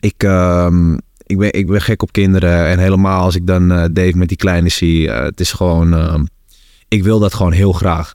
Ik, 0.00 0.22
ehm, 0.22 0.96
ik, 1.26 1.38
ben, 1.38 1.52
ik 1.52 1.66
ben 1.66 1.80
gek 1.82 2.02
op 2.02 2.12
kinderen. 2.12 2.66
En 2.66 2.78
helemaal 2.78 3.20
als 3.22 3.34
ik 3.34 3.46
dan 3.46 3.72
eh, 3.72 3.84
Dave 3.92 4.16
met 4.16 4.28
die 4.28 4.36
kleine 4.36 4.68
zie. 4.68 5.10
eh, 5.10 5.24
het 5.24 5.40
is 5.40 5.52
gewoon... 5.52 5.94
ehm, 5.94 6.24
ik 6.88 7.02
wil 7.02 7.18
dat 7.18 7.34
gewoon 7.34 7.52
heel 7.52 7.72
graag. 7.72 8.14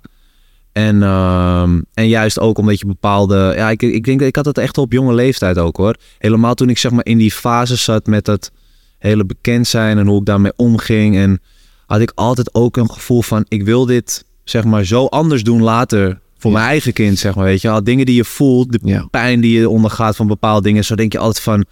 En, 0.72 1.04
ehm, 1.04 1.82
en 1.94 2.08
juist 2.08 2.40
ook 2.40 2.58
omdat 2.58 2.80
je 2.80 2.86
bepaalde... 2.86 3.54
Ja, 3.56 3.70
ik, 3.70 3.82
ik 3.82 4.04
denk 4.04 4.20
dat 4.20 4.28
ik 4.28 4.36
had 4.36 4.46
het 4.46 4.58
echt 4.58 4.78
op 4.78 4.92
jonge 4.92 5.14
leeftijd 5.14 5.58
ook 5.58 5.78
hoor. 5.78 5.96
Helemaal 6.18 6.54
toen 6.54 6.70
ik 6.70 6.78
zeg 6.78 6.92
maar 6.92 7.06
in 7.06 7.18
die 7.18 7.32
fase 7.32 7.76
zat 7.76 8.06
met 8.06 8.26
dat 8.26 8.52
hele 8.98 9.26
bekend 9.26 9.68
zijn 9.68 9.98
en 9.98 10.08
hoe 10.08 10.20
ik 10.20 10.26
daarmee 10.26 10.54
omging. 10.56 11.16
En 11.18 11.42
had 11.86 12.00
ik 12.00 12.12
altijd 12.16 12.54
ook 12.54 12.78
een 12.78 12.92
gevoel 12.92 13.22
van 13.22 13.46
ik 13.48 13.64
wil 13.64 13.86
dit 13.86 14.26
zeg 14.44 14.64
maar 14.64 14.84
zo 14.84 15.06
anders 15.06 15.44
doen 15.44 15.62
later 15.62 16.20
voor 16.38 16.52
Ja. 16.52 16.58
mijn 16.58 16.70
eigen 16.70 16.94
kind, 16.94 17.18
zeg 17.20 17.36
maar. 17.36 17.44
Weet 17.46 17.62
je, 17.62 17.70
al 17.70 17.84
dingen 17.84 18.06
die 18.06 18.16
je 18.16 18.26
voelt, 18.26 18.72
de 18.72 18.80
Ja. 18.84 19.08
pijn 19.12 19.42
die 19.42 19.60
je 19.60 19.70
ondergaat 19.70 20.16
van 20.16 20.28
bepaalde 20.28 20.62
dingen. 20.68 20.86
Zo 20.86 20.96
denk 20.96 21.12
je 21.12 21.18
altijd 21.20 21.44
van, 21.44 21.66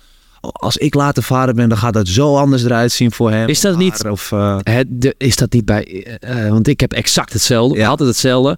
als 0.51 0.77
ik 0.77 0.93
later 0.93 1.23
vader 1.23 1.53
ben, 1.55 1.69
dan 1.69 1.77
gaat 1.77 1.93
dat 1.93 2.07
zo 2.07 2.37
anders 2.37 2.63
eruit 2.63 2.91
zien 2.91 3.11
voor 3.11 3.31
hem. 3.31 3.47
Is 3.49 3.61
dat 3.61 3.77
niet- 3.77 4.05
Of, 4.09 4.31
eh, 4.31 4.57
Het, 4.63 4.87
de, 4.89 5.15
is 5.17 5.35
dat 5.35 5.51
niet 5.53 5.65
bij... 5.65 5.83
eh, 6.19 6.45
eh, 6.45 6.51
want 6.51 6.67
ik 6.67 6.79
heb 6.79 6.93
exact 6.93 7.33
hetzelfde. 7.33 7.77
Ja. 7.77 7.87
Altijd 7.87 8.09
hetzelfde. 8.09 8.57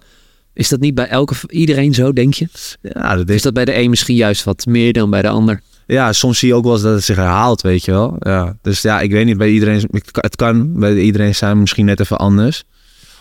Is 0.54 0.68
dat 0.68 0.80
niet 0.80 0.94
bij 0.94 1.06
elke, 1.08 1.34
iedereen 1.48 1.94
zo, 1.94 2.12
denk 2.12 2.34
je? 2.34 2.48
ja, 2.82 3.16
dat 3.16 3.28
Is 3.28 3.34
is, 3.34 3.42
dat 3.42 3.52
bij 3.54 3.64
de 3.64 3.76
een 3.76 3.90
misschien 3.90 4.16
juist 4.16 4.44
wat 4.44 4.66
meer 4.66 4.92
dan 4.92 5.10
bij 5.10 5.22
de 5.22 5.28
ander? 5.28 5.62
ja, 5.86 6.12
soms 6.12 6.38
zie 6.38 6.48
je 6.48 6.54
ook 6.54 6.64
wel 6.64 6.72
eens 6.72 6.82
dat 6.82 6.94
het 6.94 7.04
zich 7.04 7.16
herhaalt, 7.16 7.60
weet 7.60 7.84
je 7.84 7.90
wel. 7.90 8.16
Ja, 8.18 8.56
dus 8.62 8.82
ja, 8.82 9.00
ik 9.00 9.10
weet 9.10 9.24
niet, 9.26 9.36
bij 9.38 9.50
iedereen, 9.50 9.88
het 10.12 10.36
kan 10.36 10.78
bij 10.80 10.96
iedereen 10.96 11.34
zijn 11.34 11.60
misschien 11.60 11.84
net 11.84 12.00
even 12.00 12.18
anders. 12.18 12.64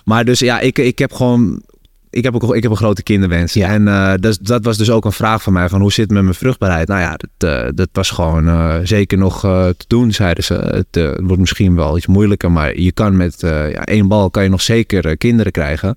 Maar 0.06 0.26
dus 0.26 0.40
ja, 0.40 0.60
ik, 0.60 0.78
ik 0.80 1.00
heb 1.00 1.14
gewoon, 1.14 1.62
ik 2.10 2.24
heb 2.24 2.36
ook 2.36 2.56
ik 2.56 2.64
heb 2.64 2.72
een 2.72 2.78
grote 2.78 3.04
kinderwens. 3.04 3.54
Ja. 3.54 3.68
En 3.70 3.88
eh, 3.88 4.14
dat, 4.20 4.40
dat 4.42 4.64
was 4.64 4.78
dus 4.78 4.92
ook 4.92 5.06
een 5.06 5.12
vraag 5.12 5.42
van 5.42 5.54
mij, 5.54 5.70
van 5.70 5.82
hoe 5.82 5.92
zit 5.92 6.04
het 6.04 6.14
met 6.14 6.24
mijn 6.24 6.36
vruchtbaarheid? 6.36 6.88
Nou 6.88 7.00
ja, 7.02 7.18
dat, 7.18 7.50
eh, 7.50 7.70
dat 7.76 7.90
was 7.92 8.10
gewoon 8.10 8.48
eh, 8.48 8.76
zeker 8.84 9.18
nog 9.18 9.40
te 9.42 9.86
doen, 9.88 10.12
zeiden 10.12 10.44
ze. 10.44 10.54
Het, 10.54 11.18
wordt 11.22 11.40
misschien 11.40 11.76
wel 11.76 11.98
iets 11.98 12.08
moeilijker, 12.08 12.52
maar 12.52 12.80
je 12.80 12.92
kan 12.92 13.18
met 13.18 13.36
ja, 13.42 13.86
één 13.86 14.08
bal 14.08 14.30
kan 14.30 14.44
je 14.44 14.50
nog 14.50 14.62
zeker 14.62 15.18
kinderen 15.18 15.52
krijgen. 15.52 15.96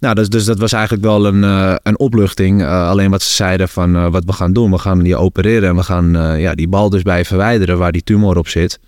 Nou, 0.00 0.14
dus, 0.14 0.28
dus 0.28 0.44
dat 0.44 0.58
was 0.58 0.72
eigenlijk 0.72 1.04
wel 1.04 1.26
een, 1.26 1.42
een 1.82 1.98
opluchting. 1.98 2.64
Alleen 2.66 3.10
wat 3.10 3.22
ze 3.22 3.34
zeiden 3.34 3.68
van 3.68 4.10
wat 4.10 4.24
we 4.24 4.32
gaan 4.32 4.52
doen. 4.52 4.70
We 4.70 4.78
gaan 4.78 5.02
die 5.02 5.16
opereren 5.16 5.68
en 5.68 5.76
we 5.76 5.82
gaan 5.82 6.38
ja, 6.38 6.54
die 6.54 6.68
bal 6.68 6.90
dus 6.90 7.02
bij 7.02 7.24
verwijderen 7.24 7.78
waar 7.78 7.92
die 7.92 8.02
tumor 8.02 8.36
op 8.36 8.48
zit. 8.48 8.80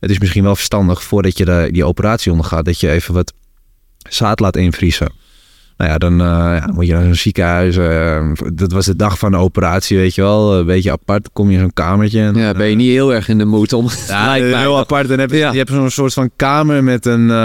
Het 0.00 0.10
is 0.10 0.18
misschien 0.18 0.42
wel 0.42 0.56
verstandig 0.56 1.02
voordat 1.02 1.38
je 1.38 1.44
de, 1.44 1.68
die 1.72 1.84
operatie 1.84 2.30
ondergaat 2.30 2.64
dat 2.64 2.80
je 2.80 2.90
even 2.90 3.14
wat 3.14 3.32
zaad 4.08 4.40
laat 4.40 4.56
invriezen. 4.56 5.12
Nou 5.76 5.90
ja, 5.90 5.98
dan 5.98 6.12
eh, 6.12 6.26
ja, 6.26 6.68
moet 6.74 6.86
je 6.86 6.92
naar 6.92 7.04
een 7.04 7.16
ziekenhuis. 7.16 7.76
eh, 7.76 8.28
dat 8.54 8.72
was 8.72 8.86
de 8.86 8.96
dag 8.96 9.18
van 9.18 9.30
de 9.30 9.36
operatie, 9.36 9.96
weet 9.96 10.14
je 10.14 10.22
wel. 10.22 10.54
Een 10.58 10.66
beetje 10.66 10.90
apart. 10.92 11.28
Kom 11.32 11.48
je 11.48 11.54
in 11.54 11.60
zo'n 11.60 11.72
kamertje. 11.72 12.20
En, 12.20 12.34
Ja, 12.34 12.52
ben 12.52 12.66
je 12.68 12.74
niet 12.76 12.90
heel 12.90 13.14
erg 13.14 13.28
in 13.28 13.38
de 13.38 13.44
moed 13.44 13.72
om... 13.72 13.88
ja, 14.08 14.32
heel 14.32 14.78
apart. 14.78 15.08
Dan 15.08 15.18
heb 15.18 15.30
je, 15.30 15.36
Ja. 15.36 15.50
je 15.52 15.58
hebt 15.58 15.70
zo'n 15.70 15.90
soort 15.90 16.12
van 16.12 16.30
kamer 16.36 16.84
met 16.84 17.06
een, 17.06 17.30
eh 17.30 17.36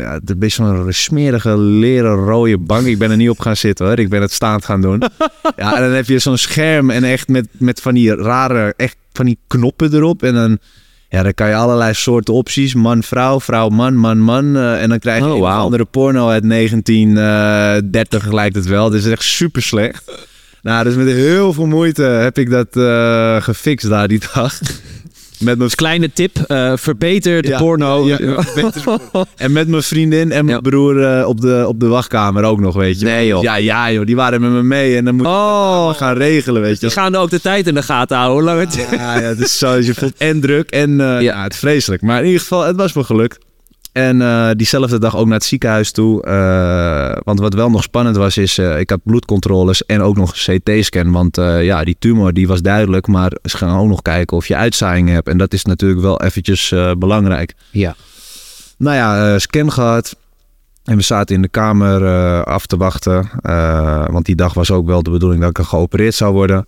ja, 0.00 0.20
een 0.24 0.38
beetje 0.38 0.64
zo'n 0.64 0.86
smerige 0.92 1.58
leren 1.58 2.14
rode 2.14 2.58
bank. 2.58 2.86
Ik 2.86 2.98
ben 2.98 3.10
er 3.10 3.16
niet 3.16 3.30
op 3.30 3.40
gaan 3.40 3.56
zitten 3.56 3.86
hoor. 3.86 3.98
Ik 3.98 4.08
ben 4.08 4.20
het 4.20 4.32
staand 4.32 4.64
gaan 4.64 4.80
doen. 4.80 5.02
ja, 5.56 5.74
en 5.76 5.82
dan 5.82 5.90
heb 5.92 6.06
je 6.06 6.18
zo'n 6.18 6.38
scherm 6.38 6.90
en 6.90 7.04
echt 7.04 7.28
met, 7.28 7.46
met 7.52 7.80
van 7.80 7.94
die 7.94 8.14
rare, 8.14 8.74
echt 8.76 8.96
van 9.12 9.26
die 9.26 9.38
knoppen 9.46 9.94
erop. 9.94 10.22
En 10.22 10.34
dan, 10.34 10.58
ja, 11.08 11.22
dan 11.22 11.34
kan 11.34 11.48
je 11.48 11.54
allerlei 11.54 11.94
soorten 11.94 12.34
opties. 12.34 12.74
Man, 12.74 13.02
vrouw, 13.02 13.40
vrouw, 13.40 13.68
man, 13.68 13.96
man, 13.96 14.18
man. 14.18 14.56
Eh, 14.56 14.82
en 14.82 14.88
dan 14.88 14.98
krijg 14.98 15.18
je 15.18 15.24
Oh, 15.24 15.30
een 15.30 15.36
of 15.36 15.42
wauw. 15.42 15.62
andere 15.64 15.84
porno 15.84 16.28
uit 16.28 16.48
1930 16.48 18.32
lijkt 18.32 18.54
het 18.54 18.66
wel. 18.66 18.90
Dus 18.90 19.04
is 19.04 19.10
echt 19.12 19.22
super 19.22 19.62
slecht. 19.62 20.26
Nou, 20.62 20.84
dus 20.84 20.94
met 20.94 21.06
heel 21.06 21.52
veel 21.52 21.66
moeite 21.66 22.02
heb 22.02 22.38
ik 22.38 22.50
dat 22.50 22.76
eh, 22.76 23.42
gefixt 23.42 23.88
daar 23.88 24.08
die 24.08 24.20
dag. 24.34 24.58
Met 25.38 25.58
mijn 25.58 25.70
Kleine 25.70 26.12
tip, 26.12 26.38
eh, 26.46 26.72
verbeter 26.76 27.42
de 27.42 27.48
Ja, 27.48 27.58
porno. 27.58 28.06
ja, 28.06 28.18
En 29.36 29.52
met 29.52 29.68
mijn 29.68 29.82
vriendin 29.82 30.32
en 30.32 30.44
mijn 30.44 30.56
Ja. 30.56 30.70
broer 30.70 31.04
eh, 31.18 31.26
op, 31.28 31.40
de, 31.40 31.64
op 31.68 31.80
de 31.80 31.86
wachtkamer 31.86 32.44
ook 32.44 32.60
nog, 32.60 32.74
weet 32.74 32.98
je. 33.00 33.04
Nee, 33.04 33.26
joh. 33.26 33.42
Ja, 33.42 33.56
ja 33.56 33.90
joh, 33.92 34.06
die 34.06 34.16
waren 34.16 34.40
met 34.40 34.50
me 34.50 34.62
mee 34.62 34.96
en 34.96 35.04
dan 35.04 35.14
moet 35.14 35.26
je 35.26 35.32
Oh, 35.32 35.94
gaan 35.94 36.16
regelen, 36.16 36.62
weet 36.62 36.80
die 36.80 36.88
je. 36.88 36.94
gaan 36.94 37.14
ook 37.14 37.30
de 37.30 37.40
tijd 37.40 37.66
in 37.66 37.74
de 37.74 37.82
gaten 37.82 38.16
houden. 38.16 38.36
Hoe 38.44 38.46
lang 38.54 38.60
het... 38.60 38.86
Ja, 38.90 39.18
ja, 39.18 39.26
het 39.26 39.38
is 39.40 39.58
zo, 39.58 39.74
je 39.76 39.94
voelt 39.94 40.16
en 40.28 40.40
druk 40.40 40.70
en 40.70 41.00
eh, 41.00 41.20
ja. 41.20 41.42
het 41.42 41.52
is 41.52 41.58
vreselijk. 41.58 42.02
Maar 42.02 42.18
in 42.20 42.24
ieder 42.26 42.40
geval, 42.40 42.62
het 42.64 42.76
was 42.76 42.92
me 42.92 43.04
gelukt. 43.04 43.38
En 43.98 44.22
eh, 44.22 44.50
diezelfde 44.56 44.98
dag 44.98 45.16
ook 45.16 45.26
naar 45.26 45.34
het 45.34 45.44
ziekenhuis 45.44 45.90
toe. 45.90 46.22
eh, 46.22 47.16
want 47.24 47.40
wat 47.40 47.54
wel 47.54 47.70
nog 47.70 47.82
spannend 47.82 48.16
was, 48.16 48.36
is 48.36 48.58
eh, 48.58 48.80
ik 48.80 48.90
had 48.90 49.00
bloedcontroles 49.02 49.86
en 49.86 50.00
ook 50.00 50.16
nog 50.16 50.34
een 50.36 50.60
CT-scan. 50.60 51.12
Want 51.12 51.36
ja, 51.36 51.84
die 51.84 51.96
tumor 51.98 52.32
die 52.32 52.48
was 52.48 52.62
duidelijk, 52.62 53.06
maar 53.06 53.32
ze 53.42 53.56
gaan 53.56 53.78
ook 53.78 53.88
nog 53.88 54.02
kijken 54.02 54.36
of 54.36 54.48
je 54.48 54.56
uitzaaiing 54.56 55.08
hebt. 55.08 55.28
En 55.28 55.38
dat 55.38 55.52
is 55.52 55.64
natuurlijk 55.64 56.00
wel 56.00 56.20
eventjes 56.20 56.74
belangrijk. 56.98 57.54
Ja. 57.70 57.96
Nou 58.76 58.96
ja, 58.96 59.38
scan 59.38 59.72
gehad. 59.72 60.16
En 60.84 60.96
we 60.96 61.02
zaten 61.02 61.34
in 61.34 61.42
de 61.42 61.48
kamer 61.48 62.04
af 62.44 62.66
te 62.66 62.76
wachten. 62.76 63.30
want 64.10 64.24
die 64.26 64.36
dag 64.36 64.54
was 64.54 64.70
ook 64.70 64.86
wel 64.86 65.02
de 65.02 65.10
bedoeling 65.10 65.40
dat 65.40 65.50
ik 65.50 65.58
er 65.58 65.64
geopereerd 65.64 66.14
zou 66.14 66.32
worden. 66.32 66.66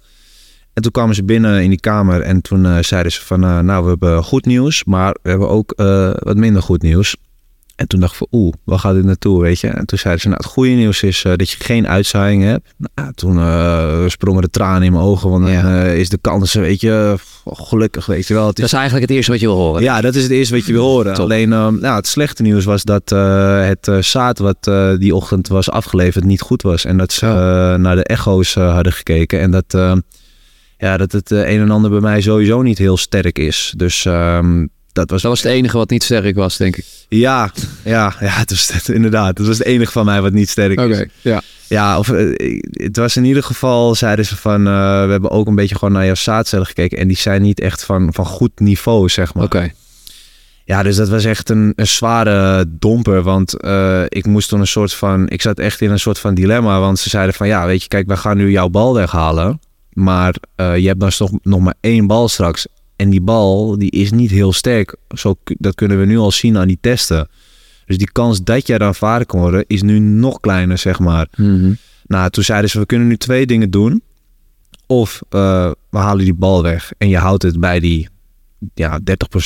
En 0.73 0.83
toen 0.83 0.93
kwamen 0.93 1.15
ze 1.15 1.25
binnen 1.25 1.63
in 1.63 1.71
die 1.71 1.81
kamer 1.81 2.21
en 2.21 2.41
toen 2.41 2.67
eh, 2.67 2.77
zeiden 2.81 3.13
ze 3.13 3.21
van... 3.25 3.45
eh, 3.45 3.59
nou, 3.59 3.83
we 3.83 3.89
hebben 3.89 4.25
goed 4.25 4.47
nieuws, 4.47 4.85
maar 4.85 5.17
we 5.23 5.29
hebben 5.31 5.49
ook 5.49 5.73
eh, 5.77 6.11
wat 6.19 6.37
minder 6.37 6.63
goed 6.63 6.83
nieuws. 6.83 7.17
En 7.77 7.87
toen 7.89 8.01
dacht 8.01 8.13
ik 8.13 8.19
van, 8.19 8.27
oeh, 8.31 8.53
waar 8.65 8.79
gaat 8.79 8.95
dit 8.95 9.05
naartoe, 9.05 9.41
weet 9.43 9.61
je? 9.61 9.69
En 9.69 9.87
toen 9.87 9.99
zeiden 9.99 10.23
ze, 10.23 10.29
nou, 10.29 10.41
het 10.43 10.51
goede 10.53 10.71
nieuws 10.71 11.03
is 11.03 11.23
dat 11.37 11.51
je 11.51 11.57
geen 11.59 11.89
uitzaaiing 11.89 12.43
hebt. 12.43 12.75
Nou, 12.95 13.13
toen 13.15 14.11
sprongen 14.11 14.43
de 14.43 14.51
tranen 14.51 14.83
in 14.83 14.93
mijn 14.93 15.05
ogen, 15.05 15.31
want 15.31 15.43
dan 15.45 15.53
Ja. 15.53 15.83
is 15.85 16.09
de 16.09 16.19
kans, 16.21 16.55
weet 16.55 16.81
je, 16.81 17.17
gelukkig, 17.45 18.07
weet 18.07 18.27
je 18.27 18.35
wel. 18.35 18.47
Het 18.47 18.55
is 18.59 18.61
Dat 18.63 18.73
is 18.73 18.79
eigenlijk 18.79 19.07
het 19.09 19.17
eerste 19.17 19.31
wat 19.33 19.41
je 19.41 19.47
wil 19.47 19.57
horen. 19.57 19.83
ja, 19.83 20.01
dat 20.01 20.15
is 20.15 20.23
het 20.23 20.33
eerste 20.33 20.55
wat 20.55 20.67
je 20.67 20.73
wil 20.73 20.85
horen. 20.87 21.15
Top. 21.15 21.25
Alleen 21.25 21.53
ehm, 21.53 21.79
nou, 21.81 21.97
het 21.97 22.07
slechte 22.07 22.43
nieuws 22.43 22.65
was 22.65 22.83
dat 22.85 23.11
het 23.11 23.91
zaad 24.07 24.39
wat 24.39 24.71
die 24.99 25.15
ochtend 25.15 25.49
was 25.49 25.71
afgeleverd 25.71 26.25
niet 26.25 26.41
goed 26.41 26.63
was. 26.63 26.85
En 26.85 26.97
dat 26.97 27.13
ze 27.13 27.27
Oh. 27.27 27.75
naar 27.75 27.97
de 27.97 28.05
echo's 28.05 28.55
hadden 28.55 28.93
gekeken. 28.93 29.41
En 29.41 29.51
dat, 29.51 29.65
eh, 29.75 29.93
ja, 30.81 30.97
dat 30.97 31.13
het 31.13 31.33
eh, 31.33 31.39
een 31.39 31.61
en 31.61 31.71
ander 31.71 31.91
bij 31.91 32.01
mij 32.01 32.21
sowieso 32.21 32.63
niet 32.63 32.79
heel 32.79 32.97
sterk 32.97 33.39
is. 33.39 33.75
Dus 33.77 34.05
ehm, 34.05 34.67
dat 34.93 35.11
was... 35.11 35.23
Dat 35.23 35.31
was 35.31 35.43
het 35.43 35.53
enige 35.53 35.77
wat 35.77 35.91
niet 35.91 36.03
sterk 36.03 36.37
was, 36.37 36.57
denk 36.57 36.77
ik. 36.77 36.85
Ja, 37.09 37.51
ja, 37.85 38.15
ja 38.21 38.31
het 38.31 38.51
was 38.51 38.73
het, 38.73 38.89
inderdaad. 38.89 39.39
Het 39.39 39.47
was 39.47 39.59
het 39.59 39.67
enige 39.67 39.93
van 39.93 40.05
mij 40.05 40.21
wat 40.23 40.33
niet 40.33 40.49
sterk 40.49 40.81
is. 40.81 41.05
ja. 41.21 41.43
Ja, 41.69 41.99
of 41.99 42.09
eh, 42.09 42.59
het 42.71 42.97
was 42.97 43.17
in 43.17 43.25
ieder 43.25 43.43
geval, 43.43 43.95
zeiden 43.95 44.25
ze 44.25 44.37
van, 44.37 44.67
eh, 44.67 45.05
we 45.05 45.11
hebben 45.11 45.31
ook 45.31 45.47
een 45.47 45.55
beetje 45.55 45.75
gewoon 45.75 45.95
naar 45.95 46.05
jouw 46.05 46.15
zaadcellen 46.15 46.67
gekeken. 46.67 46.99
En 46.99 47.09
die 47.09 47.17
zijn 47.17 47.43
niet 47.43 47.61
echt 47.61 47.85
van, 47.85 48.09
van 48.13 48.27
goed 48.27 48.61
niveau, 48.61 49.09
zeg 49.09 49.35
maar. 49.35 49.45
Oké. 49.45 49.73
Ja, 50.65 50.83
dus 50.83 50.97
dat 50.97 51.09
was 51.09 51.25
echt 51.25 51.49
een, 51.49 51.73
een 51.77 51.87
zware 51.87 52.65
domper. 52.69 53.23
Want 53.23 53.55
ik 54.09 54.27
moest 54.27 54.49
toen 54.49 54.61
een 54.61 54.67
soort 54.67 54.95
van. 54.95 55.29
Ik 55.29 55.43
zat 55.43 55.59
echt 55.59 55.81
in 55.81 55.91
een 55.91 56.01
soort 56.01 56.19
van 56.19 56.35
dilemma. 56.35 56.81
Want 56.81 56.99
ze 56.99 57.09
zeiden 57.09 57.35
van 57.35 57.49
ja, 57.49 57.67
weet 57.67 57.83
je, 57.83 57.89
kijk, 57.89 58.07
wij 58.07 58.17
gaan 58.17 58.37
nu 58.37 58.51
jouw 58.51 58.69
bal 58.69 58.95
weghalen. 58.95 59.61
Maar 60.03 60.35
eh, 60.57 60.77
je 60.79 60.87
hebt 60.87 61.01
dan 61.01 61.11
toch 61.11 61.31
nog 61.43 61.61
maar 61.61 61.75
één 61.81 62.07
bal 62.07 62.29
straks. 62.29 62.67
En 62.97 63.11
die 63.11 63.21
bal, 63.21 63.79
die 63.79 63.91
is 63.91 64.11
niet 64.11 64.31
heel 64.31 64.53
sterk. 64.53 64.97
Zo, 65.17 65.35
dat 65.45 65.75
kunnen 65.75 65.99
we 65.99 66.05
nu 66.07 66.19
al 66.19 66.31
zien 66.31 66.57
aan 66.59 66.67
die 66.69 66.79
testen. 66.81 67.29
Dus 67.87 67.99
die 67.99 68.11
kans 68.13 68.43
dat 68.43 68.67
jij 68.67 68.79
dan 68.79 68.95
vader 68.95 69.27
kan 69.27 69.41
worden, 69.41 69.65
is 69.67 69.83
nu 69.83 69.99
nog 69.99 70.41
kleiner, 70.41 70.79
zeg 70.79 70.99
maar. 70.99 71.29
Mhm. 71.37 71.73
Nou, 72.07 72.31
toen 72.31 72.45
zeiden 72.45 72.71
ze, 72.71 72.79
we 72.79 72.87
kunnen 72.87 73.07
nu 73.09 73.17
twee 73.17 73.47
dingen 73.47 73.71
doen. 73.71 74.03
Of 74.87 75.23
eh, 75.29 75.71
we 75.91 75.99
halen 75.99 76.25
die 76.25 76.35
bal 76.35 76.63
weg 76.63 76.93
en 76.99 77.09
je 77.09 77.19
houdt 77.19 77.43
het 77.43 77.61
bij 77.61 77.81
die 77.81 78.09
ja, 78.75 79.01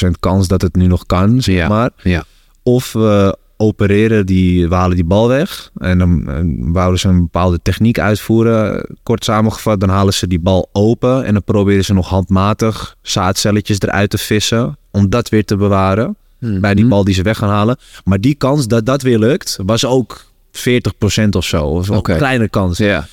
30% 0.07 0.11
kans 0.21 0.49
dat 0.49 0.63
het 0.63 0.77
nu 0.77 0.87
nog 0.87 1.07
kan, 1.07 1.43
zeg 1.43 1.55
Ja. 1.55 1.69
maar. 1.69 1.91
Ja. 2.03 2.25
Of 2.63 2.93
we 2.93 3.37
opereren, 3.65 4.27
die, 4.27 4.69
we 4.69 4.75
halen 4.75 4.97
die 4.97 5.05
bal 5.05 5.29
weg. 5.29 5.71
En 5.79 5.99
dan 5.99 6.29
eh, 6.29 6.41
wouden 6.73 7.01
ze 7.01 7.09
een 7.09 7.21
bepaalde 7.21 7.59
techniek 7.63 7.99
uitvoeren. 7.99 8.87
Kort 9.03 9.25
samengevat, 9.25 9.81
dan 9.81 9.89
halen 9.89 10.15
ze 10.15 10.27
die 10.27 10.41
bal 10.41 10.69
open. 10.73 11.25
En 11.25 11.33
dan 11.33 11.43
proberen 11.45 11.85
ze 11.85 11.93
nog 11.95 12.09
handmatig 12.09 12.97
zaadcelletjes 13.03 13.81
eruit 13.81 14.11
te 14.11 14.19
vissen. 14.19 14.77
Om 14.91 15.11
dat 15.11 15.29
weer 15.29 15.45
te 15.45 15.57
bewaren 15.57 16.17
bij 16.39 16.75
die 16.75 16.85
Mhm. 16.85 16.93
bal 16.93 17.05
die 17.05 17.15
ze 17.15 17.23
weg 17.23 17.37
gaan 17.39 17.49
halen. 17.49 17.77
Maar 18.05 18.21
die 18.21 18.35
kans 18.35 18.67
dat 18.67 18.87
dat 18.87 19.03
weer 19.03 19.19
lukt, 19.19 19.59
was 19.67 19.85
ook 19.85 20.25
40% 20.53 21.35
of 21.37 21.45
zo. 21.45 21.65
Of 21.65 21.89
een 21.89 22.03
kleine 22.03 22.49
kans. 22.49 22.79
Ja. 22.79 23.07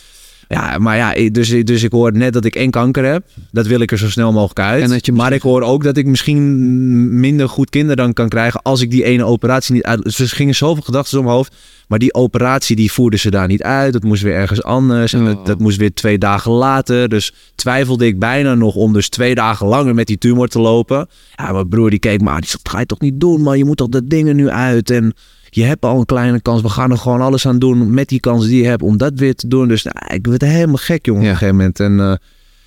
Ja, 0.52 0.78
maar 0.78 0.98
ja, 0.98 1.30
dus, 1.30 1.50
dus 1.64 1.84
ik 1.84 1.92
hoor 1.92 2.14
net 2.14 2.34
dat 2.34 2.46
ik 2.46 2.56
één 2.56 2.72
kanker 2.72 3.06
heb. 3.06 3.26
Dat 3.52 3.68
wil 3.68 3.80
ik 3.80 3.92
er 3.92 3.98
zo 3.98 4.10
snel 4.10 4.32
mogelijk 4.32 4.60
uit. 4.60 4.84
En 4.84 4.90
dat 4.90 5.06
je 5.06 5.12
Maar 5.12 5.34
ik 5.34 5.42
hoor 5.42 5.62
ook 5.62 5.84
dat 5.84 5.98
ik 5.98 6.06
misschien 6.06 7.20
minder 7.20 7.50
goed 7.50 7.70
kinderen 7.70 7.98
dan 7.98 8.14
kan 8.14 8.30
krijgen 8.30 8.62
als 8.62 8.82
ik 8.82 8.92
die 8.92 9.04
ene 9.04 9.24
operatie 9.24 9.74
niet 9.74 9.84
uit... 9.84 10.04
Dus 10.04 10.20
er 10.20 10.28
gingen 10.28 10.56
zoveel 10.56 10.84
gedachten 10.84 11.14
door 11.14 11.24
mijn 11.24 11.36
hoofd. 11.36 11.56
Maar 11.88 12.00
die 12.00 12.14
operatie 12.14 12.76
die 12.76 12.92
voerden 12.92 13.20
ze 13.20 13.30
daar 13.30 13.48
niet 13.48 13.64
uit. 13.64 13.94
Dat 13.94 14.04
moest 14.04 14.22
weer 14.22 14.34
ergens 14.34 14.64
anders. 14.64 15.14
En 15.14 15.20
Oh. 15.22 15.26
dat, 15.26 15.46
dat 15.46 15.60
moest 15.60 15.78
weer 15.78 15.94
twee 15.94 16.18
dagen 16.18 16.52
later. 16.52 17.10
Dus 17.10 17.34
twijfelde 17.56 18.06
ik 18.06 18.20
bijna 18.20 18.56
nog 18.56 18.76
om 18.76 18.94
dus 18.94 19.10
twee 19.10 19.36
dagen 19.36 19.68
langer 19.68 19.96
met 19.96 20.08
die 20.08 20.18
tumor 20.18 20.48
te 20.48 20.60
lopen. 20.60 21.08
Ja, 21.36 21.52
mijn 21.52 21.70
broer 21.70 21.90
die 21.90 22.00
keek 22.00 22.22
maar, 22.22 22.40
die 22.40 22.50
zei, 22.50 22.60
dat 22.64 22.72
ga 22.72 22.80
je 22.80 22.86
toch 22.86 23.00
niet 23.00 23.20
doen 23.20 23.42
man. 23.42 23.58
Je 23.58 23.66
moet 23.66 23.78
toch 23.78 23.90
dat 23.90 24.10
dingen 24.10 24.36
nu 24.36 24.50
uit 24.50 24.90
en... 24.90 25.14
Je 25.54 25.64
hebt 25.64 25.86
al 25.86 26.00
een 26.00 26.06
kleine 26.06 26.42
kans. 26.42 26.62
We 26.62 26.70
gaan 26.70 26.92
er 26.92 26.98
gewoon 26.98 27.22
alles 27.22 27.48
aan 27.48 27.60
doen 27.60 27.94
met 27.94 28.08
die 28.10 28.20
kans 28.20 28.46
die 28.48 28.62
je 28.62 28.68
hebt 28.68 28.82
om 28.82 28.98
dat 28.98 29.12
weer 29.16 29.36
te 29.36 29.48
doen. 29.48 29.68
Dus 29.68 29.84
nou, 29.84 30.14
ik 30.16 30.28
werd 30.28 30.42
helemaal 30.42 30.76
gek, 30.76 31.06
jongen, 31.06 31.24
Ja. 31.24 31.28
op 31.28 31.34
een 31.34 31.40
gegeven 31.40 31.58
moment. 31.60 31.80
En 31.80 32.00
eh, 32.00 32.16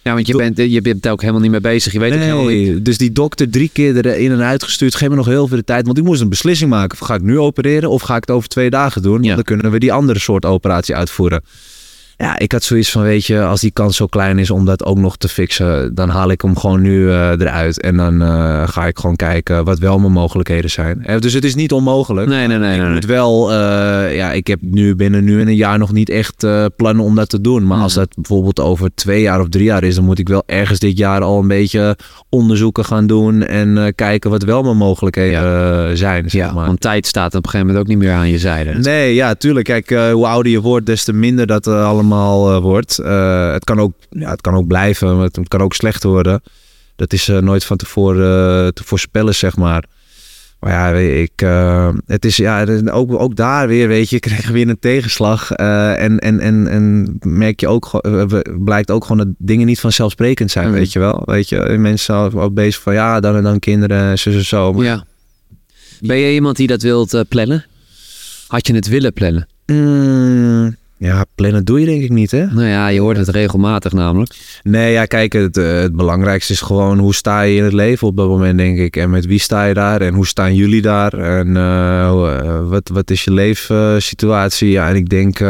Ja, 0.02 0.14
want 0.14 0.26
je 0.26 0.36
bent, 0.36 0.56
je 0.56 0.80
bent 0.80 1.06
er 1.06 1.12
ook 1.12 1.20
helemaal 1.20 1.40
niet 1.42 1.50
mee 1.50 1.60
bezig. 1.60 1.92
Je 1.92 1.98
weet 1.98 2.12
ook 2.12 2.18
helemaal 2.18 2.44
niet. 2.46 2.84
Dus 2.84 2.98
die 2.98 3.12
dokter 3.12 3.50
drie 3.50 3.70
keer 3.72 4.06
erin 4.06 4.30
en 4.32 4.42
uitgestuurd. 4.42 4.94
Geef 4.94 5.08
me 5.08 5.14
nog 5.14 5.26
heel 5.26 5.48
veel 5.48 5.56
de 5.56 5.64
tijd. 5.64 5.86
Want 5.86 5.98
ik 5.98 6.04
moest 6.04 6.20
een 6.20 6.28
beslissing 6.28 6.70
maken. 6.70 6.98
Ga 6.98 7.14
ik 7.14 7.22
nu 7.22 7.38
opereren 7.38 7.90
of 7.90 8.02
ga 8.02 8.14
ik 8.16 8.20
het 8.20 8.30
over 8.30 8.48
twee 8.48 8.70
dagen 8.70 9.02
doen? 9.02 9.22
Ja. 9.22 9.34
dan 9.34 9.44
kunnen 9.44 9.70
we 9.70 9.78
die 9.78 9.92
andere 9.92 10.18
soort 10.18 10.44
operatie 10.44 10.96
uitvoeren. 10.96 11.42
Ja, 12.16 12.38
ik 12.38 12.53
had 12.53 12.62
zoiets 12.62 12.90
van, 12.90 13.03
weet 13.03 13.27
je, 13.27 13.42
als 13.42 13.61
die 13.61 13.70
kans 13.70 13.96
zo 13.96 14.07
klein 14.07 14.38
is 14.38 14.50
om 14.50 14.64
dat 14.64 14.85
ook 14.85 14.98
nog 14.98 15.16
te 15.16 15.29
fixen, 15.29 15.94
dan 15.94 16.09
haal 16.09 16.31
ik 16.31 16.40
hem 16.40 16.57
gewoon 16.59 16.81
nu 16.83 17.11
eh, 17.11 17.31
eruit. 17.31 17.81
En 17.81 17.96
dan 17.96 18.22
eh, 18.22 18.68
ga 18.68 18.87
ik 18.87 18.98
gewoon 18.98 19.16
kijken 19.16 19.64
wat 19.64 19.79
wel 19.79 19.98
mijn 19.98 20.12
mogelijkheden 20.12 20.70
zijn. 20.70 21.05
Eh, 21.05 21.18
dus 21.18 21.33
het 21.33 21.44
is 21.44 21.55
niet 21.55 21.72
onmogelijk. 21.72 22.29
Nee, 22.29 22.46
nee, 22.46 22.59
nee. 22.59 22.70
Ik 22.72 22.77
nee, 22.77 22.85
nee. 22.87 22.94
moet 22.94 23.05
wel, 23.05 23.53
ja, 24.12 24.33
ik 24.33 24.46
heb 24.46 24.59
nu 24.62 24.94
binnen 24.96 25.24
nu 25.24 25.40
en 25.40 25.48
een 25.48 25.55
jaar 25.55 25.79
nog 25.79 25.92
niet 25.92 26.09
echt 26.09 26.46
plannen 26.77 27.05
om 27.05 27.14
dat 27.14 27.29
te 27.29 27.40
doen. 27.40 27.66
Maar 27.66 27.79
als 27.81 27.92
Mhm. 27.94 28.00
dat 28.05 28.14
bijvoorbeeld 28.16 28.61
over 28.61 28.90
twee 28.94 29.20
jaar 29.20 29.40
of 29.40 29.48
drie 29.48 29.64
jaar 29.64 29.83
is, 29.85 29.94
dan 29.94 30.05
moet 30.05 30.18
ik 30.18 30.29
wel 30.29 30.42
ergens 30.46 30.79
dit 30.79 30.98
jaar 30.98 31.22
al 31.22 31.38
een 31.40 31.48
beetje 31.48 31.96
onderzoeken 32.29 32.85
gaan 32.85 33.07
doen 33.07 33.42
en 33.42 33.92
kijken 33.94 34.31
wat 34.31 34.42
wel 34.42 34.62
mijn 34.62 34.77
mogelijkheden 34.77 35.96
zijn. 35.98 36.31
Zeg 36.31 36.46
Ja, 36.46 36.53
maar. 36.53 36.66
want 36.66 36.81
tijd 36.81 37.07
staat 37.07 37.35
op 37.35 37.44
een 37.44 37.50
gegeven 37.50 37.66
moment 37.66 37.85
ook 37.85 37.90
niet 37.90 37.98
meer 38.03 38.12
aan 38.12 38.29
je 38.29 38.38
zijde. 38.38 38.72
Nee, 38.79 39.14
ja, 39.14 39.35
tuurlijk. 39.35 39.64
Kijk, 39.64 39.88
hoe 40.12 40.27
ouder 40.27 40.53
je 40.53 40.61
wordt, 40.61 40.87
des 40.87 41.05
te 41.05 41.12
minder 41.12 41.46
dat 41.46 41.66
er 41.66 41.83
allemaal 42.12 42.54
eh, 42.54 42.60
wordt. 42.62 42.98
Eh, 42.98 43.52
het, 43.52 43.64
kan 43.64 43.80
ook, 43.80 43.92
ja, 44.10 44.30
het 44.30 44.40
kan 44.40 44.54
ook 44.54 44.66
blijven, 44.66 45.14
maar 45.16 45.24
het, 45.24 45.36
het 45.36 45.48
kan 45.48 45.60
ook 45.60 45.74
slechter 45.74 46.10
worden. 46.10 46.42
Dat 46.96 47.12
is 47.12 47.28
eh, 47.28 47.38
nooit 47.38 47.64
van 47.64 47.76
tevoren 47.76 48.74
te 48.74 48.84
voorspellen, 48.84 49.34
zeg 49.34 49.56
maar. 49.56 49.84
Maar 50.60 50.72
ja, 50.72 50.98
ik, 50.98 51.40
het 52.06 52.24
is 52.24 52.36
ja, 52.36 52.66
ook, 52.90 53.20
ook 53.20 53.36
daar 53.36 53.68
weer, 53.68 53.88
weet 53.88 54.10
je, 54.10 54.18
krijg 54.26 54.46
je 54.46 54.52
weer 54.52 54.68
een 54.68 54.78
tegenslag. 54.78 55.50
En, 55.52 56.18
en, 56.18 56.40
en, 56.40 56.66
en 56.68 57.16
merk 57.22 57.60
je 57.60 57.68
ook, 57.68 57.88
we- 58.02 58.56
blijkt 58.64 58.90
ook 58.90 59.02
gewoon 59.02 59.18
dat 59.26 59.34
dingen 59.38 59.66
niet 59.66 59.80
vanzelfsprekend 59.80 60.50
zijn, 60.50 60.68
Mhm. 60.68 60.74
weet 60.74 60.92
je 60.92 60.98
wel. 60.98 61.22
Weet 61.24 61.48
je, 61.48 61.60
mensen 61.78 62.04
zijn 62.30 62.42
ook 62.42 62.54
bezig 62.54 62.82
van 62.82 62.94
ja, 62.94 63.20
dan 63.20 63.36
en 63.36 63.42
dan 63.42 63.58
kinderen, 63.58 64.18
zo, 64.18 64.30
zo, 64.30 64.40
zo. 64.42 64.72
Maar, 64.72 64.84
Ja. 64.84 65.04
Ben 66.00 66.16
je 66.16 66.32
iemand 66.32 66.56
die 66.56 66.66
dat 66.66 66.82
wilt 66.82 67.24
plannen? 67.28 67.64
Had 68.46 68.66
je 68.66 68.74
het 68.74 68.88
willen 68.88 69.12
plannen? 69.12 69.48
Mm, 69.66 70.76
ja, 71.04 71.24
plannen 71.34 71.64
doe 71.64 71.80
je 71.80 71.86
denk 71.86 72.02
ik 72.02 72.10
niet, 72.10 72.30
hè? 72.30 72.46
Nou 72.46 72.66
ja, 72.66 72.88
je 72.88 73.00
hoort 73.00 73.16
het 73.16 73.28
regelmatig 73.28 73.92
namelijk. 73.92 74.60
Nee, 74.62 74.92
ja, 74.92 75.04
kijk, 75.04 75.32
het, 75.32 75.56
eh, 75.56 75.72
het 75.72 75.96
belangrijkste 75.96 76.52
is 76.52 76.60
gewoon 76.60 76.98
hoe 76.98 77.14
sta 77.14 77.40
je 77.40 77.56
in 77.56 77.64
het 77.64 77.72
leven 77.72 78.06
op 78.06 78.16
dat 78.16 78.28
moment, 78.28 78.58
denk 78.58 78.78
ik. 78.78 78.96
En 78.96 79.10
met 79.10 79.26
wie 79.26 79.38
sta 79.38 79.64
je 79.64 79.74
daar 79.74 80.00
en 80.00 80.14
hoe 80.14 80.26
staan 80.26 80.54
jullie 80.54 80.82
daar? 80.82 81.12
En 81.12 81.56
eh, 81.56 82.06
eh, 82.06 82.68
wat, 82.68 82.88
wat 82.88 83.10
is 83.10 83.24
je 83.24 83.32
leefsituatie? 83.32 84.70
ja, 84.70 84.88
en 84.88 84.96
ik 84.96 85.08
denk, 85.08 85.42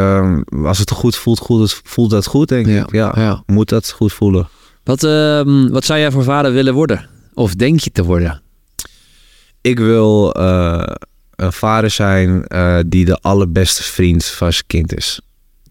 als 0.63 0.77
het 0.77 0.91
goed 0.91 1.15
voelt, 1.15 1.39
goed, 1.39 1.81
voelt 1.83 2.09
dat 2.09 2.25
goed, 2.25 2.47
denk 2.47 2.67
Ja, 2.67 2.83
ik. 2.83 2.91
Ja, 2.91 3.13
ja. 3.15 3.43
moet 3.45 3.69
dat 3.69 3.91
goed 3.91 4.13
voelen. 4.13 4.47
Wat, 4.83 5.03
ehm, 5.03 5.67
wat 5.69 5.85
zou 5.85 5.99
jij 5.99 6.11
voor 6.11 6.23
vader 6.23 6.51
willen 6.51 6.73
worden? 6.73 7.07
Of 7.33 7.55
denk 7.55 7.79
je 7.79 7.91
te 7.91 8.03
worden? 8.03 8.41
Ik 9.61 9.79
wil 9.79 10.35
een 11.35 11.53
vader 11.53 11.89
zijn 11.89 12.45
die 12.87 13.05
de 13.05 13.17
allerbeste 13.21 13.83
vriend 13.83 14.25
van 14.25 14.51
zijn 14.53 14.63
kind 14.67 14.95
is. 14.95 15.19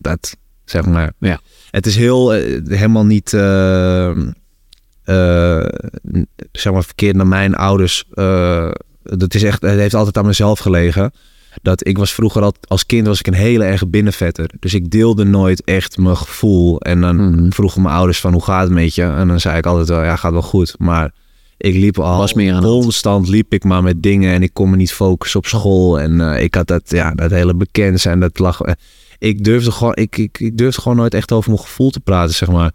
Dat, 0.04 0.36
zeg 0.64 0.86
maar. 0.86 1.12
Ja. 1.18 1.40
Het 1.70 1.86
is 1.86 1.96
heel, 1.96 2.34
eh, 2.34 2.60
helemaal 2.68 3.06
niet, 3.06 3.32
eh, 3.32 4.10
eh, 5.04 5.64
zeg 6.52 6.72
maar, 6.72 6.84
verkeerd 6.84 7.16
naar 7.16 7.26
mijn 7.26 7.54
ouders. 7.54 8.04
Dat 9.02 9.34
is 9.34 9.42
echt, 9.42 9.62
het 9.62 9.78
heeft 9.78 9.94
altijd 9.94 10.16
aan 10.16 10.26
mezelf 10.26 10.58
gelegen. 10.58 11.12
Dat 11.62 11.86
ik 11.86 11.98
was 11.98 12.12
vroeger 12.14 12.42
al, 12.42 12.54
als 12.66 12.86
kind 12.86 13.06
was 13.06 13.18
ik 13.18 13.26
een 13.26 13.34
hele 13.34 13.64
erg 13.64 13.88
binnenvetter. 13.88 14.50
Dus 14.60 14.74
ik 14.74 14.90
deelde 14.90 15.24
nooit 15.24 15.64
echt 15.64 15.98
mijn 15.98 16.16
gevoel. 16.16 16.80
En 16.80 17.00
dan 17.00 17.16
Mhm. 17.30 17.50
vroegen 17.50 17.82
mijn 17.82 17.94
ouders 17.94 18.20
van 18.20 18.32
hoe 18.32 18.42
gaat 18.42 18.62
het 18.62 18.72
met 18.72 18.94
je? 18.94 19.02
En 19.02 19.28
dan 19.28 19.40
zei 19.40 19.56
ik 19.56 19.66
altijd 19.66 19.88
wel, 19.88 20.02
ja, 20.02 20.16
gaat 20.16 20.32
wel 20.32 20.42
goed. 20.42 20.74
Maar 20.78 21.12
ik 21.56 21.74
liep 21.74 21.98
al 21.98 22.18
Was 22.18 22.34
meer 22.34 22.54
aan 22.54 22.62
constant 22.62 23.28
liep 23.28 23.52
ik 23.52 23.64
maar 23.64 23.82
met 23.82 24.02
dingen 24.02 24.34
en 24.34 24.42
ik 24.42 24.50
kon 24.52 24.70
me 24.70 24.76
niet 24.76 24.92
focussen 24.92 25.38
op 25.40 25.46
school. 25.46 26.00
En 26.00 26.20
ik 26.42 26.54
had 26.54 26.66
dat, 26.66 26.82
ja, 26.90 27.10
dat 27.10 27.30
hele 27.30 27.54
bekend 27.54 28.00
zijn, 28.00 28.20
dat 28.20 28.38
lag. 28.38 28.60
Ik 29.18 29.44
durfde 29.44 29.70
gewoon, 29.70 29.94
ik, 29.94 30.16
ik, 30.16 30.40
ik 30.40 30.56
durfde 30.58 30.80
gewoon 30.80 30.96
nooit 30.96 31.14
echt 31.14 31.32
over 31.32 31.50
mijn 31.50 31.62
gevoel 31.62 31.90
te 31.90 32.00
praten, 32.00 32.34
zeg 32.34 32.50
maar. 32.50 32.72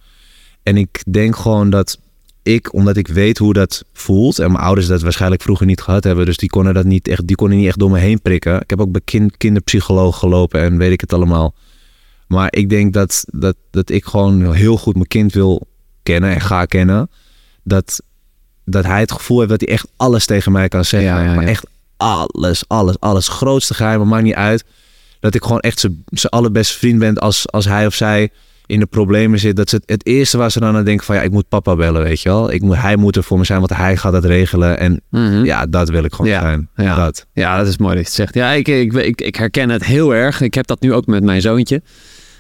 En 0.64 0.78
ik 0.78 1.04
denk 1.12 1.36
gewoon 1.36 1.70
dat 1.70 2.00
ik, 2.44 2.74
omdat 2.74 2.98
ik 2.98 3.08
weet 3.08 3.38
hoe 3.38 3.54
dat 3.54 3.84
voelt, 3.94 4.40
en 4.40 4.52
mijn 4.52 4.64
ouders 4.64 4.88
dat 4.88 5.02
waarschijnlijk 5.02 5.42
vroeger 5.42 5.66
niet 5.66 5.82
gehad 5.82 6.04
hebben, 6.04 6.26
dus 6.26 6.38
die 6.38 6.50
konden 6.50 6.74
dat 6.74 6.86
niet 6.86 7.08
echt, 7.08 7.28
die 7.28 7.36
konden 7.36 7.58
niet 7.58 7.68
echt 7.68 7.80
door 7.80 7.92
me 7.92 8.00
heen 8.00 8.22
prikken. 8.22 8.62
Ik 8.62 8.70
heb 8.70 8.80
ook 8.80 8.92
bij 8.92 9.02
kind, 9.06 9.38
kinderpsycholoog 9.38 10.20
gelopen 10.20 10.62
en 10.62 10.78
weet 10.78 10.92
ik 10.92 11.02
het 11.02 11.14
allemaal. 11.14 11.54
Maar 12.28 12.48
ik 12.54 12.70
denk 12.70 12.94
dat, 12.94 13.26
dat, 13.28 13.56
dat 13.72 13.90
ik 13.90 14.06
gewoon 14.06 14.54
heel 14.54 14.78
goed 14.78 14.94
mijn 14.94 15.08
kind 15.08 15.34
wil 15.34 15.68
kennen 16.04 16.34
en 16.34 16.42
ga 16.42 16.66
kennen. 16.66 17.10
Dat, 17.64 18.02
dat 18.66 18.86
hij 18.86 19.00
het 19.00 19.12
gevoel 19.12 19.38
heeft 19.38 19.50
dat 19.50 19.62
hij 19.62 19.70
echt 19.70 19.88
alles 19.98 20.26
tegen 20.26 20.52
mij 20.52 20.68
kan 20.68 20.86
zeggen. 20.86 21.10
Ja, 21.10 21.24
ja, 21.24 21.34
Maar 21.34 21.46
echt 21.46 21.66
alles, 21.98 22.64
alles, 22.68 23.00
alles. 23.00 23.28
Grootste 23.28 23.74
geheim, 23.74 24.08
maakt 24.08 24.24
niet 24.24 24.34
uit. 24.34 24.66
Dat 25.20 25.36
ik 25.36 25.44
gewoon 25.44 25.60
echt 25.60 25.80
zijn 26.10 26.32
allerbeste 26.32 26.78
vriend 26.78 27.00
ben 27.00 27.18
als, 27.18 27.52
als 27.52 27.66
hij 27.66 27.86
of 27.86 27.94
zij 27.94 28.30
in 28.66 28.80
de 28.80 28.86
problemen 28.86 29.40
zit. 29.40 29.56
Dat 29.56 29.70
ze 29.70 29.76
het, 29.76 29.84
het 29.90 30.06
eerste 30.06 30.38
waar 30.38 30.52
ze 30.52 30.60
dan 30.60 30.76
aan 30.76 30.84
denken 30.84 31.06
van 31.06 31.16
ja, 31.16 31.22
ik 31.22 31.32
moet 31.32 31.48
papa 31.48 31.76
bellen, 31.76 32.04
weet 32.04 32.22
je 32.22 32.30
wel. 32.30 32.52
Ik 32.52 32.62
moet, 32.62 32.76
hij 32.78 32.96
moet 32.96 33.16
er 33.16 33.24
voor 33.24 33.38
me 33.38 33.44
zijn, 33.46 33.60
want 33.60 33.76
hij 33.76 33.98
gaat 33.98 34.14
het 34.14 34.26
regelen. 34.26 34.80
En 34.80 35.02
Mhm. 35.10 35.44
ja, 35.46 35.66
dat 35.66 35.90
wil 35.90 36.04
ik 36.04 36.14
gewoon 36.14 36.32
Ja, 36.32 36.42
zijn. 36.42 36.70
ja. 36.76 36.96
Dat. 36.96 37.26
Ja, 37.34 37.58
dat 37.58 37.68
is 37.68 37.78
mooi 37.78 37.92
dat 37.96 38.02
je 38.04 38.08
het 38.08 38.16
zegt. 38.18 38.34
Ja, 38.34 38.52
ik, 38.52 38.68
ik, 38.68 38.94
ik, 38.94 39.22
ik 39.22 39.36
herken 39.36 39.70
het 39.70 39.86
heel 39.86 40.16
erg. 40.16 40.42
Ik 40.42 40.54
heb 40.54 40.68
dat 40.68 40.82
nu 40.82 40.94
ook 40.94 41.06
met 41.06 41.24
mijn 41.24 41.42
zoontje. 41.42 41.82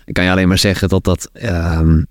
Ik 0.05 0.13
kan 0.13 0.23
je 0.23 0.31
alleen 0.31 0.47
maar 0.47 0.57
zeggen 0.57 0.89
dat 0.89 1.03
dat... 1.03 1.29
ehm, 1.33 2.03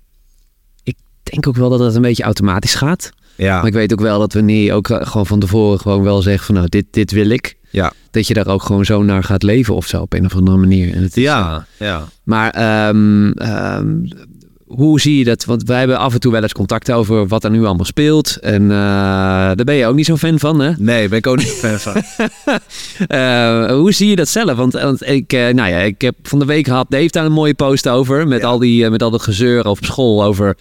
ik 0.83 0.95
denk 1.23 1.47
ook 1.47 1.55
wel 1.55 1.69
dat 1.69 1.79
het 1.79 1.95
een 1.95 2.01
beetje 2.01 2.23
automatisch 2.23 2.75
gaat. 2.75 3.09
Ja, 3.35 3.55
Maar 3.57 3.67
ik 3.67 3.73
weet 3.73 3.91
ook 3.93 3.99
wel 4.01 4.19
dat 4.19 4.33
wanneer 4.33 4.63
je 4.63 4.73
ook 4.73 4.87
gewoon 5.01 5.25
van 5.25 5.39
tevoren 5.39 5.79
gewoon 5.79 6.03
wel 6.03 6.21
zegt 6.21 6.45
van... 6.45 6.55
Nou, 6.55 6.67
dit, 6.69 6.85
dit 6.91 7.11
wil 7.11 7.29
ik. 7.29 7.57
ja. 7.69 7.91
Dat 8.11 8.27
je 8.27 8.33
daar 8.33 8.47
ook 8.47 8.63
gewoon 8.63 8.85
zo 8.85 9.03
naar 9.03 9.23
gaat 9.23 9.43
leven 9.43 9.75
of 9.75 9.87
zo 9.87 10.01
op 10.01 10.13
een 10.13 10.25
of 10.25 10.35
andere 10.35 10.57
manier. 10.57 10.93
En 10.93 11.03
het 11.03 11.17
is, 11.17 11.23
Ja, 11.23 11.65
ja. 11.79 12.03
Maar 12.23 12.49
ehm, 12.51 13.31
ehm, 13.31 13.87
hoe 14.65 14.99
zie 15.01 15.17
je 15.17 15.23
dat? 15.23 15.45
Want 15.45 15.63
wij 15.63 15.77
hebben 15.79 15.97
af 15.97 16.13
en 16.13 16.19
toe 16.19 16.31
wel 16.31 16.41
eens 16.41 16.53
contact 16.53 16.91
over 16.91 17.27
wat 17.27 17.43
er 17.43 17.49
nu 17.51 17.65
allemaal 17.65 17.85
speelt. 17.85 18.37
En 18.37 18.61
eh, 18.63 18.77
daar 18.77 19.63
ben 19.63 19.75
je 19.75 19.85
ook 19.85 19.95
niet 19.95 20.05
zo'n 20.05 20.17
fan 20.17 20.39
van, 20.39 20.59
hè? 20.59 20.71
Nee, 20.77 21.07
ben 21.07 21.17
ik 21.17 21.27
ook 21.27 21.37
niet 21.37 21.47
fan 21.47 21.79
van. 21.79 21.93
Eh, 23.07 23.71
hoe 23.71 23.93
zie 23.93 24.09
je 24.09 24.15
dat 24.15 24.27
zelf? 24.27 24.53
Want, 24.57 24.73
want 24.73 25.07
ik, 25.07 25.33
eh, 25.33 25.39
nou 25.53 25.69
ja, 25.69 25.77
ik 25.77 26.01
heb 26.01 26.15
van 26.23 26.39
de 26.39 26.45
week 26.45 26.67
gehad, 26.67 26.85
Dave 26.89 27.01
heeft 27.01 27.13
daar 27.13 27.25
een 27.25 27.31
mooie 27.31 27.53
post 27.53 27.87
over. 27.87 28.27
Met, 28.27 28.41
Ja. 28.41 28.47
al, 28.47 28.59
die, 28.59 28.89
met 28.89 29.03
al 29.03 29.11
dat 29.11 29.21
gezeur 29.21 29.65
op 29.65 29.77
school 29.81 30.23
over 30.23 30.57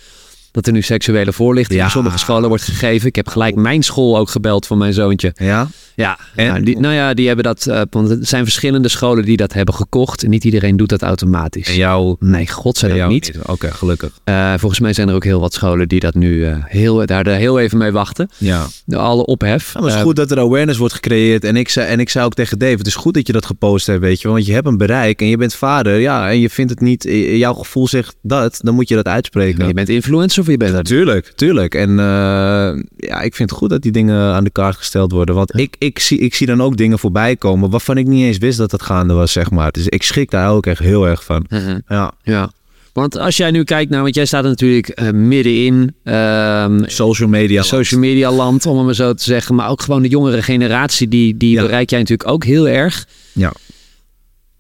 dat 0.51 0.67
er 0.67 0.73
nu 0.73 0.83
seksuele 0.83 1.33
voorlichting 1.33 1.79
Ja. 1.79 1.85
op 1.85 1.91
sommige 1.91 2.19
scholen 2.19 2.49
wordt 2.49 2.65
gegeven. 2.65 3.09
Ik 3.09 3.17
heb 3.17 3.29
gelijk 3.29 3.55
mijn 3.55 3.83
school 3.83 4.19
ook 4.19 4.29
gebeld 4.31 4.67
van 4.67 4.79
mijn 4.79 4.93
zoontje. 4.93 5.33
Ja? 5.37 5.69
Ja, 5.95 6.19
En? 6.35 6.47
nou, 6.47 6.63
die, 6.63 6.79
nou 6.81 6.95
ja, 6.95 7.15
die 7.15 7.27
hebben 7.27 7.45
dat, 7.45 7.67
eh, 7.67 7.81
want 7.91 8.11
er 8.11 8.19
zijn 8.21 8.45
verschillende 8.45 8.89
scholen 8.89 9.25
die 9.25 9.37
dat 9.37 9.53
hebben 9.53 9.75
gekocht. 9.75 10.23
En 10.23 10.31
niet 10.31 10.45
iedereen 10.45 10.77
doet 10.77 10.89
dat 10.89 11.03
automatisch. 11.03 11.69
En 11.69 11.75
jou, 11.75 12.17
Nee, 12.21 12.49
godzijdank 12.49 13.01
jou 13.01 13.13
niet. 13.13 13.33
Oké, 13.47 13.71
gelukkig. 13.73 14.19
Eh, 14.25 14.55
volgens 14.57 14.81
mij 14.81 14.93
zijn 14.93 15.09
er 15.09 15.15
ook 15.15 15.25
heel 15.25 15.41
wat 15.41 15.53
scholen 15.55 15.89
die 15.89 16.01
dat 16.01 16.15
nu 16.15 16.45
eh, 16.47 16.57
heel, 16.65 17.07
daar 17.07 17.27
heel 17.27 17.59
even 17.59 17.79
mee 17.79 17.91
wachten. 17.93 18.29
Ja. 18.37 18.67
Alle 18.91 19.25
ophef. 19.27 19.73
Ja, 19.75 19.81
maar 19.81 19.89
het 19.89 19.99
is 19.99 20.05
goed 20.05 20.17
dat 20.17 20.31
er 20.31 20.39
awareness 20.39 20.79
wordt 20.79 20.95
gecreëerd. 20.95 21.45
En 21.45 21.57
ik, 21.57 21.69
zei, 21.69 21.87
en 21.89 22.01
ik 22.01 22.09
zei 22.09 22.25
ook 22.25 22.35
tegen 22.35 22.59
Dave, 22.59 22.77
het 22.77 22.87
is 22.87 22.95
goed 22.95 23.15
dat 23.15 23.27
je 23.27 23.33
dat 23.33 23.47
gepost 23.47 23.87
hebt, 23.87 24.01
weet 24.01 24.21
je. 24.21 24.29
Want 24.29 24.47
je 24.47 24.53
hebt 24.53 24.67
een 24.67 24.77
bereik 24.77 25.21
en 25.21 25.27
je 25.29 25.37
bent 25.37 25.55
vader. 25.55 25.99
Ja, 25.99 26.31
en 26.31 26.41
je 26.41 26.51
vindt 26.51 26.71
het 26.71 26.81
niet, 26.81 27.03
jouw 27.31 27.55
gevoel 27.55 27.89
zegt 27.89 28.17
dat, 28.23 28.59
dan 28.63 28.75
moet 28.75 28.89
je 28.89 28.95
dat 28.95 29.07
uitspreken. 29.07 29.67
je 29.67 29.75
bent 29.75 29.89
influencer 29.89 30.38
dat? 30.45 30.85
Tuurlijk, 30.85 31.33
tuurlijk. 31.37 31.75
En 31.75 31.91
eh, 31.91 32.83
ja, 32.97 33.21
ik 33.21 33.35
vind 33.35 33.51
het 33.51 33.59
goed 33.59 33.71
dat 33.71 33.83
die 33.83 33.93
dingen 33.93 34.33
aan 34.35 34.45
de 34.45 34.51
kaart 34.51 34.77
gesteld 34.77 35.13
worden. 35.13 35.35
Want 35.35 35.59
ik, 35.59 35.77
ik, 35.79 35.99
zie, 35.99 36.19
ik 36.19 36.35
zie 36.35 36.47
dan 36.47 36.63
ook 36.63 36.77
dingen 36.77 36.99
voorbij 36.99 37.37
komen 37.37 37.71
waarvan 37.71 37.97
ik 37.97 38.07
niet 38.07 38.25
eens 38.25 38.39
wist 38.39 38.59
dat 38.59 38.71
het 38.71 38.83
gaande 38.83 39.15
was, 39.15 39.33
zeg 39.33 39.51
maar. 39.51 39.71
Dus 39.73 39.87
ik 39.89 40.03
schrik 40.03 40.31
daar 40.31 40.51
ook 40.51 40.67
echt 40.67 40.79
heel 40.81 41.07
erg 41.09 41.25
van. 41.25 41.45
Mhm. 41.49 41.79
Ja, 41.89 42.13
Ja. 42.23 42.51
Want 42.93 43.19
als 43.19 43.37
jij 43.37 43.51
nu 43.51 43.65
kijkt 43.65 43.91
naar, 43.91 44.03
want 44.03 44.15
jij 44.15 44.25
staat 44.27 44.45
natuurlijk 44.45 44.89
eh, 44.89 45.11
middenin, 45.11 45.95
ehm, 46.05 46.83
social 46.87 47.29
media. 47.29 47.63
social 47.63 48.01
media 48.01 48.31
land, 48.33 48.67
om 48.67 48.77
het 48.77 48.85
maar 48.87 48.95
zo 48.95 49.15
te 49.15 49.23
zeggen. 49.25 49.55
Maar 49.55 49.69
ook 49.71 49.83
gewoon 49.83 50.03
de 50.03 50.09
jongere 50.09 50.43
generatie, 50.43 51.09
die, 51.09 51.37
die 51.37 51.51
Ja. 51.55 51.63
bereik 51.63 51.91
jij 51.91 51.99
natuurlijk 51.99 52.29
ook 52.31 52.45
heel 52.45 52.69
erg. 52.69 53.07
Ja. 53.33 53.53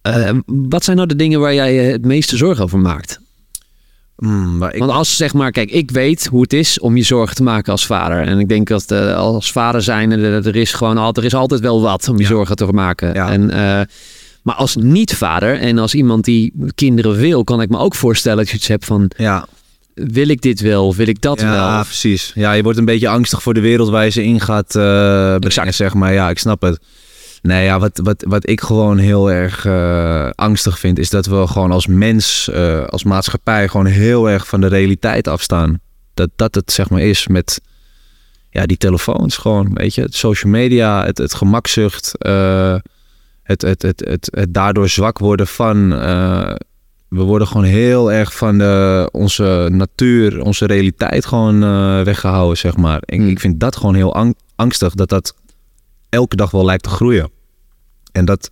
Eh, 0.02 0.30
wat 0.46 0.84
zijn 0.84 0.96
nou 0.96 1.09
de 1.09 1.16
dingen 1.16 1.40
waar 1.40 1.55
jij 1.55 1.74
je 1.74 1.80
het 1.80 2.05
meeste 2.05 2.36
zorgen 2.36 2.64
over 2.64 2.78
maakt? 2.78 3.20
Mm, 4.18 4.58
maar 4.58 4.72
ik, 4.74 4.78
Want 4.78 4.90
als 4.90 5.16
zeg 5.16 5.34
maar, 5.34 5.50
kijk, 5.50 5.70
ik 5.70 5.90
weet 5.90 6.26
hoe 6.26 6.40
het 6.42 6.52
is 6.52 6.80
om 6.80 6.96
je 6.96 7.02
zorgen 7.02 7.36
te 7.36 7.42
maken 7.42 7.72
als 7.72 7.86
vader. 7.86 8.20
En 8.26 8.38
ik 8.38 8.48
denk 8.48 8.68
dat 8.68 8.90
eh, 8.90 9.16
als 9.16 9.52
vader 9.52 9.82
zijn, 9.82 10.10
er, 10.10 10.46
er 10.46 10.56
is 10.56 10.72
gewoon 10.72 10.96
altijd, 10.98 11.16
er 11.16 11.32
is 11.32 11.38
altijd 11.38 11.60
wel 11.60 11.80
wat 11.80 12.08
om 12.08 12.16
je 12.16 12.22
Ja. 12.22 12.28
zorgen 12.28 12.56
te 12.56 12.64
maken. 12.66 13.14
Ja. 13.14 13.30
En, 13.30 13.50
eh, 13.50 13.80
maar 14.42 14.54
als 14.54 14.76
niet-vader 14.76 15.58
en 15.60 15.78
als 15.78 15.94
iemand 15.94 16.24
die 16.24 16.52
kinderen 16.74 17.16
wil, 17.16 17.44
kan 17.44 17.60
ik 17.60 17.68
me 17.68 17.78
ook 17.78 17.94
voorstellen 17.94 18.38
dat 18.38 18.48
je 18.48 18.56
iets 18.56 18.68
hebt 18.68 18.84
van, 18.84 19.10
ja, 19.16 19.46
wil 19.94 20.28
ik 20.28 20.40
dit 20.42 20.60
wel, 20.60 20.94
wil 20.94 21.08
ik 21.08 21.20
dat 21.20 21.40
ja, 21.40 21.74
wel? 21.74 21.82
precies. 21.84 22.32
Ja, 22.34 22.52
je 22.52 22.62
wordt 22.62 22.78
een 22.78 22.84
beetje 22.84 23.08
angstig 23.08 23.42
voor 23.42 23.54
de 23.54 23.60
wereld 23.60 23.88
waar 23.88 24.04
je 24.04 24.10
ze 24.10 24.24
in 24.24 24.40
gaat 24.40 24.74
eh 24.76 25.36
brengen, 25.36 25.74
zeg 25.74 25.94
maar. 25.94 26.12
Ja, 26.12 26.30
ik 26.30 26.38
snap 26.38 26.62
het. 26.62 26.78
Nee, 27.43 27.64
ja, 27.64 27.78
wat, 27.78 28.01
wat, 28.03 28.24
wat 28.28 28.49
ik 28.49 28.61
gewoon 28.61 28.99
heel 28.99 29.30
erg 29.30 29.64
eh, 29.64 30.30
angstig 30.34 30.78
vind, 30.78 30.99
is 30.99 31.11
dat 31.11 31.26
we 31.26 31.47
gewoon 31.47 31.72
als 31.72 31.86
mens, 31.86 32.49
eh, 32.49 32.84
als 32.84 33.05
maatschappij, 33.05 33.68
gewoon 33.68 33.86
heel 33.86 34.30
erg 34.30 34.47
van 34.47 34.61
de 34.61 34.66
realiteit 34.66 35.28
afstaan. 35.28 35.80
dat 36.14 36.30
dat 36.36 36.55
het 36.55 36.72
zeg 36.72 36.91
maar 36.91 37.01
is 37.01 37.26
met 37.26 37.61
ja, 38.51 38.66
die 38.66 38.76
telefoons 38.76 39.36
gewoon, 39.36 39.74
weet 39.74 39.95
je. 39.95 40.03
Het 40.03 40.14
social 40.14 40.53
media, 40.53 41.05
het, 41.05 41.18
het 41.18 41.34
gemakzucht, 41.34 42.14
uh, 42.26 42.76
het, 43.43 43.62
het, 43.62 43.82
het, 43.82 44.01
het, 44.01 44.28
het 44.30 44.55
daardoor 44.55 44.89
zwak 44.89 45.18
worden 45.18 45.47
van... 45.47 45.89
We 47.09 47.22
worden 47.22 47.49
gewoon 47.49 47.64
heel 47.64 48.12
erg 48.12 48.36
van 48.36 48.59
de, 48.59 49.09
onze 49.12 49.68
natuur, 49.72 50.43
onze 50.43 50.66
realiteit 50.66 51.26
gewoon 51.26 51.61
weggehouden, 52.05 52.57
zeg 52.57 52.76
maar. 52.76 53.01
En 53.01 53.18
Hmm. 53.18 53.28
ik 53.28 53.41
vind 53.41 53.61
dat 53.61 53.76
gewoon 53.76 53.95
heel 53.95 54.14
ang- 54.14 54.34
angstig, 54.57 54.95
dat 54.95 55.09
dat 55.09 55.34
elke 56.09 56.36
dag 56.36 56.50
wel 56.50 56.64
lijkt 56.64 56.82
te 56.82 56.88
groeien. 56.88 57.30
En 58.12 58.24
dat, 58.24 58.50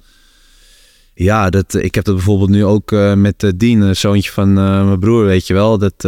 ja, 1.14 1.50
dat, 1.50 1.74
ik 1.74 1.94
heb 1.94 2.04
dat 2.04 2.14
bijvoorbeeld 2.14 2.50
nu 2.50 2.64
ook 2.64 2.90
uh, 2.90 3.14
met 3.14 3.42
uh, 3.42 3.50
Dien, 3.56 3.80
een 3.80 3.96
zoontje 3.96 4.30
van 4.32 4.48
uh, 4.48 4.84
mijn 4.86 4.98
broer, 4.98 5.24
weet 5.24 5.46
je 5.46 5.54
wel. 5.54 5.78
Dat, 5.78 6.02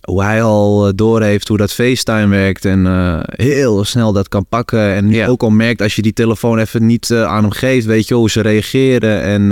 hoe 0.00 0.22
hij 0.22 0.42
al 0.42 0.94
door 0.94 1.22
heeft 1.22 1.48
hoe 1.48 1.56
dat 1.56 1.72
FaceTime 1.72 2.26
werkt 2.28 2.64
en 2.64 2.86
heel 3.26 3.84
snel 3.84 4.12
dat 4.12 4.28
kan 4.28 4.46
pakken. 4.46 4.94
En 4.94 5.10
Ja. 5.10 5.26
ook 5.26 5.42
al 5.42 5.50
merkt 5.50 5.82
als 5.82 5.96
je 5.96 6.02
die 6.02 6.12
telefoon 6.12 6.58
even 6.58 6.86
niet 6.86 7.12
aan 7.12 7.42
hem 7.42 7.52
geeft, 7.52 7.86
weet 7.86 8.08
je 8.08 8.14
hoe 8.14 8.30
ze 8.30 8.40
reageren. 8.40 9.22
En 9.22 9.50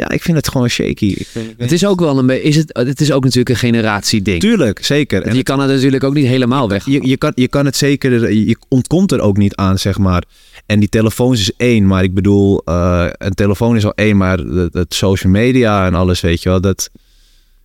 ja, 0.00 0.10
ik 0.10 0.22
vind 0.22 0.36
het 0.36 0.48
gewoon 0.48 0.68
shaky. 0.68 1.06
Ik 1.06 1.26
vind, 1.26 1.50
ik 1.50 1.54
Het 1.58 1.72
is 1.72 1.86
ook 1.86 2.00
wel 2.00 2.18
een 2.18 2.26
beetje, 2.26 2.42
is 2.42 2.56
het, 2.56 2.70
het 2.72 3.00
is 3.00 3.12
ook 3.12 3.22
natuurlijk 3.22 3.48
een 3.48 3.56
generatieding. 3.56 4.40
Tuurlijk, 4.40 4.84
zeker. 4.84 5.22
En 5.22 5.36
je 5.36 5.42
kan 5.42 5.60
het 5.60 5.70
natuurlijk 5.70 6.04
ook 6.04 6.14
niet 6.14 6.26
helemaal 6.26 6.68
weg. 6.68 6.84
Je, 6.84 7.06
je, 7.06 7.16
kan, 7.16 7.32
je 7.34 7.48
kan 7.48 7.64
het 7.64 7.76
zeker, 7.76 8.32
je 8.32 8.56
ontkomt 8.68 9.12
er 9.12 9.20
ook 9.20 9.36
niet 9.36 9.54
aan, 9.54 9.78
zeg 9.78 9.98
maar. 9.98 10.24
En 10.66 10.80
die 10.80 10.88
telefoons 10.88 11.40
is 11.40 11.52
één, 11.56 11.86
maar 11.86 12.02
ik 12.02 12.14
bedoel, 12.14 12.62
uh, 12.64 13.06
een 13.10 13.34
telefoon 13.34 13.76
is 13.76 13.84
al 13.84 13.92
één, 13.94 14.16
maar 14.16 14.38
het, 14.38 14.74
het, 14.74 14.94
social 14.94 15.32
media 15.32 15.86
en 15.86 15.94
alles, 15.94 16.20
weet 16.20 16.42
je 16.42 16.48
wel, 16.48 16.60
dat, 16.60 16.90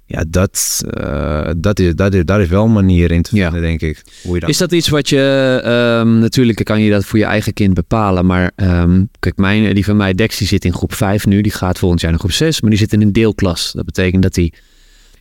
ja, 0.06 0.24
dat, 0.28 0.84
uh, 1.00 1.50
dat, 1.58 1.80
is, 1.80 1.96
dat, 1.96 2.14
is, 2.14 2.26
daar 2.26 2.42
is 2.42 2.48
wel 2.48 2.66
een 2.66 2.74
manier 2.74 3.12
in 3.12 3.22
te 3.22 3.30
vinden, 3.30 3.54
ja. 3.54 3.60
denk 3.60 3.82
ik. 3.82 4.04
Hoe 4.24 4.34
je 4.34 4.40
dat 4.40 4.50
is 4.50 4.58
dat 4.58 4.72
iets 4.72 4.88
wat 4.88 5.10
je, 5.10 5.62
um, 6.04 6.20
natuurlijk 6.20 6.64
kan 6.64 6.82
je 6.82 6.92
dat 6.92 7.06
voor 7.06 7.20
je 7.20 7.26
eigen 7.26 7.54
kind 7.54 7.74
bepalen, 7.74 8.26
maar 8.26 8.52
um, 8.56 9.10
kijk, 9.20 9.38
mijn, 9.38 9.74
die 9.74 9.86
van 9.86 9.98
mij, 9.98 10.14
Dex, 10.14 10.38
die 10.38 10.48
zit 10.48 10.66
in 10.66 10.74
groep 10.74 10.94
5 10.94 11.26
nu, 11.26 11.42
die 11.42 11.52
gaat 11.52 11.80
volgend 11.80 12.02
jaar 12.02 12.12
naar 12.12 12.20
groep 12.20 12.32
6, 12.32 12.62
maar 12.62 12.70
die 12.70 12.80
zit 12.80 12.94
in 12.94 13.02
een 13.02 13.14
deelklas. 13.14 13.72
Dat 13.72 13.86
betekent 13.86 14.24
dat 14.24 14.36
hij 14.36 14.52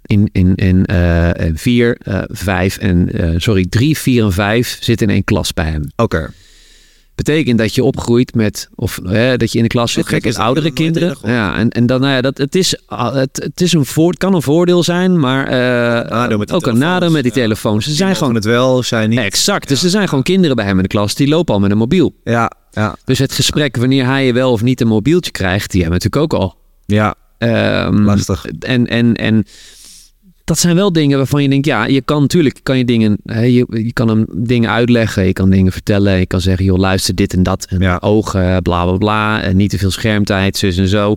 in, 0.03 0.29
in, 0.33 0.55
in 0.55 0.87
uh, 0.91 1.31
4, 1.55 1.99
5 2.29 2.79
en, 2.79 3.09
uh, 3.21 3.35
sorry, 3.37 3.67
3, 3.69 3.99
4 3.99 4.25
en 4.25 4.33
5 4.33 4.77
zit 4.81 5.03
in 5.03 5.11
één 5.11 5.25
klas 5.25 5.53
bij 5.53 5.71
hem. 5.71 5.83
Oké. 5.97 6.17
Okay 6.17 6.27
betekent 7.15 7.59
dat 7.59 7.75
je 7.75 7.85
opgroeit 7.85 8.35
met, 8.35 8.69
of 8.75 9.01
hè, 9.05 9.37
dat 9.37 9.53
je 9.53 9.57
in 9.59 9.65
de 9.65 9.71
klas 9.71 9.93
zit 9.93 10.11
met 10.11 10.39
oudere 10.39 10.71
kinderen. 10.71 11.17
Ja, 11.23 11.57
en, 11.57 11.71
en 11.71 11.87
dan, 11.87 12.01
nou 12.01 12.13
ja, 12.13 12.21
dat, 12.21 12.39
het, 12.39 12.55
is, 12.55 12.79
het, 12.87 13.43
het, 13.43 13.61
is 13.61 13.73
een 13.73 13.85
voor, 13.85 14.11
het 14.11 14.19
kan 14.19 14.35
een 14.35 14.43
voordeel 14.43 14.83
zijn, 14.83 15.21
maar 15.21 15.53
uh, 16.11 16.39
ook 16.53 16.67
een 16.67 16.79
nadeel 16.79 17.11
met 17.11 17.23
die 17.23 17.33
ja. 17.35 17.41
telefoons. 17.41 17.83
Ze 17.83 17.89
Die 17.89 17.99
zijn 17.99 18.17
gewoon 18.17 18.35
het 18.35 18.45
wel, 18.45 18.83
zijn 18.83 19.11
niet. 19.11 19.19
Exact. 19.19 19.69
Dus 19.69 19.83
er 19.83 19.91
zijn 19.91 20.09
gewoon 20.09 20.25
kinderen 20.25 20.57
bij 20.57 20.65
hem 20.65 20.77
in 20.77 20.83
de 20.83 20.89
klas 20.89 21.15
die 21.15 21.29
lopen 21.29 21.55
al 21.55 21.61
met 21.61 21.71
een 21.71 21.79
mobiel. 21.79 22.15
Ja, 22.25 22.51
ja. 22.71 22.97
Dus 23.05 23.19
het 23.19 23.33
gesprek 23.33 23.77
wanneer 23.77 24.07
hij 24.07 24.35
wel 24.35 24.53
of 24.53 24.63
niet 24.63 24.81
een 24.81 24.89
mobieltje 24.89 25.31
krijgt, 25.31 25.71
die 25.71 25.83
hebben 25.83 26.01
we 26.01 26.05
natuurlijk 26.05 26.35
ook 26.35 26.41
al. 26.41 26.57
Ja. 26.87 27.15
Um, 27.39 28.05
Lastig. 28.05 28.47
En, 28.47 28.87
en, 28.87 29.15
en 29.15 29.45
dat 30.45 30.59
zijn 30.59 30.77
wel 30.77 30.93
dingen 30.93 31.17
waarvan 31.19 31.43
je 31.43 31.49
denkt, 31.49 31.67
ja, 31.67 31.85
je 31.87 32.01
kan 32.01 32.21
natuurlijk 32.21 32.61
kan 32.63 32.79
je 32.79 32.85
dingen, 32.85 33.17
hè, 33.25 33.41
je, 33.41 33.67
je 33.69 33.93
kan 33.93 34.09
hem 34.09 34.27
dingen 34.37 34.71
uitleggen, 34.71 35.27
je 35.27 35.33
kan 35.33 35.51
dingen 35.51 35.73
vertellen, 35.73 36.19
je 36.19 36.27
kan 36.27 36.41
zeggen, 36.41 36.65
joh, 36.65 36.79
luister 36.79 37.15
dit 37.15 37.33
en 37.33 37.43
dat, 37.43 37.65
en 37.69 37.81
Ja. 37.81 37.99
ogen, 38.01 38.63
bla 38.63 38.85
bla 38.85 38.97
bla, 38.97 39.43
en 39.43 39.57
niet 39.57 39.71
te 39.71 39.79
veel 39.79 39.91
schermtijd, 39.91 40.57
zus 40.57 40.77
en 40.77 40.89
zo. 40.89 41.15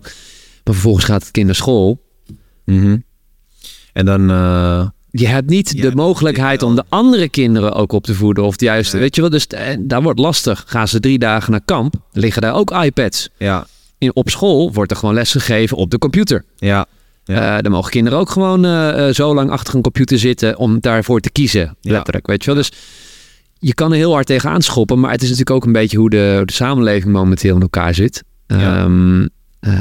Maar 0.64 0.74
vervolgens 0.74 1.04
gaat 1.04 1.22
het 1.22 1.30
kind 1.30 1.46
naar 1.46 1.54
school. 1.54 2.02
Mhm. 2.64 2.96
En 3.92 4.04
dan, 4.04 4.30
eh, 4.30 4.86
Je 5.10 5.26
hebt 5.26 5.50
niet 5.50 5.72
Ja, 5.76 5.82
de 5.90 5.96
mogelijkheid 5.96 6.62
om 6.62 6.74
de 6.74 6.84
andere 6.88 7.28
kinderen 7.28 7.72
ook 7.72 7.92
op 7.92 8.04
te 8.04 8.14
voeden 8.14 8.44
of 8.44 8.56
de 8.56 8.64
juiste, 8.64 8.92
Nee. 8.94 9.02
weet 9.04 9.14
je 9.14 9.20
wel. 9.20 9.30
Dus 9.30 9.46
eh, 9.46 9.76
daar 9.80 10.02
wordt 10.02 10.18
lastig. 10.18 10.64
Gaan 10.66 10.88
ze 10.88 11.00
drie 11.00 11.18
dagen 11.18 11.50
naar 11.50 11.60
kamp, 11.64 11.94
liggen 12.12 12.42
daar 12.42 12.54
ook 12.54 12.70
iPads. 12.70 13.28
ja, 13.38 13.66
In, 13.98 14.14
op 14.16 14.28
school 14.30 14.72
wordt 14.72 14.90
er 14.90 14.96
gewoon 14.96 15.14
les 15.14 15.32
gegeven 15.32 15.76
op 15.76 15.90
de 15.90 15.98
computer. 15.98 16.44
ja, 16.56 16.86
Ja. 17.34 17.56
Eh, 17.56 17.62
dan 17.62 17.72
mogen 17.72 17.90
kinderen 17.90 18.18
ook 18.18 18.30
gewoon 18.30 18.64
eh, 18.64 19.08
eh, 19.08 19.14
zo 19.14 19.34
lang 19.34 19.50
achter 19.50 19.74
een 19.74 19.82
computer 19.82 20.18
zitten 20.18 20.56
om 20.58 20.80
daarvoor 20.80 21.20
te 21.20 21.30
kiezen. 21.30 21.76
Ja. 21.80 21.92
Letterlijk, 21.92 22.26
weet 22.26 22.44
je 22.44 22.50
wel. 22.50 22.58
Dus 22.60 22.72
je 23.58 23.74
kan 23.74 23.90
er 23.90 23.96
heel 23.96 24.12
hard 24.12 24.26
tegenaan 24.26 24.62
schoppen, 24.62 25.00
maar 25.00 25.10
het 25.10 25.22
is 25.22 25.28
natuurlijk 25.28 25.56
ook 25.56 25.64
een 25.64 25.72
beetje 25.72 25.98
hoe 25.98 26.10
de, 26.10 26.42
de 26.44 26.52
samenleving 26.52 27.12
momenteel 27.12 27.54
in 27.54 27.62
elkaar 27.62 27.94
zit. 27.94 28.22
Ja. 28.46 28.76
Ehm, 28.76 29.26
eh, 29.60 29.72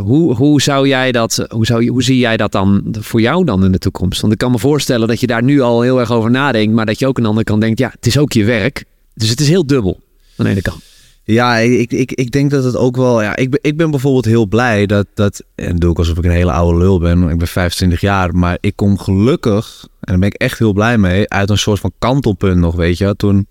hoe, 0.00 0.34
hoe 0.34 0.62
zou 0.62 0.88
jij 0.88 1.12
dat, 1.12 1.46
hoe, 1.48 1.66
zou, 1.66 1.82
je- 1.84 1.90
hoe 1.90 2.02
zie 2.02 2.18
jij 2.18 2.36
dat 2.36 2.52
dan 2.52 2.84
voor 3.00 3.20
jou 3.20 3.44
dan 3.44 3.64
in 3.64 3.72
de 3.72 3.78
toekomst? 3.78 4.20
Want 4.20 4.32
ik 4.32 4.38
kan 4.38 4.50
me 4.50 4.58
voorstellen 4.58 5.08
dat 5.08 5.20
je 5.20 5.26
daar 5.26 5.42
nu 5.42 5.60
al 5.60 5.80
heel 5.82 6.00
erg 6.00 6.10
over 6.10 6.30
nadenkt, 6.30 6.74
maar 6.74 6.86
dat 6.86 6.98
je 6.98 7.06
ook 7.06 7.16
aan 7.16 7.22
de 7.22 7.28
andere 7.28 7.46
kant 7.46 7.60
denkt, 7.60 7.78
ja, 7.78 7.90
het 7.94 8.06
is 8.06 8.18
ook 8.18 8.32
je 8.32 8.44
werk. 8.44 8.84
Dus 9.14 9.28
het 9.28 9.40
is 9.40 9.48
heel 9.48 9.66
dubbel 9.66 10.00
aan 10.36 10.44
de 10.44 10.50
ene 10.50 10.62
kant. 10.62 10.82
Ja, 11.24 11.56
ik, 11.56 11.92
ik, 11.92 12.12
ik 12.12 12.30
denk 12.30 12.50
dat 12.50 12.64
het 12.64 12.76
ook 12.76 12.96
wel. 12.96 13.22
Ja, 13.22 13.36
ik, 13.36 13.50
ben, 13.50 13.58
ik 13.62 13.76
ben 13.76 13.90
bijvoorbeeld 13.90 14.24
heel 14.24 14.46
blij 14.46 14.86
dat. 14.86 15.06
dat 15.14 15.42
en 15.54 15.76
doe 15.76 15.90
ik 15.90 15.98
alsof 15.98 16.18
ik 16.18 16.24
een 16.24 16.30
hele 16.30 16.52
oude 16.52 16.78
lul 16.78 16.98
ben. 16.98 17.28
Ik 17.28 17.38
ben 17.38 17.48
25 17.48 18.00
jaar. 18.00 18.34
Maar 18.34 18.58
ik 18.60 18.76
kom 18.76 18.98
gelukkig. 18.98 19.82
En 19.82 19.98
daar 20.00 20.18
ben 20.18 20.28
ik 20.28 20.34
echt 20.34 20.58
heel 20.58 20.72
blij 20.72 20.98
mee. 20.98 21.28
Uit 21.28 21.50
een 21.50 21.58
soort 21.58 21.80
van 21.80 21.92
kantelpunt 21.98 22.58
nog. 22.58 22.74
Weet 22.74 22.98
je. 22.98 23.16
Toen. 23.16 23.46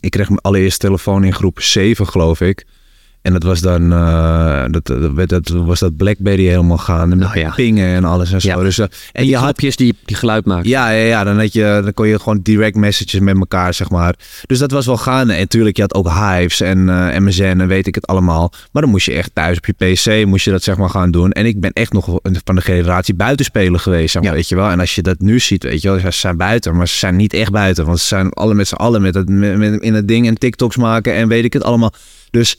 Ik 0.00 0.10
kreeg 0.10 0.28
mijn 0.28 0.40
allereerste 0.40 0.86
telefoon 0.86 1.24
in 1.24 1.34
groep 1.34 1.60
7, 1.60 2.06
geloof 2.06 2.40
ik. 2.40 2.66
En 3.22 3.32
dat 3.32 3.42
was 3.42 3.60
dan. 3.60 3.92
eh, 3.92 4.64
dat, 4.70 4.86
dat, 4.86 5.28
dat 5.28 5.48
was 5.48 5.78
dat 5.80 5.96
Blackberry 5.96 6.46
helemaal 6.46 6.78
gaan. 6.78 7.02
En 7.12 7.18
met 7.18 7.18
Nou 7.18 7.38
ja. 7.38 7.50
pingen 7.54 7.94
en 7.94 8.04
alles 8.04 8.32
en 8.32 8.40
zo. 8.40 8.48
Ja. 8.48 8.56
Dus, 8.56 8.78
eh, 8.78 8.86
en 9.12 9.26
je 9.26 9.34
had 9.36 9.44
hapjes 9.44 9.76
die, 9.76 9.94
die 10.04 10.16
geluid 10.16 10.44
maken. 10.44 10.68
ja, 10.68 10.90
ja, 10.90 11.04
ja. 11.06 11.24
Dan, 11.24 11.38
had 11.38 11.52
je, 11.52 11.80
dan 11.82 11.94
kon 11.94 12.08
je 12.08 12.18
gewoon 12.18 12.40
direct 12.42 12.76
messages 12.76 13.20
met 13.20 13.36
elkaar, 13.38 13.74
zeg 13.74 13.90
maar. 13.90 14.14
Dus 14.46 14.58
dat 14.58 14.70
was 14.70 14.86
wel 14.86 14.96
gaande. 14.96 15.32
En 15.32 15.38
natuurlijk, 15.38 15.76
je 15.76 15.82
had 15.82 15.94
ook 15.94 16.08
Hives 16.12 16.60
en 16.60 16.88
eh, 16.88 17.18
MSN 17.20 17.42
en 17.42 17.66
weet 17.68 17.86
ik 17.86 17.94
het 17.94 18.06
allemaal. 18.06 18.52
Maar 18.72 18.82
dan 18.82 18.90
moest 18.90 19.06
je 19.06 19.12
echt 19.12 19.30
thuis 19.34 19.56
op 19.56 19.66
je 19.66 19.72
PC, 19.72 20.26
moest 20.26 20.44
je 20.44 20.50
dat 20.50 20.62
zeg 20.62 20.76
maar 20.76 20.90
gaan 20.90 21.10
doen. 21.10 21.32
En 21.32 21.46
ik 21.46 21.60
ben 21.60 21.72
echt 21.72 21.92
nog 21.92 22.18
van 22.44 22.54
de 22.54 22.60
generatie 22.60 23.14
buitenspeler 23.14 23.80
geweest, 23.80 24.12
zeg 24.12 24.22
maar, 24.22 24.30
Ja. 24.30 24.36
weet 24.36 24.48
je 24.48 24.54
wel. 24.54 24.70
En 24.70 24.80
als 24.80 24.94
je 24.94 25.02
dat 25.02 25.20
nu 25.20 25.38
ziet, 25.40 25.62
weet 25.62 25.82
je 25.82 25.88
wel, 25.90 25.98
ze 26.00 26.10
zijn 26.10 26.36
buiten. 26.36 26.76
Maar 26.76 26.88
ze 26.88 26.98
zijn 26.98 27.16
niet 27.16 27.32
echt 27.32 27.50
buiten. 27.50 27.86
Want 27.86 27.98
ze 27.98 28.06
zijn 28.06 28.30
alle 28.32 28.54
met 28.54 28.68
z'n 28.68 28.74
allen 28.74 29.02
met 29.02 29.14
het, 29.14 29.28
met, 29.28 29.56
met- 29.56 29.82
in 29.82 29.94
het 29.94 30.08
ding 30.08 30.26
en 30.26 30.38
TikToks 30.38 30.76
maken 30.76 31.14
en 31.14 31.28
weet 31.28 31.44
ik 31.44 31.52
het 31.52 31.64
allemaal. 31.64 31.92
Dus 32.30 32.56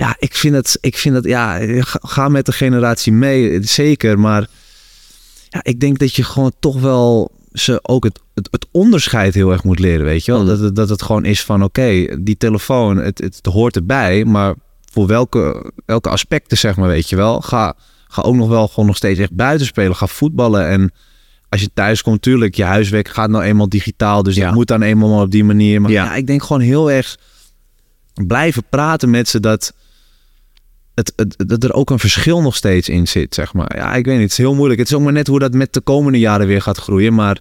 ja, 0.00 0.16
ik 0.18 0.34
vind 0.34 0.54
het, 0.54 0.78
ik 0.80 0.96
vind 0.96 1.14
het, 1.14 1.24
ja, 1.24 1.58
ga, 1.84 2.28
met 2.28 2.46
de 2.46 2.52
generatie 2.52 3.12
mee, 3.12 3.62
zeker. 3.62 4.18
Maar 4.18 4.46
ja, 5.48 5.60
ik 5.62 5.80
denk 5.80 5.98
dat 5.98 6.14
je 6.14 6.24
gewoon 6.24 6.52
toch 6.60 6.80
wel 6.80 7.30
ze 7.52 7.78
ook 7.82 8.04
het, 8.04 8.20
het, 8.34 8.48
het 8.50 8.66
onderscheid 8.70 9.34
heel 9.34 9.50
erg 9.50 9.64
moet 9.64 9.78
leren, 9.78 10.04
weet 10.04 10.24
je 10.24 10.32
wel. 10.32 10.40
Mm. 10.40 10.46
Dat, 10.46 10.60
het, 10.60 10.76
dat 10.76 10.88
het 10.88 11.02
gewoon 11.02 11.24
is 11.24 11.44
van, 11.44 11.62
oké, 11.62 12.06
die 12.20 12.36
telefoon, 12.36 12.96
het, 12.96 13.18
het, 13.18 13.46
hoort 13.46 13.76
erbij, 13.76 14.24
maar 14.24 14.54
voor 14.92 15.06
welke, 15.06 15.72
welke 15.86 16.08
aspecten, 16.08 16.58
zeg 16.58 16.76
maar, 16.76 16.88
weet 16.88 17.08
je 17.08 17.16
wel. 17.16 17.40
Ga, 17.40 17.74
ga 18.08 18.22
ook 18.22 18.34
nog 18.34 18.48
wel 18.48 18.68
gewoon 18.68 18.86
nog 18.86 18.96
steeds 18.96 19.20
echt 19.20 19.34
buiten 19.34 19.66
spelen, 19.66 19.96
ga 19.96 20.06
voetballen 20.06 20.68
en... 20.68 20.92
Als 21.48 21.60
je 21.60 21.70
thuis 21.74 22.02
komt, 22.02 22.22
tuurlijk, 22.22 22.54
je 22.54 22.64
huiswerk 22.64 23.08
gaat 23.08 23.30
nou 23.30 23.44
eenmaal 23.44 23.68
digitaal. 23.68 24.22
Dus 24.22 24.34
Ja. 24.34 24.44
dat 24.44 24.54
moet 24.54 24.66
dan 24.66 24.82
eenmaal 24.82 25.22
op 25.22 25.30
die 25.30 25.44
manier. 25.44 25.80
Maar 25.80 25.90
Ja. 25.90 26.04
ja. 26.04 26.14
ik 26.14 26.26
denk 26.26 26.42
gewoon 26.42 26.62
heel 26.62 26.90
erg 26.90 27.16
blijven 28.26 28.64
praten 28.70 29.10
met 29.10 29.28
ze 29.28 29.40
dat, 29.40 29.72
het, 30.94 31.12
het, 31.16 31.36
dat 31.48 31.64
er 31.64 31.72
ook 31.72 31.90
een 31.90 31.98
verschil 31.98 32.42
nog 32.42 32.56
steeds 32.56 32.88
in 32.88 33.08
zit, 33.08 33.34
zeg 33.34 33.52
maar. 33.52 33.76
Ja, 33.76 33.94
ik 33.94 34.04
weet 34.04 34.14
niet, 34.14 34.22
het 34.22 34.32
is 34.32 34.38
heel 34.38 34.54
moeilijk. 34.54 34.78
Het 34.80 34.88
is 34.90 34.94
ook 34.96 35.02
maar 35.02 35.12
net 35.12 35.26
hoe 35.26 35.38
dat 35.38 35.52
met 35.54 35.72
de 35.72 35.80
komende 35.80 36.18
jaren 36.18 36.46
weer 36.46 36.62
gaat 36.62 36.78
groeien. 36.78 37.14
Maar 37.14 37.38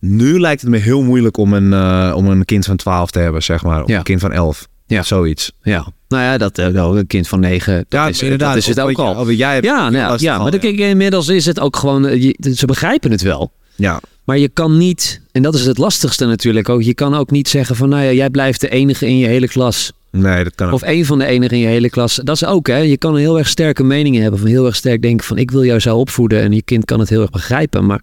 nu 0.00 0.40
lijkt 0.40 0.60
het 0.60 0.70
me 0.70 0.76
heel 0.78 1.02
moeilijk 1.02 1.36
om 1.36 1.52
een, 1.52 1.72
eh, 1.72 2.12
om 2.16 2.26
een 2.28 2.44
kind 2.44 2.64
van 2.64 2.76
12 2.76 3.10
te 3.10 3.18
hebben, 3.18 3.42
zeg 3.42 3.62
maar. 3.62 3.82
Of 3.82 3.88
Ja. 3.88 3.96
een 3.96 4.02
kind 4.02 4.20
van 4.20 4.32
11. 4.32 4.68
Ja. 4.86 5.02
Zoiets. 5.02 5.52
Ja, 5.62 5.86
nou 6.08 6.22
ja, 6.22 6.38
dat, 6.38 6.58
eh, 6.58 6.66
nou, 6.66 6.98
een 6.98 7.06
kind 7.06 7.28
van 7.28 7.40
negen, 7.40 7.84
dat 7.88 8.08
is, 8.08 8.18
dat 8.38 8.56
is 8.56 8.66
het 8.66 8.80
ook 8.80 8.98
al. 8.98 9.14
Of 9.14 9.30
jij 9.32 9.52
hebt 9.52 9.64
Ja, 9.64 9.76
nou, 9.90 9.94
ja, 9.94 10.16
ja, 10.18 10.34
al, 10.36 10.42
maar 10.42 10.50
dan, 10.50 10.60
kijk, 10.60 10.78
inmiddels 10.78 11.28
is 11.28 11.46
het 11.46 11.60
ook 11.60 11.76
gewoon, 11.76 12.06
eh, 12.06 12.22
je- 12.22 12.54
ze 12.54 12.66
begrijpen 12.66 13.10
het 13.10 13.22
wel. 13.22 13.52
Ja, 13.76 14.00
Maar 14.24 14.38
je 14.38 14.48
kan 14.48 14.78
niet, 14.78 15.20
en 15.32 15.42
dat 15.42 15.54
is 15.54 15.66
het 15.66 15.78
lastigste 15.78 16.26
natuurlijk 16.26 16.68
ook, 16.68 16.82
je 16.82 16.94
kan 16.94 17.14
ook 17.14 17.30
niet 17.30 17.48
zeggen 17.48 17.76
van, 17.76 17.88
nou 17.88 18.02
ja, 18.02 18.12
jij 18.12 18.30
blijft 18.30 18.60
de 18.60 18.68
enige 18.68 19.06
in 19.06 19.18
je 19.18 19.26
hele 19.26 19.48
klas. 19.48 19.92
Nee, 20.10 20.44
dat 20.44 20.54
kan 20.54 20.66
ook. 20.66 20.72
Of 20.72 20.82
één 20.82 21.04
van 21.04 21.18
de 21.18 21.24
enigen 21.24 21.56
in 21.56 21.62
je 21.62 21.68
hele 21.68 21.90
klas. 21.90 22.20
Dat 22.24 22.36
is 22.36 22.44
ook, 22.44 22.66
hè. 22.66 22.76
Je 22.76 22.96
kan 22.96 23.16
heel 23.16 23.38
erg 23.38 23.48
sterke 23.48 23.84
meningen 23.84 24.22
hebben. 24.22 24.40
Van 24.40 24.48
heel 24.48 24.66
erg 24.66 24.76
sterk 24.76 25.02
denken 25.02 25.26
van, 25.26 25.38
ik 25.38 25.50
wil 25.50 25.64
jou 25.64 25.78
zo 25.78 25.96
opvoeden. 25.96 26.40
En 26.40 26.52
je 26.52 26.62
kind 26.62 26.84
kan 26.84 27.00
het 27.00 27.08
heel 27.08 27.20
erg 27.20 27.30
begrijpen. 27.30 27.86
Maar 27.86 28.02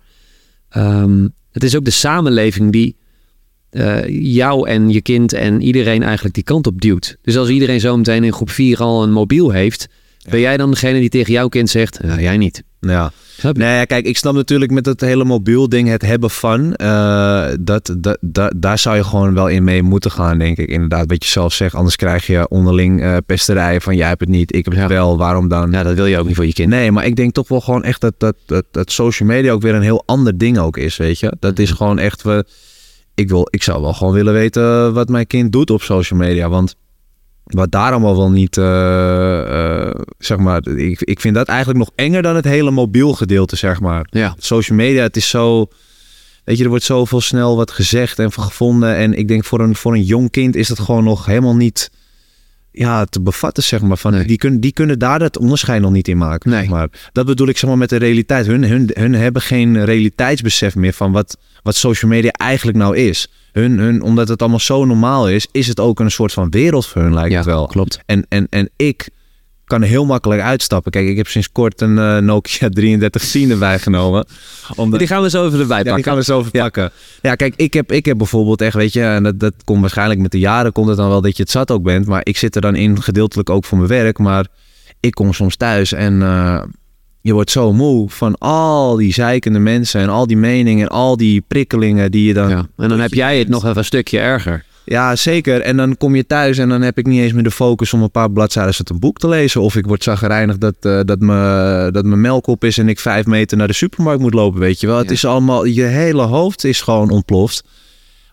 ehm, 0.69 1.27
het 1.51 1.63
is 1.63 1.75
ook 1.75 1.85
de 1.85 1.91
samenleving 1.91 2.71
die 2.71 2.95
eh, 3.69 4.07
jou 4.33 4.69
en 4.69 4.89
je 4.89 5.01
kind 5.01 5.33
en 5.33 5.61
iedereen 5.61 6.03
eigenlijk 6.03 6.35
die 6.35 6.43
kant 6.43 6.67
op 6.67 6.81
duwt. 6.81 7.17
Dus 7.21 7.37
als 7.37 7.49
iedereen 7.49 7.79
zo 7.79 7.97
meteen 7.97 8.23
in 8.23 8.33
groep 8.33 8.49
4 8.49 8.79
al 8.79 9.03
een 9.03 9.11
mobiel 9.11 9.49
heeft... 9.51 9.87
Ben 10.29 10.39
jij 10.39 10.57
dan 10.57 10.71
degene 10.71 10.99
die 10.99 11.09
tegen 11.09 11.33
jouw 11.33 11.47
kind 11.47 11.69
zegt, 11.69 11.99
"Ja, 12.03 12.19
jij 12.19 12.37
niet? 12.37 12.63
Ja. 12.79 13.11
Nee, 13.53 13.75
ja, 13.75 13.85
kijk, 13.85 14.05
ik 14.05 14.17
snap 14.17 14.33
natuurlijk 14.33 14.71
met 14.71 14.85
het 14.85 15.01
hele 15.01 15.23
mobiel 15.23 15.69
ding, 15.69 15.89
het 15.89 16.01
hebben 16.01 16.29
van, 16.29 16.73
eh, 16.75 17.45
dat, 17.59 17.95
dat, 17.97 18.17
dat, 18.21 18.53
daar 18.57 18.77
zou 18.79 18.95
je 18.95 19.03
gewoon 19.03 19.33
wel 19.33 19.47
in 19.47 19.63
mee 19.63 19.83
moeten 19.83 20.11
gaan, 20.11 20.37
denk 20.37 20.57
ik. 20.57 20.69
Inderdaad, 20.69 21.09
wat 21.09 21.23
je 21.23 21.29
zelf 21.29 21.53
zegt, 21.53 21.75
anders 21.75 21.95
krijg 21.95 22.27
je 22.27 22.47
onderling 22.47 23.01
eh 23.01 23.17
pesterijen 23.25 23.81
van 23.81 23.95
jij 23.95 24.07
hebt 24.07 24.19
het 24.19 24.29
niet, 24.29 24.55
ik 24.55 24.65
heb 24.65 24.73
het 24.73 24.81
Ja. 24.83 24.87
wel, 24.89 25.17
waarom 25.17 25.47
dan? 25.47 25.71
Ja, 25.71 25.83
dat 25.83 25.95
wil 25.95 26.05
je 26.05 26.19
ook 26.19 26.27
niet 26.27 26.35
voor 26.35 26.45
je 26.45 26.53
kind. 26.53 26.69
Nee, 26.69 26.91
maar 26.91 27.05
ik 27.05 27.15
denk 27.15 27.33
toch 27.33 27.47
wel 27.47 27.61
gewoon 27.61 27.83
echt 27.83 28.01
dat, 28.01 28.13
dat, 28.17 28.35
dat, 28.45 28.65
dat 28.71 28.91
social 28.91 29.29
media 29.29 29.51
ook 29.51 29.61
weer 29.61 29.75
een 29.75 29.81
heel 29.81 30.03
ander 30.05 30.37
ding 30.37 30.57
ook 30.57 30.77
is, 30.77 30.97
weet 30.97 31.19
je. 31.19 31.33
Dat 31.39 31.59
is 31.59 31.71
gewoon 31.71 31.99
echt, 31.99 32.21
we, 32.23 32.45
ik, 33.15 33.29
wil, 33.29 33.47
ik 33.49 33.63
zou 33.63 33.81
wel 33.81 33.93
gewoon 33.93 34.13
willen 34.13 34.33
weten 34.33 34.93
wat 34.93 35.09
mijn 35.09 35.27
kind 35.27 35.51
doet 35.51 35.69
op 35.71 35.81
social 35.81 36.19
media, 36.19 36.49
want 36.49 36.75
wat 37.47 37.71
daar 37.71 37.91
allemaal 37.91 38.17
wel 38.17 38.31
niet, 38.31 38.57
eh, 38.57 39.87
eh, 39.87 39.95
zeg 40.17 40.37
maar, 40.37 40.67
ik, 40.67 41.01
ik 41.01 41.19
vind 41.19 41.35
dat 41.35 41.47
eigenlijk 41.47 41.79
nog 41.79 41.91
enger 41.95 42.21
dan 42.21 42.35
het 42.35 42.45
hele 42.45 42.71
mobiel 42.71 43.13
gedeelte, 43.13 43.55
zeg 43.55 43.79
maar. 43.79 44.07
Ja. 44.09 44.35
Social 44.37 44.77
media, 44.77 45.03
het 45.03 45.15
is 45.15 45.29
zo, 45.29 45.67
weet 46.43 46.57
je, 46.57 46.63
er 46.63 46.69
wordt 46.69 46.83
zoveel 46.83 47.21
snel 47.21 47.55
wat 47.55 47.71
gezegd 47.71 48.19
en 48.19 48.31
gevonden 48.31 48.95
en 48.95 49.13
ik 49.13 49.27
denk 49.27 49.45
voor 49.45 49.59
een, 49.59 49.75
voor 49.75 49.93
een 49.93 50.03
jong 50.03 50.31
kind 50.31 50.55
is 50.55 50.67
dat 50.67 50.79
gewoon 50.79 51.03
nog 51.03 51.25
helemaal 51.25 51.55
niet 51.55 51.89
ja, 52.77 53.05
te 53.05 53.21
bevatten, 53.21 53.63
zeg 53.63 53.81
maar. 53.81 53.97
Van, 53.97 54.11
Nee. 54.11 54.25
die, 54.25 54.37
kunnen, 54.37 54.59
die 54.59 54.73
kunnen 54.73 54.99
daar 54.99 55.19
dat 55.19 55.37
onderscheid 55.37 55.81
nog 55.81 55.91
niet 55.91 56.07
in 56.07 56.17
maken. 56.17 56.49
Nee. 56.49 56.59
Zeg 56.59 56.69
maar. 56.69 56.89
Dat 57.11 57.25
bedoel 57.25 57.47
ik 57.47 57.57
zeg 57.57 57.69
maar, 57.69 57.79
met 57.79 57.89
de 57.89 57.95
realiteit. 57.95 58.45
Hun, 58.45 58.63
hun, 58.63 58.91
hun 58.93 59.13
hebben 59.13 59.41
geen 59.41 59.85
realiteitsbesef 59.85 60.75
meer 60.75 60.93
van 60.93 61.11
wat, 61.11 61.37
wat 61.63 61.75
social 61.75 62.11
media 62.11 62.31
eigenlijk 62.31 62.77
nou 62.77 62.97
is. 62.97 63.31
Hun, 63.57 63.77
hun, 63.79 64.01
omdat 64.01 64.27
het 64.27 64.39
allemaal 64.41 64.59
zo 64.59 64.85
normaal 64.85 65.29
is, 65.29 65.47
is 65.51 65.67
het 65.67 65.79
ook 65.79 65.99
een 65.99 66.11
soort 66.11 66.33
van 66.33 66.49
wereld 66.49 66.85
voor 66.85 67.01
hun, 67.01 67.13
lijkt 67.13 67.31
Ja, 67.31 67.37
het 67.37 67.45
wel. 67.45 67.67
klopt. 67.67 67.99
En, 68.05 68.25
en, 68.29 68.47
en 68.49 68.69
ik 68.75 69.09
kan 69.65 69.81
heel 69.81 70.05
makkelijk 70.05 70.41
uitstappen. 70.41 70.91
Kijk, 70.91 71.07
ik 71.07 71.17
heb 71.17 71.27
sinds 71.27 71.51
kort 71.51 71.81
een 71.81 71.97
eh, 71.97 72.17
Nokia 72.17 72.69
3310 72.69 73.51
erbij 73.51 73.79
genomen. 73.79 74.25
Omdat, 74.75 74.99
Die 74.99 75.07
gaan 75.07 75.21
we 75.21 75.29
zo 75.29 75.45
even 75.47 75.59
erbij 75.59 75.77
ja, 75.77 75.83
die 75.83 75.91
pakken. 75.93 76.11
gaan 76.11 76.19
we 76.19 76.25
zo 76.25 76.43
verpakken. 76.43 76.91
Ja. 77.21 77.35
kijk, 77.35 77.53
ik 77.55 77.73
heb, 77.73 77.91
ik 77.91 78.05
heb 78.05 78.17
bijvoorbeeld 78.17 78.61
echt, 78.61 78.75
weet 78.75 78.93
je, 78.93 79.01
en 79.03 79.23
dat, 79.23 79.39
dat 79.39 79.53
komt 79.63 79.81
waarschijnlijk 79.81 80.19
met 80.19 80.31
de 80.31 80.39
jaren, 80.39 80.71
komt 80.71 80.87
het 80.87 80.97
dan 80.97 81.09
wel 81.09 81.21
dat 81.21 81.37
je 81.37 81.43
het 81.43 81.51
zat 81.51 81.71
ook 81.71 81.83
bent. 81.83 82.05
Maar 82.05 82.21
ik 82.23 82.37
zit 82.37 82.55
er 82.55 82.61
dan 82.61 82.75
in, 82.75 83.01
gedeeltelijk 83.01 83.49
ook 83.49 83.65
voor 83.65 83.77
mijn 83.77 83.89
werk. 83.89 84.17
Maar 84.17 84.47
ik 84.99 85.11
kom 85.11 85.33
soms 85.33 85.55
thuis 85.55 85.91
en 85.93 86.21
eh, 86.21 86.61
je 87.21 87.33
wordt 87.33 87.51
zo 87.51 87.73
moe 87.73 88.09
van 88.09 88.37
al 88.37 88.95
die 88.95 89.13
zeikende 89.13 89.59
mensen 89.59 90.01
en 90.01 90.09
al 90.09 90.27
die 90.27 90.37
meningen 90.37 90.87
en 90.87 90.91
al 90.91 91.17
die 91.17 91.43
prikkelingen 91.47 92.11
die 92.11 92.27
je 92.27 92.33
dan... 92.33 92.49
Ja. 92.49 92.67
En 92.77 92.89
dan 92.89 92.99
heb 92.99 93.13
jij 93.13 93.39
het 93.39 93.47
nog 93.47 93.65
even 93.65 93.77
een 93.77 93.85
stukje 93.85 94.19
erger. 94.19 94.65
Ja, 94.89 95.15
zeker. 95.15 95.61
En 95.61 95.77
dan 95.77 95.97
kom 95.97 96.15
je 96.15 96.25
thuis 96.25 96.57
en 96.57 96.69
dan 96.69 96.81
heb 96.81 96.97
ik 96.97 97.05
niet 97.05 97.21
eens 97.21 97.33
meer 97.33 97.43
de 97.43 97.51
focus 97.51 97.93
om 97.93 98.01
een 98.01 98.11
paar 98.11 98.31
bladzijden 98.31 98.73
uit 98.77 98.89
een 98.89 98.99
boek 98.99 99.17
te 99.17 99.27
lezen. 99.27 99.61
Of 99.61 99.75
ik 99.75 99.85
word 99.85 100.03
zagrijnig 100.03 100.57
dat, 100.57 100.75
eh, 100.81 100.99
dat, 101.05 101.19
me, 101.19 101.89
dat 101.91 102.05
mijn 102.05 102.21
melk 102.21 102.47
op 102.47 102.63
is 102.63 102.77
en 102.77 102.89
ik 102.89 102.99
vijf 102.99 103.25
meter 103.25 103.57
naar 103.57 103.67
de 103.67 103.73
supermarkt 103.73 104.21
moet 104.21 104.33
lopen, 104.33 104.59
weet 104.59 104.79
je 104.79 104.87
wel. 104.87 104.97
Het 104.97 105.11
is 105.11 105.25
allemaal, 105.25 105.65
je 105.65 105.83
hele 105.83 106.21
hoofd 106.21 106.63
is 106.63 106.81
gewoon 106.81 107.09
ontploft. 107.09 107.63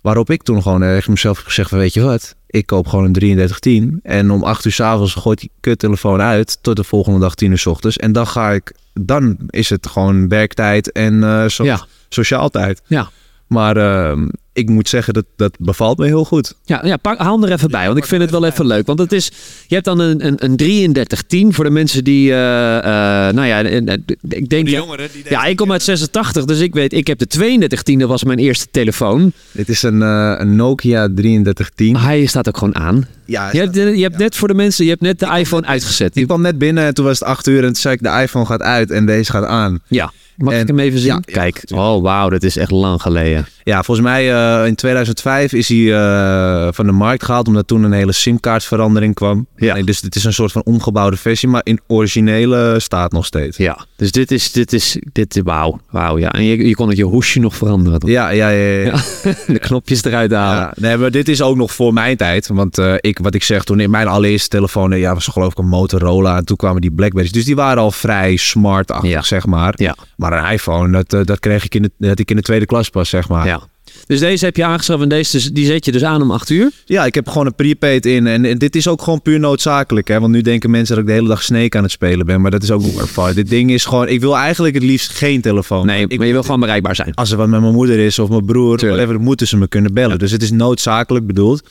Waarop 0.01 0.31
ik 0.31 0.43
toen 0.43 0.63
gewoon 0.63 0.81
tegen 0.81 1.11
mezelf 1.11 1.37
heb 1.37 1.47
gezegd 1.47 1.69
van, 1.69 1.79
weet 1.79 1.95
je 1.95 2.01
wat, 2.01 2.35
ik 2.55 2.67
koop 2.67 2.87
gewoon 2.89 3.05
een 3.05 3.13
3310. 3.13 4.01
En 4.03 4.31
om 4.31 4.43
acht 4.43 4.65
uur 4.65 4.73
s'avonds 4.73 5.15
gooit 5.15 5.41
die 5.41 5.51
kuttelefoon 5.61 6.21
uit 6.21 6.59
tot 6.63 6.77
de 6.77 6.85
volgende 6.85 7.19
dag 7.21 7.35
tien 7.35 7.51
uur 7.51 7.59
s 7.59 7.67
ochtends. 7.67 7.97
En 7.97 8.13
dan 8.13 8.27
ga 8.27 8.51
ik, 8.53 8.73
dan 8.93 9.37
is 9.51 9.71
het 9.71 9.87
gewoon 9.87 10.29
werktijd 10.29 10.93
en 10.93 11.25
eh, 11.25 11.45
so- 11.47 11.65
Ja. 11.65 11.87
sociaal 12.09 12.49
tijd. 12.51 12.83
Ja. 12.87 13.11
Maar 13.47 13.77
eh, 13.77 14.19
ik 14.55 14.69
moet 14.69 14.89
zeggen, 14.89 15.15
dat, 15.15 15.25
dat 15.37 15.57
bevalt 15.59 15.99
me 15.99 16.07
heel 16.07 16.25
goed. 16.25 16.55
Ja, 16.65 16.81
ja 16.85 16.97
pak, 16.97 17.19
haal 17.19 17.41
hem 17.41 17.45
er 17.45 17.53
even 17.53 17.71
bij, 17.71 17.87
want 17.87 17.99
ik 17.99 18.05
vind 18.05 18.23
het 18.23 18.31
wel 18.31 18.45
even 18.45 18.67
leuk. 18.67 18.87
Want 18.87 18.99
het 18.99 19.13
is, 19.13 19.31
je 19.67 19.75
hebt 19.75 19.87
dan 19.87 19.99
een, 19.99 20.27
een, 20.27 20.45
een 20.45 20.57
3310 20.57 21.53
voor 21.55 21.65
de 21.65 21.71
mensen 21.71 22.05
die, 22.05 22.31
eh, 22.33 22.77
eh, 22.79 23.35
nou 23.35 23.47
ja, 23.47 23.63
en- 23.65 23.89
en- 23.89 24.05
ik 24.29 24.49
denk... 24.49 24.69
jongeren 24.69 25.09
die 25.13 25.23
Ja, 25.29 25.45
ik 25.45 25.57
kom 25.57 25.73
uit 25.73 25.83
86, 25.83 26.45
dus 26.45 26.61
ik 26.61 26.75
weet, 26.75 26.93
ik 26.93 27.07
heb 27.07 27.19
de 27.19 27.27
3210, 27.27 27.99
dat 27.99 28.09
was 28.09 28.25
mijn 28.25 28.39
eerste 28.39 28.67
telefoon. 28.71 29.33
Dit 29.53 29.69
is 29.69 29.83
een, 29.83 30.03
eh, 30.03 30.35
een 30.39 30.57
Nokia 30.57 31.09
3310. 31.15 31.97
Hij 31.97 32.27
staat 32.27 32.49
ook 32.49 32.57
gewoon 32.57 32.77
aan. 32.77 33.07
Ja, 33.27 33.49
Je 33.53 33.59
hebt, 33.59 33.75
je 33.75 34.03
hebt 34.03 34.19
net 34.19 34.37
voor 34.37 34.49
de 34.49 34.55
mensen, 34.55 34.85
je 34.85 34.91
hebt 34.91 35.03
net 35.03 35.19
de 35.19 35.27
iPhone 35.39 35.67
uitgezet. 35.67 36.17
ik 36.17 36.27
kwam 36.27 36.43
net 36.43 36.59
binnen 36.59 36.85
en 36.85 36.95
toen 36.95 37.05
was 37.05 37.19
het 37.19 37.29
8 37.29 37.47
uur 37.47 37.59
en 37.61 37.65
toen 37.65 37.75
zei 37.75 37.95
ik 37.95 38.03
de 38.03 38.21
iPhone 38.23 38.47
gaat 38.47 38.63
uit 38.63 38.91
en 38.91 39.07
deze 39.07 39.31
gaat 39.31 39.45
aan. 39.45 39.79
Ja, 39.89 40.13
mag 40.37 40.53
En- 40.55 40.61
ik 40.61 40.67
hem 40.67 40.79
even 40.79 40.99
zien? 40.99 41.09
Ja, 41.13 41.21
Kijk, 41.25 41.63
oh 41.75 42.03
wauw, 42.03 42.29
dat 42.29 42.43
is 42.43 42.57
echt 42.57 42.71
lang 42.71 43.03
geleden. 43.03 43.47
Ja, 43.65 43.83
volgens 43.83 44.07
mij 44.07 44.35
eh, 44.45 44.67
in 44.67 44.75
2005 44.75 45.53
is 45.53 45.69
hij 45.69 45.95
eh, 45.95 46.69
van 46.73 46.87
de 46.87 46.93
markt 46.93 47.25
gehaald 47.25 47.47
omdat 47.47 47.67
toen 47.67 47.83
een 47.83 47.93
hele 47.93 48.13
simkaartverandering 48.13 49.15
kwam. 49.15 49.47
Ja. 49.57 49.75
Nee, 49.75 49.85
dus 49.85 50.01
het 50.01 50.15
is 50.15 50.25
een 50.25 50.33
soort 50.33 50.53
van 50.53 50.63
omgebouwde 50.65 51.17
versie, 51.17 51.49
maar 51.49 51.61
in 51.65 51.81
originele 51.87 52.77
staat 52.81 53.13
nog 53.13 53.27
steeds. 53.27 53.57
Ja, 53.57 53.87
dus 53.97 54.13
dit 54.13 54.31
is, 54.31 54.53
dit 54.53 54.73
is, 54.73 54.99
dit 55.13 55.37
is, 55.37 55.43
wauw, 55.45 55.81
wauw, 55.91 56.19
ja. 56.19 56.33
En 56.33 56.45
je, 56.45 56.67
je 56.67 56.75
kon 56.75 56.89
het 56.89 56.97
je 56.97 57.05
hoesje 57.05 57.41
nog 57.41 57.57
veranderen. 57.57 58.11
Ja, 58.11 58.29
ja, 58.29 58.49
ja. 58.49 58.81
ja. 58.81 58.95
Ja. 58.95 59.35
De 59.53 59.59
knopjes 59.59 60.05
eruit 60.05 60.33
halen. 60.33 60.63
Ja, 60.63 60.73
nee, 60.77 60.97
maar 60.97 61.11
dit 61.11 61.29
is 61.29 61.43
ook 61.43 61.57
nog 61.57 61.73
voor 61.73 61.93
mijn 61.93 62.17
tijd. 62.17 62.49
Want 62.49 62.79
eh, 62.79 62.95
ik, 63.01 63.19
wat 63.19 63.35
ik 63.35 63.43
zeg, 63.43 63.65
toen 63.65 63.81
in 63.81 63.91
mijn 63.91 64.07
allereerste 64.07 64.49
telefoon 64.49 64.99
ja, 64.99 65.15
was 65.15 65.27
geloof 65.27 65.53
ik 65.53 65.59
een 65.59 65.69
Motorola. 65.69 66.37
En 66.37 66.45
toen 66.45 66.57
kwamen 66.57 66.81
die 66.81 66.93
Blackberries. 66.93 67.33
Dus 67.33 67.45
die 67.45 67.57
waren 67.57 67.83
al 67.83 67.91
vrij 67.91 68.37
smart-achtig, 68.37 69.27
zeg 69.27 69.47
maar. 69.47 69.75
Ja. 69.77 69.97
Maar 70.17 70.33
een 70.33 70.53
iPhone, 70.53 71.05
dat, 71.05 71.27
dat 71.27 71.39
kreeg 71.39 71.65
ik 71.65 71.75
in 71.75 71.83
de, 71.83 71.91
dat 71.99 72.19
ik 72.19 72.31
in 72.31 72.37
de 72.37 72.43
tweede 72.43 72.67
klas 72.67 72.89
pas, 72.89 73.09
zeg 73.09 73.29
maar. 73.29 73.47
Ja. 73.47 73.61
Dus 74.07 74.21
deze 74.21 74.45
heb 74.45 74.57
je 74.57 74.65
aangeschaft 74.65 75.03
en 75.03 75.09
deze, 75.09 75.33
dus- 75.33 75.51
die 75.51 75.67
zet 75.67 75.85
je 75.85 75.93
dus 75.93 76.05
aan 76.05 76.23
om 76.23 76.31
8 76.31 76.51
uur? 76.51 76.71
Ja, 76.85 77.05
ik 77.05 77.15
heb 77.15 77.29
gewoon 77.29 77.47
een 77.47 77.55
prepaid 77.55 78.07
in. 78.07 78.27
En, 78.27 78.45
en 78.45 78.59
dit 78.59 78.77
is 78.77 78.89
ook 78.89 79.03
gewoon 79.03 79.23
puur 79.23 79.41
noodzakelijk. 79.41 80.09
Hè? 80.09 80.21
Want 80.21 80.33
nu 80.33 80.43
denken 80.43 80.71
mensen 80.71 80.95
dat 80.95 81.05
ik 81.05 81.11
de 81.11 81.17
hele 81.17 81.29
dag 81.29 81.43
Snake 81.43 81.77
aan 81.77 81.83
het 81.83 81.93
spelen 81.93 82.27
ben. 82.27 82.41
Maar 82.41 82.51
dat 82.51 82.63
is 82.63 82.71
ook 82.71 82.83
fout. 83.07 83.35
Dit 83.35 83.49
ding 83.49 83.71
is 83.71 83.85
gewoon... 83.85 84.09
Ik 84.09 84.21
wil 84.21 84.37
eigenlijk 84.37 84.75
het 84.75 84.83
liefst 84.83 85.11
geen 85.11 85.41
telefoon. 85.41 85.87
Nee, 85.87 86.05
ik, 86.09 86.19
maar 86.19 86.27
je 86.27 86.33
wil 86.33 86.43
gewoon 86.43 86.61
bereikbaar 86.61 86.95
zijn. 86.95 87.15
als 87.15 87.31
er 87.31 87.37
wat 87.37 87.49
met 87.49 87.61
mijn 87.61 87.73
moeder 87.73 87.99
is 87.99 88.19
of 88.19 88.29
mijn 88.29 88.45
broer, 88.45 88.77
whatever, 88.87 89.21
moeten 89.21 89.47
ze 89.47 89.57
me 89.57 89.69
kunnen 89.69 89.95
bellen. 89.95 90.19
Dus 90.19 90.31
het 90.31 90.43
is 90.43 90.51
noodzakelijk 90.51 91.27
bedoeld. 91.27 91.63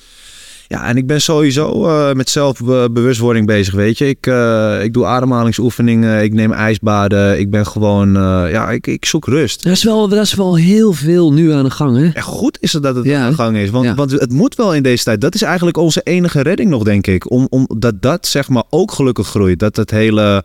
Ja, 0.73 0.87
en 0.87 0.97
ik 0.97 1.07
ben 1.07 1.21
sowieso 1.21 1.87
eh, 1.87 2.13
met 2.13 2.29
zelfbewustwording 2.29 3.45
bezig, 3.45 3.73
weet 3.73 3.97
je. 3.97 4.07
Ik, 4.07 4.27
eh, 4.27 4.83
ik 4.83 4.93
doe 4.93 5.05
ademhalingsoefeningen, 5.05 6.23
ik 6.23 6.33
neem 6.33 6.51
ijsbaden. 6.51 7.39
Ik 7.39 7.49
ben 7.49 7.65
gewoon, 7.65 8.15
eh, 8.15 8.51
ja, 8.51 8.71
ik, 8.71 8.87
ik 8.87 9.05
zoek 9.05 9.25
rust. 9.25 9.63
Dat 9.63 9.73
is, 9.73 9.83
wel, 9.83 10.07
dat 10.07 10.23
is 10.23 10.33
wel 10.33 10.55
heel 10.55 10.93
veel 10.93 11.33
nu 11.33 11.51
aan 11.51 11.63
de 11.63 11.69
gang, 11.69 11.97
hè? 11.97 12.09
En 12.13 12.21
goed 12.21 12.57
is 12.61 12.73
het 12.73 12.83
dat 12.83 12.95
het 12.95 13.05
Ja, 13.05 13.23
aan 13.23 13.29
de 13.29 13.35
gang 13.35 13.57
is. 13.57 13.69
Want, 13.69 13.85
ja. 13.85 13.95
want 13.95 14.11
het 14.11 14.31
moet 14.31 14.55
wel 14.55 14.73
in 14.75 14.83
deze 14.83 15.03
tijd. 15.03 15.21
Dat 15.21 15.35
is 15.35 15.41
eigenlijk 15.41 15.77
onze 15.77 16.01
enige 16.03 16.41
redding 16.41 16.69
nog, 16.69 16.83
denk 16.83 17.07
ik. 17.07 17.31
Om, 17.31 17.47
om, 17.49 17.69
dat 17.77 18.01
dat 18.01 18.27
zeg 18.27 18.49
maar 18.49 18.63
ook 18.69 18.91
gelukkig 18.91 19.27
groeit. 19.27 19.59
Dat 19.59 19.75
het 19.75 19.91
hele... 19.91 20.43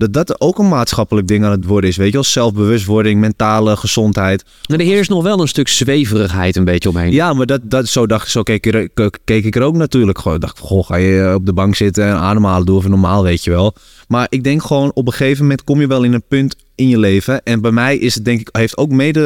Dat 0.00 0.12
dat 0.12 0.40
ook 0.40 0.58
een 0.58 0.68
maatschappelijk 0.68 1.26
ding 1.26 1.44
aan 1.44 1.50
het 1.50 1.64
worden 1.64 1.90
is. 1.90 1.96
Weet 1.96 2.06
je 2.06 2.12
wel, 2.12 2.24
zelfbewustwording, 2.24 3.20
mentale 3.20 3.76
gezondheid. 3.76 4.44
Maar 4.68 4.78
er 4.78 4.84
heerst 4.84 5.10
nog 5.10 5.22
wel 5.22 5.40
een 5.40 5.48
stuk 5.48 5.68
zweverigheid 5.68 6.56
een 6.56 6.64
beetje 6.64 6.88
omheen. 6.88 7.12
Ja, 7.12 7.32
maar 7.32 7.46
dat, 7.46 7.60
dat, 7.62 7.88
zo, 7.88 8.06
dacht, 8.06 8.30
zo 8.30 8.42
keek, 8.42 8.66
ik 8.66 8.74
er, 8.98 9.10
keek 9.24 9.44
ik 9.44 9.56
er 9.56 9.62
ook 9.62 9.76
natuurlijk. 9.76 10.18
Gewoon, 10.18 10.34
ik 10.36 10.42
dacht, 10.42 10.58
goh, 10.58 10.86
ga 10.86 10.96
je 10.96 11.34
op 11.34 11.46
de 11.46 11.52
bank 11.52 11.74
zitten 11.74 12.04
en 12.04 12.16
ademhalen, 12.16 12.66
doe 12.66 12.78
even 12.78 12.90
normaal, 12.90 13.22
weet 13.22 13.44
je 13.44 13.50
wel. 13.50 13.74
Maar 14.08 14.26
ik 14.30 14.44
denk 14.44 14.62
gewoon, 14.62 14.90
op 14.94 15.06
een 15.06 15.12
gegeven 15.12 15.42
moment 15.42 15.64
kom 15.64 15.80
je 15.80 15.86
wel 15.86 16.02
in 16.02 16.12
een 16.12 16.24
punt 16.28 16.56
in 16.74 16.88
je 16.88 16.98
leven. 16.98 17.42
En 17.42 17.60
bij 17.60 17.70
mij 17.70 17.96
is 17.96 18.14
het 18.14 18.24
denk 18.24 18.40
ik, 18.40 18.48
heeft 18.52 18.76
ook 18.76 18.90
mede 18.90 19.20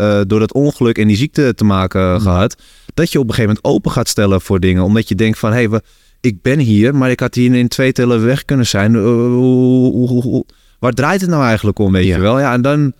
eh, 0.00 0.20
door 0.28 0.38
dat 0.40 0.52
ongeluk 0.52 0.98
en 0.98 1.08
die 1.08 1.16
ziekte 1.16 1.54
te 1.54 1.64
maken 1.64 2.20
gehad. 2.20 2.56
Dat 2.94 3.12
je 3.12 3.18
op 3.18 3.28
een 3.28 3.34
gegeven 3.34 3.56
moment 3.62 3.76
open 3.76 3.90
gaat 3.90 4.08
stellen 4.08 4.40
voor 4.40 4.60
dingen. 4.60 4.82
Omdat 4.82 5.08
je 5.08 5.14
denkt 5.14 5.38
van, 5.38 5.50
hé, 5.50 5.56
hey, 5.56 5.70
we- 5.70 5.82
ik 6.20 6.42
ben 6.42 6.58
hier, 6.58 6.94
maar 6.94 7.10
ik 7.10 7.20
had 7.20 7.34
hier 7.34 7.54
in 7.54 7.68
twee 7.68 7.92
tellen 7.92 8.24
weg 8.24 8.44
kunnen 8.44 8.66
zijn. 8.66 8.94
Eh, 8.94 10.40
waar 10.78 10.92
draait 10.92 11.20
het 11.20 11.30
nou 11.30 11.44
eigenlijk 11.44 11.78
om, 11.78 11.92
weet 11.92 12.06
Ja. 12.06 12.16
je 12.16 12.22
wel? 12.22 12.38
Ja, 12.40 12.52
en 12.52 12.62
dan... 12.62 12.92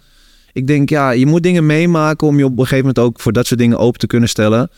Ik 0.52 0.66
denk, 0.66 0.88
ja, 0.88 1.10
je 1.10 1.26
moet 1.26 1.42
dingen 1.42 1.66
meemaken 1.66 2.26
om 2.26 2.38
je 2.38 2.44
op 2.44 2.50
een 2.50 2.56
gegeven 2.58 2.78
moment 2.78 2.98
ook 2.98 3.20
voor 3.20 3.32
dat 3.32 3.46
soort 3.46 3.60
dingen 3.60 3.78
open 3.78 3.98
te 3.98 4.06
kunnen 4.06 4.28
stellen. 4.28 4.70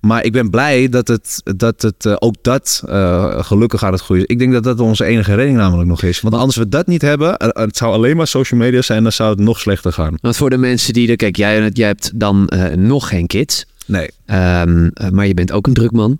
Maar 0.00 0.24
ik 0.24 0.32
ben 0.32 0.50
blij 0.50 0.88
dat 0.88 1.08
het, 1.08 1.40
dat 1.56 1.82
het 1.82 2.06
eh, 2.06 2.16
ook 2.18 2.34
dat 2.42 2.82
eh, 2.86 3.44
gelukkig 3.44 3.84
aan 3.84 3.92
het 3.92 4.00
groeien 4.00 4.22
is. 4.24 4.30
Ik 4.32 4.38
denk 4.38 4.52
dat 4.52 4.64
dat 4.64 4.80
onze 4.80 5.04
enige 5.04 5.34
redding 5.34 5.56
namelijk 5.56 5.88
nog 5.88 6.02
is. 6.02 6.20
Want 6.20 6.34
als 6.34 6.56
we 6.56 6.68
dat 6.68 6.86
niet 6.86 7.02
hebben, 7.02 7.34
het 7.38 7.76
zou 7.76 7.92
alleen 7.92 8.16
maar 8.16 8.26
social 8.26 8.60
media 8.60 8.82
zijn, 8.82 9.02
dan 9.02 9.12
zou 9.12 9.30
het 9.30 9.38
nog 9.38 9.58
slechter 9.60 9.92
gaan. 9.92 10.14
Want 10.20 10.36
voor 10.36 10.50
de 10.50 10.56
mensen 10.56 10.92
die 10.92 11.08
er... 11.08 11.16
Kijk, 11.16 11.36
jij, 11.36 11.68
jij 11.72 11.86
hebt 11.86 12.10
dan 12.14 12.50
nog 12.76 13.08
geen 13.08 13.26
kids. 13.26 13.66
Nee, 13.86 14.08
Ehm, 14.26 14.86
eh, 14.94 15.08
maar 15.10 15.26
je 15.26 15.34
bent 15.34 15.52
ook 15.52 15.66
een 15.66 15.74
druk 15.74 15.92
man. 15.92 16.18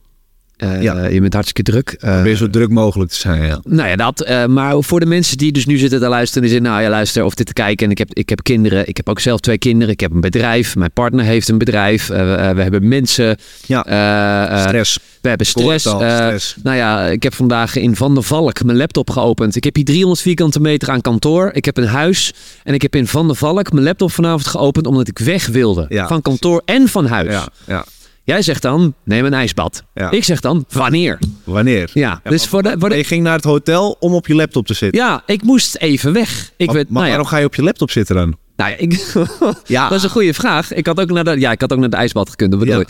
Eh, 0.72 0.82
Ja. 0.82 1.06
Je 1.06 1.20
bent 1.20 1.32
hartstikke 1.34 1.70
druk. 1.70 1.96
Eh, 2.00 2.12
probeer 2.14 2.36
zo 2.36 2.50
druk 2.50 2.68
mogelijk 2.70 3.10
te 3.10 3.16
zijn, 3.16 3.42
ja. 3.42 3.60
Nou 3.64 3.88
ja, 3.88 3.96
dat. 3.96 4.20
eh, 4.20 4.46
maar 4.46 4.82
voor 4.82 5.00
de 5.00 5.06
mensen 5.06 5.38
die 5.38 5.52
dus 5.52 5.66
nu 5.66 5.76
zitten 5.76 6.00
te 6.00 6.08
luisteren 6.08 6.42
en 6.42 6.48
die 6.48 6.58
zeggen, 6.58 6.70
nou 6.76 6.82
ja, 6.84 6.90
luister 6.96 7.24
of 7.24 7.34
dit 7.34 7.46
te 7.46 7.52
kijken. 7.52 7.84
En 7.86 7.90
ik 7.92 7.98
heb, 7.98 8.14
ik 8.14 8.28
heb 8.28 8.42
kinderen. 8.42 8.88
Ik 8.88 8.96
heb 8.96 9.08
ook 9.08 9.20
zelf 9.20 9.40
twee 9.40 9.58
kinderen. 9.58 9.92
Ik 9.92 10.00
heb 10.00 10.12
een 10.12 10.20
bedrijf. 10.20 10.76
Mijn 10.76 10.92
partner 10.92 11.24
heeft 11.24 11.48
een 11.48 11.58
bedrijf. 11.58 12.10
eh, 12.10 12.18
we- 12.18 12.34
eh, 12.34 12.56
hebben 12.56 12.88
mensen. 12.88 13.36
Ja, 13.66 13.84
eh, 13.86 14.52
eh, 14.60 14.66
stress. 14.68 14.98
we 15.20 15.28
hebben 15.28 15.46
al, 15.92 16.02
eh, 16.04 16.14
stress. 16.14 16.56
nou 16.62 16.76
ja, 16.76 17.06
ik 17.06 17.22
heb 17.22 17.34
vandaag 17.34 17.76
in 17.76 17.96
Van 17.96 18.14
der 18.14 18.22
Valk 18.22 18.64
mijn 18.64 18.76
laptop 18.78 19.10
geopend. 19.10 19.56
Ik 19.56 19.64
heb 19.64 19.74
hier 19.74 19.84
300 19.84 20.20
vierkante 20.20 20.60
meter 20.60 20.90
aan 20.90 21.00
kantoor. 21.00 21.50
Ik 21.52 21.64
heb 21.64 21.76
een 21.76 21.86
huis. 21.86 22.32
En 22.64 22.74
ik 22.74 22.82
heb 22.82 22.94
in 22.96 23.06
Van 23.06 23.26
der 23.26 23.36
Valk 23.36 23.72
mijn 23.72 23.84
laptop 23.84 24.12
vanavond 24.12 24.46
geopend 24.46 24.86
omdat 24.86 25.08
ik 25.08 25.18
weg 25.18 25.46
wilde. 25.46 25.86
Ja, 25.88 26.06
van 26.08 26.22
kantoor 26.22 26.62
en 26.64 26.88
van 26.88 27.06
huis. 27.06 27.30
Ja, 27.32 27.48
ja. 27.66 27.84
Jij 28.24 28.42
zegt 28.42 28.62
dan, 28.62 28.94
neem 29.04 29.24
een 29.24 29.34
ijsbad. 29.34 29.84
Ja. 29.94 30.10
Ik 30.10 30.24
zeg 30.24 30.40
dan, 30.40 30.64
wanneer? 30.70 31.18
Wanneer? 31.44 31.90
Ja, 31.94 32.20
dus 32.24 32.46
voor 32.46 32.62
de, 32.62 32.74
voor 32.78 32.88
de, 32.88 32.96
je 32.96 33.04
ging 33.04 33.22
naar 33.22 33.34
het 33.36 33.44
hotel 33.44 33.96
om 34.00 34.14
op 34.14 34.26
je 34.26 34.34
laptop 34.34 34.66
te 34.66 34.74
zitten. 34.74 35.00
ja, 35.02 35.22
ik 35.26 35.42
moest 35.42 35.76
even 35.76 36.12
weg. 36.12 36.50
Ik 36.56 36.66
maar 36.66 36.74
weet, 36.74 36.84
maar 36.84 36.92
nou 36.92 37.04
ja, 37.04 37.10
waarom 37.10 37.26
ga 37.26 37.36
je 37.38 37.44
op 37.46 37.54
je 37.54 37.62
laptop 37.62 37.90
zitten 37.90 38.14
dan? 38.16 38.36
nou 38.56 38.70
ja, 38.70 38.76
ik, 38.76 39.14
Ja. 39.66 39.88
dat 39.88 39.98
is 39.98 40.04
een 40.04 40.10
goede 40.10 40.34
vraag. 40.34 40.72
Ik 40.72 40.86
had 40.86 41.00
ook 41.00 41.10
naar 41.10 41.24
de, 41.24 41.40
ja, 41.40 41.50
ik 41.52 41.60
had 41.60 41.72
ook 41.72 41.78
naar 41.78 41.90
de 41.90 41.96
ijsbad 41.96 42.30
gekund, 42.30 42.50
dat 42.50 42.60
bedoel 42.60 42.74
Ja. 42.74 42.80
ik. 42.80 42.88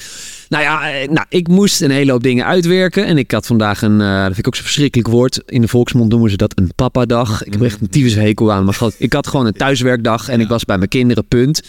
Nou 0.49 0.63
ja, 0.63 0.91
eh, 0.93 1.09
nou, 1.09 1.27
ik 1.29 1.49
moest 1.49 1.81
een 1.81 1.91
hele 1.91 2.11
hoop 2.13 2.23
dingen 2.23 2.45
uitwerken. 2.45 3.07
En 3.07 3.19
ik 3.19 3.31
had 3.31 3.47
vandaag 3.47 3.83
een, 3.83 4.01
eh, 4.01 4.15
dat 4.17 4.25
vind 4.25 4.39
ik 4.39 4.47
ook 4.47 4.55
zo'n 4.55 4.65
verschrikkelijk 4.65 5.09
woord. 5.09 5.43
In 5.47 5.61
de 5.61 5.69
volksmond 5.69 6.11
noemen 6.11 6.31
ze 6.31 6.37
dat 6.37 6.53
een 6.59 6.73
papadag. 6.77 7.45
Ik 7.45 7.53
heb 7.53 7.63
echt 7.63 7.81
een 7.81 7.89
tyfus 7.89 8.15
hekel 8.15 8.53
aan. 8.53 8.65
Maar 8.65 8.79
ik 8.99 9.13
had 9.13 9.27
gewoon 9.27 9.47
een 9.47 9.53
thuiswerkdag 9.53 10.29
en 10.29 10.41
ik 10.41 10.49
was 10.49 10.65
bij 10.65 10.77
mijn 10.79 10.89
kinderen, 10.89 11.27
punt. 11.29 11.63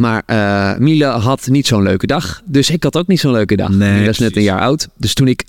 Maar 0.00 0.22
eh 0.26 0.76
Miele 0.78 1.04
had 1.04 1.46
niet 1.46 1.66
zo'n 1.66 1.82
leuke 1.82 2.06
dag. 2.06 2.40
Dus 2.44 2.70
ik 2.70 2.82
had 2.82 2.96
ook 2.96 3.06
niet 3.06 3.20
zo'n 3.20 3.32
leuke 3.32 3.56
dag. 3.56 3.68
Nee, 3.70 3.92
Miele 3.94 4.08
is 4.08 4.18
net 4.18 4.36
een 4.36 4.42
jaar 4.42 4.60
oud. 4.60 4.88
Dus 4.96 5.14
toen 5.14 5.28
ik 5.28 5.44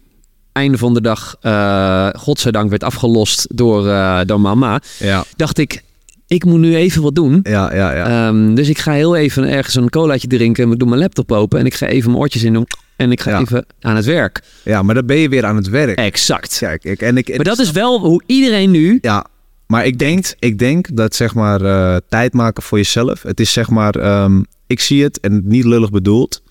einde 0.51 0.77
van 0.77 0.93
de 0.93 1.01
dag, 1.01 1.35
eh 1.41 2.09
godzijdank, 2.13 2.69
werd 2.69 2.83
afgelost 2.83 3.47
door, 3.57 3.87
eh, 3.89 4.19
door 4.25 4.41
mama, 4.41 4.81
Ja, 4.99 5.23
dacht 5.35 5.57
ik, 5.57 5.83
ik 6.27 6.45
moet 6.45 6.59
nu 6.59 6.75
even 6.75 7.01
wat 7.01 7.15
doen. 7.15 7.39
ja, 7.43 7.75
ja. 7.75 7.95
ja. 7.95 8.27
Ehm, 8.27 8.53
dus 8.55 8.69
ik 8.69 8.77
ga 8.79 8.91
heel 8.91 9.15
even 9.15 9.49
ergens 9.49 9.75
een 9.75 9.89
colaatje 9.89 10.27
drinken. 10.27 10.71
Ik 10.71 10.79
doe 10.79 10.87
mijn 10.87 11.01
laptop 11.01 11.31
open 11.31 11.59
en 11.59 11.65
ik 11.65 11.73
ga 11.73 11.85
even 11.87 12.09
mijn 12.09 12.21
oortjes 12.21 12.43
in 12.43 12.53
doen. 12.53 12.67
En 12.95 13.11
ik 13.11 13.21
ga 13.21 13.31
Ja. 13.31 13.39
even 13.39 13.65
aan 13.81 13.95
het 13.95 14.05
werk. 14.05 14.41
ja, 14.63 14.81
maar 14.81 14.95
dan 14.95 15.05
ben 15.05 15.17
je 15.17 15.29
weer 15.29 15.45
aan 15.45 15.55
het 15.55 15.69
werk. 15.69 15.97
Exact. 15.97 16.57
Kijk, 16.59 16.83
ik, 16.83 17.01
en 17.01 17.17
ik, 17.17 17.35
Maar 17.35 17.45
dat 17.45 17.59
is 17.59 17.71
wel 17.71 17.99
hoe 17.99 18.21
iedereen 18.25 18.71
nu... 18.71 18.97
Ja, 19.01 19.25
maar 19.71 19.85
ik 19.85 19.99
denk, 19.99 20.25
ik 20.39 20.59
denk 20.59 20.95
dat 20.95 21.15
zeg 21.15 21.33
maar 21.33 21.61
eh, 21.61 21.97
tijd 22.09 22.33
maken 22.33 22.63
voor 22.63 22.77
jezelf. 22.77 23.21
Het 23.21 23.39
is 23.39 23.51
zeg 23.53 23.69
maar, 23.69 23.95
ehm, 23.95 24.41
ik 24.67 24.79
zie 24.79 25.03
het 25.03 25.19
en 25.19 25.41
niet 25.45 25.65
lullig 25.65 25.89
bedoeld, 25.89 26.41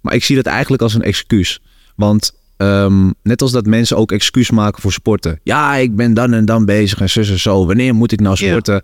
maar 0.00 0.14
ik 0.14 0.24
zie 0.24 0.36
het 0.36 0.46
eigenlijk 0.46 0.82
als 0.82 0.94
een 0.94 1.02
excuus. 1.02 1.60
Want 1.96 2.32
ehm, 2.56 3.10
net 3.22 3.42
als 3.42 3.52
dat 3.52 3.66
mensen 3.66 3.96
ook 3.96 4.12
excuus 4.12 4.50
maken 4.50 4.82
voor 4.82 4.92
sporten. 4.92 5.40
Ja, 5.42 5.74
ik 5.76 5.96
ben 5.96 6.14
dan 6.14 6.32
en 6.32 6.44
dan 6.44 6.64
bezig 6.64 7.00
en 7.00 7.10
zus 7.10 7.30
en 7.30 7.38
zo. 7.38 7.66
Wanneer 7.66 7.94
moet 7.94 8.12
ik 8.12 8.20
nou 8.20 8.36
Ja. 8.38 8.46
sporten? 8.50 8.82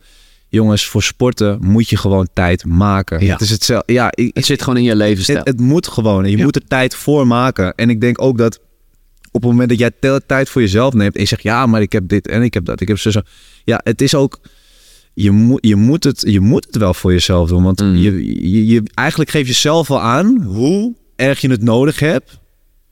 Jongens, 0.49 0.87
voor 0.87 1.03
sporten 1.03 1.59
moet 1.61 1.89
je 1.89 1.97
gewoon 1.97 2.29
tijd 2.33 2.65
maken. 2.65 3.25
Ja. 3.25 3.33
Het 3.33 3.41
is 3.41 3.51
hetzelfde. 3.51 3.93
Ja, 3.93 4.11
ik, 4.15 4.31
Het 4.37 4.47
zit 4.47 4.63
gewoon 4.63 4.79
in 4.79 4.85
je 4.85 4.97
levensstijl. 4.97 5.39
het, 5.39 5.47
het 5.49 5.61
moet 5.61 5.87
gewoon. 5.89 6.25
Je 6.31 6.37
Ja. 6.37 6.45
moet 6.45 6.57
er 6.57 6.67
tijd 6.69 6.95
voor 6.95 7.27
maken. 7.27 7.75
En 7.75 7.91
ik 7.91 8.01
denk 8.01 8.23
ook 8.23 8.39
dat 8.39 8.61
op 9.37 9.43
het 9.43 9.51
moment 9.51 9.69
dat 9.69 9.79
jij 9.79 10.21
tijd 10.27 10.49
voor 10.49 10.61
jezelf 10.61 10.95
neemt 10.95 11.15
en 11.15 11.21
je 11.21 11.27
zegt 11.27 11.43
ja, 11.43 11.67
maar 11.67 11.81
ik 11.81 11.93
heb 11.93 12.09
dit 12.09 12.29
en 12.29 12.43
ik 12.43 12.55
heb 12.55 12.65
dat, 12.65 12.81
ik 12.81 12.89
heb 12.89 12.99
zo. 12.99 13.11
zo. 13.11 13.21
Ja, 13.65 13.81
het 13.85 14.01
is 14.03 14.15
ook. 14.15 14.41
Je, 15.15 15.31
moet 15.31 15.67
je, 15.67 15.77
moet 15.77 16.05
het, 16.05 16.23
je 16.27 16.41
moet 16.41 16.67
het 16.67 16.77
wel 16.77 16.95
voor 16.95 17.13
jezelf 17.13 17.49
doen. 17.49 17.63
Want 17.63 17.81
Mm. 17.81 17.97
je, 17.97 18.51
je, 18.51 18.67
je, 18.67 18.83
eigenlijk 18.95 19.31
geef 19.31 19.47
je 19.47 19.53
zelf 19.53 19.89
wel 19.89 20.01
aan 20.01 20.43
hoe 20.43 20.95
erg 21.17 21.41
je 21.41 21.51
het 21.51 21.63
nodig 21.63 21.99
hebt. 21.99 22.39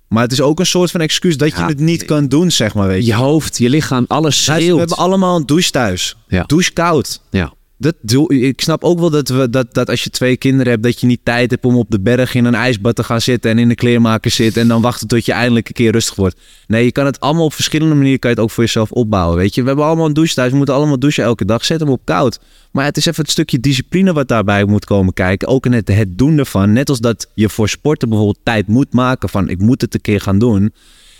Maar 0.09 0.23
het 0.23 0.33
is 0.33 0.41
ook 0.41 0.59
een 0.59 0.67
soort 0.67 0.91
van 0.91 1.01
excuus 1.01 1.37
dat 1.37 1.51
je 1.57 1.63
het 1.63 1.79
niet 1.81 2.05
kan 2.05 2.29
doen, 2.29 2.51
zeg 2.51 2.75
maar. 2.75 2.87
Weet 2.89 3.01
je. 3.01 3.07
je 3.07 3.15
hoofd, 3.15 3.59
je 3.59 3.69
lichaam, 3.69 4.05
alles 4.09 4.45
schreeuwt. 4.45 4.73
we 4.73 4.79
hebben 4.79 4.97
allemaal 4.97 5.37
een 5.37 5.47
douche 5.47 5.71
thuis. 5.71 6.17
Ja. 6.29 6.43
Douche 6.47 6.73
koud. 6.73 7.21
Ja. 7.31 7.53
Dat 7.85 7.95
doe, 8.01 8.41
ik 8.41 8.61
snap 8.61 8.85
ook 8.85 8.99
wel 8.99 9.11
dat, 9.11 9.29
we, 9.29 9.51
dat, 9.51 9.75
dat 9.75 9.89
als 9.89 10.05
je 10.05 10.11
twee 10.11 10.37
kinderen 10.37 10.73
hebt, 10.73 10.83
dat 10.83 11.01
je 11.01 11.07
niet 11.07 11.21
tijd 11.23 11.51
hebt 11.51 11.65
om 11.65 11.77
op 11.77 11.91
de 11.91 12.01
berg 12.01 12.35
in 12.35 12.45
een 12.45 12.55
ijsbad 12.55 12.97
te 12.97 13.05
gaan 13.05 13.21
zitten 13.21 13.51
en 13.51 13.59
in 13.59 13.69
de 13.69 13.75
kleermaker 13.75 14.31
zitten 14.31 14.63
en 14.63 14.69
dan 14.69 14.83
wachten 14.83 15.09
tot 15.09 15.27
je 15.27 15.33
eindelijk 15.33 15.69
een 15.69 15.75
keer 15.75 15.93
rustig 15.93 16.15
wordt. 16.15 16.37
Nee, 16.67 16.85
je 16.85 16.93
kan 16.93 17.07
het 17.07 17.21
allemaal 17.21 17.45
op 17.45 17.53
verschillende 17.53 17.95
manieren 17.95 18.19
kan 18.19 18.31
je 18.31 18.37
het 18.37 18.45
ook 18.45 18.51
voor 18.51 18.65
jezelf 18.65 18.93
opbouwen. 18.93 19.37
Weet 19.37 19.55
je, 19.55 19.61
we 19.61 19.67
hebben 19.67 19.85
allemaal 19.85 20.07
een 20.07 20.13
douche 20.13 20.35
thuis, 20.35 20.51
we 20.51 20.57
moeten 20.57 20.75
allemaal 20.75 20.99
douchen 20.99 21.25
elke 21.25 21.45
dag. 21.45 21.65
Zet 21.65 21.81
hem 21.81 21.89
op 21.89 22.01
koud. 22.05 22.41
Maar 22.71 22.85
het 22.85 22.97
is 22.97 23.07
even 23.07 23.23
het 23.23 23.31
stukje 23.33 23.61
discipline 23.61 24.13
wat 24.13 24.29
daarbij 24.29 24.65
moet 24.65 24.85
komen 24.85 25.13
kijken. 25.13 25.49
Ook 25.49 25.67
in 25.67 25.73
het, 25.73 25.89
het 25.89 26.19
doen 26.19 26.39
ervan. 26.39 26.73
Net 26.73 26.89
als 26.89 27.01
dat 27.01 27.29
je 27.35 27.49
voor 27.49 27.69
sporten 27.69 28.09
bijvoorbeeld 28.09 28.41
tijd 28.43 28.67
moet 28.67 28.93
maken 28.93 29.29
van 29.29 29.49
ik 29.49 29.59
moet 29.59 29.81
het 29.81 29.95
een 29.95 30.01
keer 30.01 30.21
gaan 30.21 30.39
doen. 30.39 30.73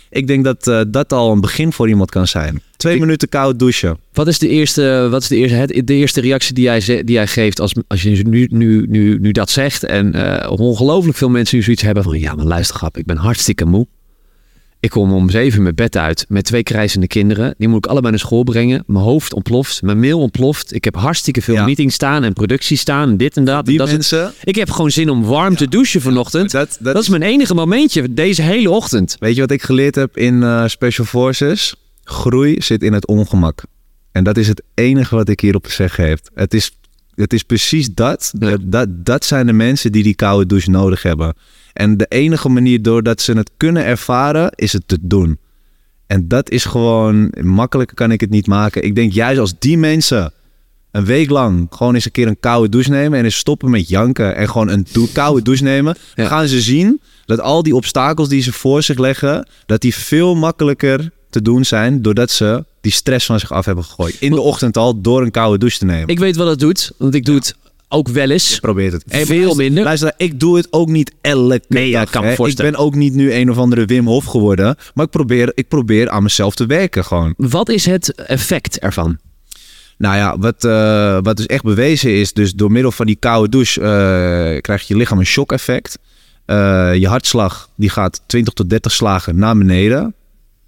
Ik 0.09 0.27
denk 0.27 0.43
dat 0.43 0.67
eh, 0.67 0.81
dat 0.87 1.13
al 1.13 1.31
een 1.31 1.41
begin 1.41 1.73
voor 1.73 1.89
iemand 1.89 2.11
kan 2.11 2.27
zijn. 2.27 2.61
Twee 2.85 2.99
minuten 2.99 3.29
koud 3.29 3.59
douchen. 3.59 3.97
Wat 4.13 4.27
is 4.27 4.39
de 4.39 4.47
eerste, 4.47 5.07
wat 5.11 5.21
is 5.21 5.27
de 5.27 5.35
eerste, 5.35 5.55
het, 5.55 5.87
de 5.87 5.93
eerste 5.93 6.21
reactie 6.21 6.53
die 6.53 6.63
jij, 6.63 6.79
ze- 6.81 7.01
die 7.03 7.15
jij 7.15 7.27
geeft 7.27 7.59
als, 7.59 7.73
als 7.87 8.01
je 8.01 8.09
nu, 8.27 8.47
nu, 8.51 8.85
nu, 8.89 9.17
nu 9.19 9.31
dat 9.31 9.49
zegt? 9.49 9.83
En 9.83 10.13
eh, 10.13 10.51
ongelooflijk 10.51 11.17
veel 11.17 11.29
mensen 11.29 11.57
nu 11.57 11.63
zoiets 11.63 11.81
hebben 11.81 12.03
van... 12.03 12.19
Ja, 12.19 12.33
maar 12.35 12.45
luister 12.45 12.75
grap, 12.75 12.97
ik 12.97 13.05
ben 13.05 13.17
hartstikke 13.17 13.65
moe. 13.65 13.87
Ik 14.79 14.89
kom 14.89 15.13
om 15.13 15.29
zeven 15.29 15.61
mijn 15.63 15.75
bed 15.75 15.97
uit 15.97 16.25
met 16.29 16.43
twee 16.45 16.63
krijzende 16.63 17.07
kinderen. 17.07 17.55
Die 17.57 17.67
moet 17.67 17.77
ik 17.85 17.91
allebei 17.91 18.09
naar 18.11 18.19
school 18.19 18.43
brengen. 18.43 18.83
Mijn 18.87 19.03
hoofd 19.03 19.33
ontploft, 19.33 19.81
mijn 19.81 19.99
mail 19.99 20.19
ontploft. 20.19 20.73
Ik 20.73 20.83
heb 20.83 20.95
hartstikke 20.95 21.41
veel 21.41 21.53
Ja. 21.55 21.65
meetings 21.65 21.93
staan 21.95 22.23
en 22.23 22.33
productie 22.33 22.77
staan. 22.77 23.17
Dit 23.17 23.37
en 23.37 23.45
dat. 23.45 23.65
Die 23.65 23.77
dat 23.77 23.91
mensen. 23.91 24.33
ik 24.43 24.55
heb 24.55 24.69
gewoon 24.71 24.91
zin 24.91 25.09
om 25.09 25.23
warm 25.23 25.55
te 25.55 25.67
douchen 25.67 26.01
vanochtend. 26.01 26.51
Dat, 26.51 26.77
Dat 26.79 27.01
is 27.01 27.09
mijn 27.09 27.21
enige 27.21 27.53
momentje 27.53 28.13
deze 28.13 28.41
hele 28.41 28.69
ochtend. 28.69 29.15
Weet 29.19 29.35
je 29.35 29.41
wat 29.41 29.51
ik 29.51 29.61
geleerd 29.63 29.95
heb 29.95 30.17
in 30.17 30.43
eh, 30.43 30.63
Special 30.67 31.05
Forces? 31.05 31.75
Groei 32.05 32.61
zit 32.61 32.83
in 32.83 32.93
het 32.93 33.07
ongemak. 33.07 33.63
En 34.11 34.23
dat 34.23 34.37
is 34.37 34.47
het 34.47 34.63
enige 34.73 35.15
wat 35.15 35.29
ik 35.29 35.39
hierop 35.39 35.63
te 35.63 35.71
zeggen 35.71 36.07
heb. 36.07 36.19
Het 36.33 36.53
is, 36.53 36.71
het 37.15 37.33
is 37.33 37.43
precies 37.43 37.93
dat. 37.93 38.33
Ja. 38.39 38.57
Dat, 38.61 38.87
dat. 39.05 39.25
Zijn 39.25 39.45
de 39.45 39.53
mensen 39.53 39.91
die 39.91 40.03
die 40.03 40.15
koude 40.15 40.45
douche 40.45 40.69
nodig 40.69 41.01
hebben. 41.03 41.33
En 41.73 41.97
de 41.97 42.05
enige 42.09 42.49
manier 42.49 42.81
doordat 42.81 43.21
ze 43.21 43.33
het 43.33 43.51
kunnen 43.57 43.85
ervaren, 43.85 44.51
is 44.55 44.73
het 44.73 44.87
te 44.87 44.97
doen. 45.01 45.37
En 46.07 46.27
dat 46.27 46.49
is 46.49 46.65
gewoon, 46.65 47.33
makkelijker 47.41 47.95
kan 47.95 48.11
ik 48.11 48.21
het 48.21 48.29
niet 48.29 48.47
maken. 48.47 48.83
Ik 48.83 48.95
denk 48.95 49.11
juist 49.11 49.39
als 49.39 49.59
die 49.59 49.77
mensen 49.77 50.31
een 50.91 51.05
week 51.05 51.29
lang 51.29 51.67
gewoon 51.69 51.93
eens 51.93 52.05
een 52.05 52.11
keer 52.11 52.27
een 52.27 52.39
koude 52.39 52.69
douche 52.69 52.89
nemen 52.89 53.19
en 53.19 53.25
eens 53.25 53.35
stoppen 53.37 53.69
met 53.69 53.89
janken 53.89 54.35
en 54.35 54.49
gewoon 54.49 54.69
een 54.69 54.85
koude 55.13 55.41
douche 55.41 55.63
nemen, 55.63 55.95
Ja. 55.97 56.13
dan 56.15 56.25
gaan 56.27 56.47
ze 56.47 56.61
zien 56.61 57.01
dat 57.25 57.39
al 57.39 57.63
die 57.63 57.75
obstakels 57.75 58.29
die 58.29 58.41
ze 58.41 58.53
voor 58.53 58.83
zich 58.83 58.97
leggen, 58.97 59.47
dat 59.65 59.81
die 59.81 59.95
veel 59.95 60.35
makkelijker 60.35 61.11
te 61.35 61.41
doen 61.41 61.65
zijn 61.65 62.01
doordat 62.01 62.31
ze 62.31 62.65
die 62.81 62.91
stress 62.91 63.25
van 63.25 63.39
zich 63.39 63.51
af 63.51 63.65
hebben 63.65 63.83
gegooid. 63.83 64.15
In 64.19 64.31
de 64.31 64.41
ochtend 64.41 64.77
al 64.77 65.01
door 65.01 65.21
een 65.21 65.31
koude 65.31 65.57
douche 65.57 65.77
te 65.77 65.85
nemen. 65.85 66.07
Ik 66.07 66.19
weet 66.19 66.35
wat 66.35 66.47
het 66.47 66.59
doet, 66.59 66.91
want 66.97 67.15
ik 67.15 67.25
doe 67.25 67.35
het 67.35 67.55
ook 67.89 68.07
wel 68.07 68.29
eens. 68.29 68.59
probeer 68.59 68.91
het. 68.91 69.03
Hey, 69.07 69.25
Veel 69.25 69.37
luister- 69.37 69.57
minder. 69.63 69.83
Luister, 69.83 70.13
ik 70.17 70.39
doe 70.39 70.57
het 70.57 70.67
ook 70.69 70.87
niet 70.87 71.11
elke 71.21 71.61
Nee, 71.67 71.89
ja, 71.89 71.99
dag. 71.99 72.09
kan 72.09 72.23
me. 72.23 72.47
Ik 72.47 72.55
ben 72.55 72.75
ook 72.75 72.95
niet 72.95 73.13
nu 73.13 73.33
een 73.33 73.49
of 73.51 73.57
andere 73.57 73.85
Wim 73.85 74.07
Hof 74.07 74.25
geworden. 74.25 74.75
Maar 74.93 75.05
ik 75.05 75.11
probeer, 75.11 75.51
ik 75.55 75.67
probeer 75.67 76.09
aan 76.09 76.23
mezelf 76.23 76.55
te 76.55 76.65
werken 76.65 77.05
gewoon. 77.05 77.33
Wat 77.37 77.69
is 77.69 77.85
het 77.85 78.15
effect 78.15 78.79
ervan? 78.79 79.17
Nou 79.97 80.15
ja, 80.15 80.37
wat, 80.37 80.63
eh, 80.63 81.17
wat 81.21 81.37
dus 81.37 81.45
echt 81.45 81.63
bewezen 81.63 82.11
is, 82.11 82.33
dus 82.33 82.53
door 82.53 82.71
middel 82.71 82.91
van 82.91 83.05
die 83.05 83.15
koude 83.19 83.49
douche 83.49 83.81
eh, 83.81 84.61
krijgt 84.61 84.87
je 84.87 84.95
lichaam 84.95 85.19
een 85.19 85.25
shock 85.25 85.51
effect. 85.51 85.97
Eh, 86.45 86.91
je 86.95 87.07
hartslag 87.07 87.69
die 87.75 87.89
gaat 87.89 88.21
20 88.25 88.53
tot 88.53 88.69
30 88.69 88.91
slagen 88.91 89.35
naar 89.37 89.57
beneden. 89.57 90.13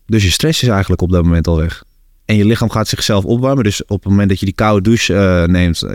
Dus 0.08 0.24
je 0.24 0.32
stress 0.32 0.62
is 0.62 0.70
eigenlijk 0.70 1.02
op 1.02 1.12
dat 1.12 1.24
moment 1.24 1.48
al 1.48 1.58
weg. 1.58 1.84
En 2.26 2.36
je 2.36 2.46
lichaam 2.46 2.70
gaat 2.70 2.88
zichzelf 2.88 3.26
opwarmen. 3.26 3.64
Dus 3.64 3.86
op 3.86 4.04
het 4.04 4.12
moment 4.12 4.30
dat 4.30 4.40
je 4.40 4.46
die 4.46 4.56
koude 4.56 4.82
douche 4.82 5.14
eh, 5.14 5.44
neemt, 5.44 5.84
uh, 5.84 5.92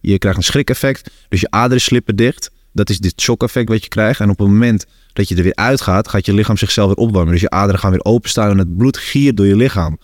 je 0.00 0.18
krijgt 0.18 0.38
een 0.38 0.44
schrik-effect. 0.44 1.10
Dus 1.28 1.40
je 1.40 1.50
aderen 1.50 1.80
slippen 1.80 2.16
dicht. 2.16 2.50
Dat 2.72 2.90
is 2.90 2.98
dit 2.98 3.20
shock-effect 3.20 3.68
wat 3.68 3.82
je 3.82 3.88
krijgt. 3.88 4.20
En 4.20 4.30
op 4.30 4.38
het 4.38 4.48
moment 4.48 4.86
dat 5.12 5.28
je 5.28 5.36
er 5.36 5.42
weer 5.42 5.54
uitgaat, 5.54 6.08
gaat 6.08 6.26
je 6.26 6.34
lichaam 6.34 6.56
zichzelf 6.56 6.86
weer 6.86 7.06
opwarmen. 7.06 7.32
Dus 7.32 7.40
je 7.40 7.50
aderen 7.50 7.80
gaan 7.80 7.90
weer 7.90 8.04
openstaan 8.04 8.50
en 8.50 8.58
het 8.58 8.76
bloed 8.76 8.96
giert 8.96 9.36
door 9.36 9.46
je 9.46 9.56
lichaam. 9.56 9.98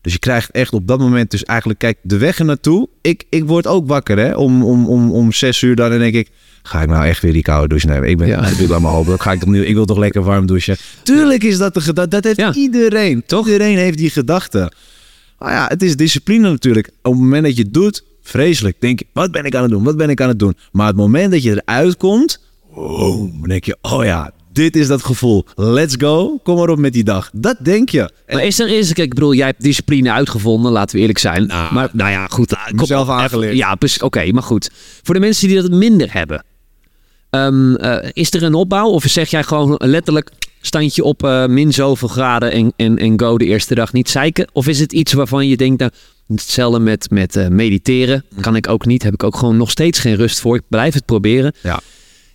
Dus 0.00 0.12
je 0.12 0.18
krijgt 0.18 0.50
echt 0.50 0.72
op 0.72 0.86
dat 0.86 0.98
moment 0.98 1.30
dus 1.30 1.44
eigenlijk, 1.44 1.78
kijk, 1.78 1.98
de 2.02 2.18
weg 2.18 2.38
er 2.38 2.44
naartoe. 2.44 2.88
Ik, 3.00 3.24
ik 3.30 3.44
word 3.44 3.66
ook 3.66 3.86
wakker 3.86 4.18
hè, 4.18 4.34
om, 4.34 4.64
om, 4.64 4.88
om, 4.88 5.12
om 5.12 5.32
zes 5.32 5.62
uur 5.62 5.76
dan 5.76 5.92
en 5.92 5.98
denk 5.98 6.14
ik, 6.14 6.30
ga 6.62 6.82
ik 6.82 6.88
nou 6.88 7.06
echt 7.06 7.22
weer 7.22 7.32
die 7.32 7.42
koude 7.42 7.68
douche 7.68 7.86
nemen? 7.86 8.08
Ik 8.08 8.16
ben, 8.18 8.28
Ja. 8.28 8.46
ik 8.46 8.58
doe 8.68 8.78
maar 8.80 8.92
open. 8.94 9.20
Ga 9.20 9.32
ik 9.32 9.42
opnieuw, 9.42 9.62
ik 9.62 9.74
wil 9.74 9.84
toch 9.84 9.98
lekker 9.98 10.22
warm 10.22 10.46
douchen. 10.46 10.76
Tuurlijk 11.02 11.42
is 11.44 11.58
dat 11.58 11.74
de 11.74 11.80
gedachte, 11.80 12.10
dat 12.10 12.24
heeft 12.24 12.36
Ja. 12.36 12.54
iedereen. 12.54 13.22
Toch? 13.26 13.46
Iedereen 13.46 13.76
heeft 13.76 13.98
die 13.98 14.10
gedachte. 14.10 14.72
Maar 15.38 15.52
ja, 15.52 15.66
het 15.68 15.82
is 15.82 15.96
discipline 15.96 16.50
natuurlijk. 16.50 16.90
Op 17.02 17.12
het 17.12 17.20
moment 17.20 17.44
dat 17.44 17.56
je 17.56 17.62
het 17.62 17.72
doet, 17.74 18.04
vreselijk. 18.22 18.80
Denk 18.80 18.98
je, 18.98 19.06
wat 19.12 19.30
ben 19.30 19.44
ik 19.44 19.54
aan 19.54 19.62
het 19.62 19.70
doen? 19.70 19.82
Wat 19.82 19.96
ben 19.96 20.10
ik 20.10 20.20
aan 20.20 20.28
het 20.28 20.38
doen? 20.38 20.56
Maar 20.72 20.86
het 20.86 20.96
moment 20.96 21.32
dat 21.32 21.42
je 21.42 21.62
eruit 21.64 21.96
komt, 21.96 22.40
oh, 22.74 23.16
dan 23.18 23.48
denk 23.48 23.64
je, 23.64 23.76
oh 23.82 24.04
ja, 24.04 24.32
dit 24.52 24.76
is 24.76 24.86
dat 24.86 25.04
gevoel. 25.04 25.44
Let's 25.54 25.94
go. 25.98 26.38
Kom 26.42 26.56
maar 26.56 26.68
op 26.68 26.78
met 26.78 26.92
die 26.92 27.04
dag. 27.04 27.30
Dat 27.32 27.56
denk 27.62 27.88
je. 27.88 28.00
En 28.26 28.36
Maar 28.36 28.44
is 28.46 28.58
er 28.58 28.68
is, 28.68 28.92
kijk, 28.92 29.08
ik 29.08 29.14
bedoel, 29.14 29.34
jij 29.34 29.46
hebt 29.46 29.62
discipline 29.62 30.12
uitgevonden, 30.12 30.72
laten 30.72 30.94
we 30.94 31.00
eerlijk 31.00 31.18
zijn. 31.18 31.46
maar 31.46 31.88
nou 31.92 32.10
ja, 32.10 32.26
goed. 32.26 32.54
kom- 32.66 32.76
mezelf 32.76 33.08
even- 33.08 33.20
aangeleerd. 33.20 33.56
Ja, 33.56 33.76
oké, 34.00 34.32
maar 34.32 34.42
goed. 34.42 34.70
Voor 35.02 35.14
de 35.14 35.20
mensen 35.20 35.48
die 35.48 35.60
dat 35.62 35.70
minder 35.70 36.12
hebben, 36.12 36.44
ehm, 37.30 37.74
eh, 37.74 38.08
is 38.12 38.32
er 38.32 38.42
een 38.42 38.54
opbouw? 38.54 38.88
Of 38.88 39.04
zeg 39.06 39.30
jij 39.30 39.42
gewoon 39.42 39.74
letterlijk 39.78 40.30
standje 40.60 41.04
op 41.04 41.24
eh, 41.24 41.46
min 41.46 41.72
zoveel 41.72 42.08
graden 42.08 42.52
en, 42.52 42.72
en, 42.76 42.98
en 42.98 43.20
go 43.20 43.38
de 43.38 43.44
eerste 43.44 43.74
dag 43.74 43.92
niet 43.92 44.10
zeiken? 44.10 44.48
Of 44.52 44.66
is 44.66 44.80
het 44.80 44.92
iets 44.92 45.12
waarvan 45.12 45.48
je 45.48 45.56
denkt, 45.56 45.80
nou, 45.80 45.90
hetzelfde 46.26 46.78
met, 46.78 47.10
met 47.10 47.36
eh, 47.36 47.48
mediteren, 47.48 48.24
kan 48.40 48.56
ik 48.56 48.68
ook 48.68 48.86
niet, 48.86 49.02
heb 49.02 49.12
ik 49.12 49.22
ook 49.22 49.36
gewoon 49.36 49.56
nog 49.56 49.70
steeds 49.70 49.98
geen 49.98 50.16
rust 50.16 50.40
voor. 50.40 50.56
Ik 50.56 50.62
blijf 50.68 50.94
het 50.94 51.04
proberen. 51.04 51.54
Ja. 51.62 51.80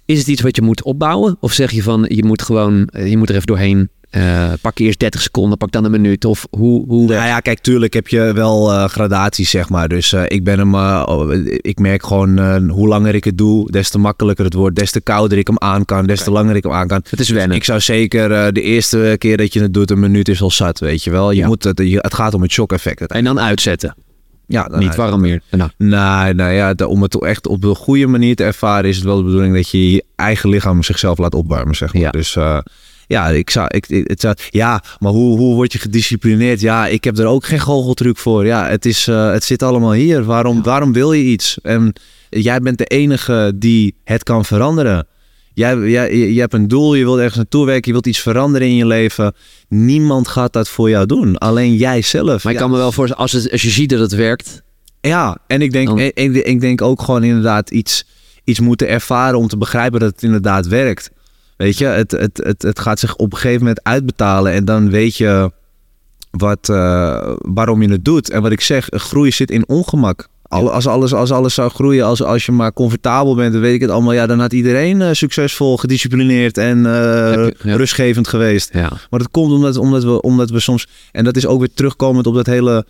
Is 0.06 0.20
het 0.20 0.28
iets 0.28 0.42
wat 0.42 0.56
je 0.56 0.62
moet 0.62 0.84
opbouwen? 0.84 1.38
Of 1.40 1.52
zeg 1.52 1.72
je 1.72 1.84
van, 1.84 2.06
je 2.08 2.24
moet 2.24 2.42
gewoon, 2.42 2.90
je 3.06 3.18
moet 3.18 3.30
er 3.30 3.36
even 3.36 3.48
doorheen 3.48 3.90
Eh, 4.16 4.54
pak 4.62 4.78
eerst 4.80 5.00
30 5.00 5.22
seconden, 5.22 5.58
pak 5.58 5.72
dan 5.72 5.84
een 5.86 5.92
minuut. 5.92 6.26
Of 6.26 6.48
hoe, 6.50 6.86
hoe 6.88 7.08
Nou 7.08 7.28
ja, 7.28 7.40
kijk, 7.40 7.60
tuurlijk 7.60 7.94
heb 7.94 8.08
je 8.08 8.34
wel 8.34 8.72
eh, 8.72 8.86
gradaties, 8.86 9.50
zeg 9.50 9.70
maar. 9.70 9.88
Dus 9.90 10.14
eh, 10.14 10.24
ik 10.28 10.44
ben 10.44 10.60
hem, 10.60 10.76
oh, 10.76 11.34
ik 11.58 11.80
merk 11.80 12.06
gewoon 12.06 12.68
hoe 12.70 12.88
langer 12.88 13.16
ik 13.16 13.24
het 13.24 13.38
doe, 13.38 13.72
des 13.72 13.90
te 13.90 13.98
makkelijker 13.98 14.46
het 14.46 14.54
wordt. 14.54 14.76
Des 14.76 14.92
te 14.92 15.02
kouder 15.02 15.38
ik 15.38 15.48
hem 15.48 15.60
aan 15.60 15.86
kan, 15.86 16.06
des 16.06 16.24
te 16.24 16.32
langer 16.32 16.56
ik 16.56 16.64
hem 16.64 16.72
aan 16.72 16.88
kan. 16.88 17.04
Het 17.10 17.20
is 17.20 17.30
wennen. 17.30 17.58
Ik 17.58 17.64
zou 17.64 17.80
zeker 17.80 18.54
de 18.54 18.62
eerste 18.62 19.16
keer 19.18 19.38
dat 19.38 19.54
je 19.54 19.62
het 19.62 19.74
doet, 19.74 19.92
een 19.92 20.00
minuut 20.00 20.28
is 20.28 20.42
al 20.42 20.52
zat, 20.52 20.80
weet 20.80 21.04
je 21.04 21.12
wel. 21.12 21.32
Je 21.32 21.38
Ja. 21.40 21.48
moet 21.48 21.64
het, 21.64 21.78
het 21.78 22.14
gaat 22.14 22.34
om 22.34 22.42
het 22.42 22.52
shock-effect. 22.52 23.12
En 23.12 23.24
dan 23.24 23.40
uitzetten. 23.40 23.96
Ja, 24.48 24.64
dan 24.64 24.80
Niet 24.80 24.96
warm 24.96 25.22
meer. 25.22 25.42
Nou, 25.52 25.70
Nee, 25.78 26.34
nou 26.34 26.52
ja, 26.52 26.74
om 26.88 27.02
het 27.02 27.22
echt 27.22 27.48
op 27.48 27.62
de 27.62 27.76
goede 27.76 28.08
manier 28.08 28.36
te 28.36 28.44
ervaren 28.44 28.90
is 28.90 28.96
het 28.96 29.06
wel 29.06 29.18
de 29.18 29.24
bedoeling 29.24 29.56
dat 29.56 29.70
je 29.70 29.92
je 29.92 30.04
eigen 30.16 30.50
lichaam 30.50 30.84
zichzelf 30.84 31.18
laat 31.18 31.34
opwarmen, 31.36 31.76
zeg 31.76 31.94
maar. 31.94 32.02
Ja. 32.02 32.12
Dus 32.12 32.38
ja, 33.08 33.30
ik 33.30 33.50
zou, 33.50 33.68
ik, 33.68 33.86
het 34.08 34.22
zou, 34.22 34.36
ja, 34.50 34.84
maar 35.00 35.12
hoe, 35.12 35.38
hoe 35.38 35.56
word 35.56 35.72
je 35.74 35.80
gedisciplineerd? 35.80 36.62
Ja, 36.62 36.88
ik 36.88 37.04
heb 37.04 37.18
er 37.18 37.26
ook 37.26 37.46
geen 37.46 37.60
goocheltruc 37.60 38.18
voor. 38.18 38.46
Ja, 38.46 38.68
het, 38.68 38.86
is, 38.86 39.08
eh, 39.08 39.32
het 39.32 39.44
zit 39.44 39.64
allemaal 39.64 39.92
hier. 39.94 40.24
Waarom, 40.24 40.64
waarom 40.64 40.94
wil 40.94 41.14
je 41.14 41.24
iets? 41.24 41.58
En 41.62 41.94
jij 42.30 42.60
bent 42.60 42.78
de 42.78 42.86
enige 42.86 43.52
die 43.56 43.96
het 44.04 44.24
kan 44.24 44.46
veranderen. 44.46 45.08
Jij, 45.54 45.78
jij, 45.78 46.18
je 46.18 46.40
hebt 46.40 46.54
een 46.54 46.68
doel, 46.68 46.96
je 46.96 47.04
wilt 47.04 47.18
ergens 47.18 47.36
naartoe 47.36 47.66
werken, 47.66 47.84
je 47.86 47.92
wilt 47.92 48.08
iets 48.08 48.20
veranderen 48.20 48.68
in 48.68 48.76
je 48.76 48.86
leven. 48.86 49.34
Niemand 49.70 50.28
gaat 50.28 50.54
dat 50.54 50.70
voor 50.70 50.90
jou 50.90 51.06
doen. 51.06 51.38
Alleen 51.38 51.76
jij 51.76 52.02
zelf. 52.02 52.44
maar 52.44 52.54
ik 52.54 52.60
Ja. 52.60 52.64
kan 52.66 52.72
me 52.74 52.78
wel 52.78 52.92
voorstellen, 52.92 53.22
als, 53.24 53.32
het, 53.32 53.52
als 53.52 53.62
je 53.62 53.70
ziet 53.70 53.90
dat 53.90 54.00
het 54.00 54.16
werkt. 54.16 54.62
Ja, 55.02 55.38
en 55.48 55.62
ik 55.62 55.72
denk, 55.72 55.88
Dan- 55.88 56.00
ik, 56.00 56.14
ik 56.36 56.62
denk 56.62 56.82
ook 56.82 57.02
gewoon 57.02 57.24
inderdaad 57.24 57.70
iets, 57.70 58.06
iets 58.44 58.60
moeten 58.60 58.88
ervaren 58.88 59.40
om 59.40 59.48
te 59.48 59.58
begrijpen 59.58 60.00
dat 60.00 60.12
het 60.12 60.24
inderdaad 60.24 60.68
werkt. 60.68 61.10
Weet 61.58 61.78
je, 61.78 61.86
het, 61.86 62.12
het, 62.12 62.38
het, 62.44 62.62
het 62.62 62.80
gaat 62.80 63.00
zich 63.00 63.16
op 63.16 63.32
een 63.32 63.38
gegeven 63.38 63.60
moment 63.60 63.80
uitbetalen 63.84 64.52
en 64.54 64.66
dan 64.66 64.90
weet 64.90 65.18
je 65.18 65.52
wat, 66.32 66.70
eh, 66.70 67.34
waarom 67.38 67.82
je 67.82 67.90
het 67.92 68.06
doet. 68.06 68.30
En 68.30 68.42
wat 68.42 68.52
ik 68.52 68.62
zeg, 68.62 68.88
groeien 68.90 69.34
zit 69.34 69.52
in 69.52 69.68
ongemak. 69.68 70.28
Al- 70.48 70.72
Als 70.72 70.88
alles, 70.88 71.14
als 71.14 71.32
alles 71.32 71.54
zou 71.54 71.70
groeien, 71.70 72.06
als, 72.06 72.24
als 72.24 72.46
je 72.46 72.52
maar 72.52 72.74
comfortabel 72.74 73.36
bent, 73.36 73.54
dan 73.54 73.62
weet 73.62 73.74
ik 73.74 73.82
het 73.82 73.90
allemaal. 73.90 74.14
Ja, 74.14 74.26
dan 74.28 74.40
had 74.40 74.54
iedereen 74.54 75.02
eh, 75.02 75.10
succesvol, 75.12 75.78
gedisciplineerd 75.78 76.58
en 76.58 76.86
eh, 76.86 77.30
Heb 77.32 77.56
je- 77.62 77.70
ja. 77.70 77.76
rustgevend 77.76 78.28
geweest. 78.28 78.70
Ja. 78.74 78.90
Maar 79.10 79.20
dat 79.20 79.32
komt 79.32 79.52
omdat, 79.52 79.78
omdat, 79.78 80.04
we, 80.04 80.22
omdat 80.22 80.50
we 80.50 80.60
soms... 80.60 80.88
En 81.12 81.24
dat 81.24 81.36
is 81.38 81.46
ook 81.46 81.60
weer 81.60 81.74
terugkomend 81.74 82.28
op 82.28 82.36
dat 82.36 82.46
hele 82.46 82.86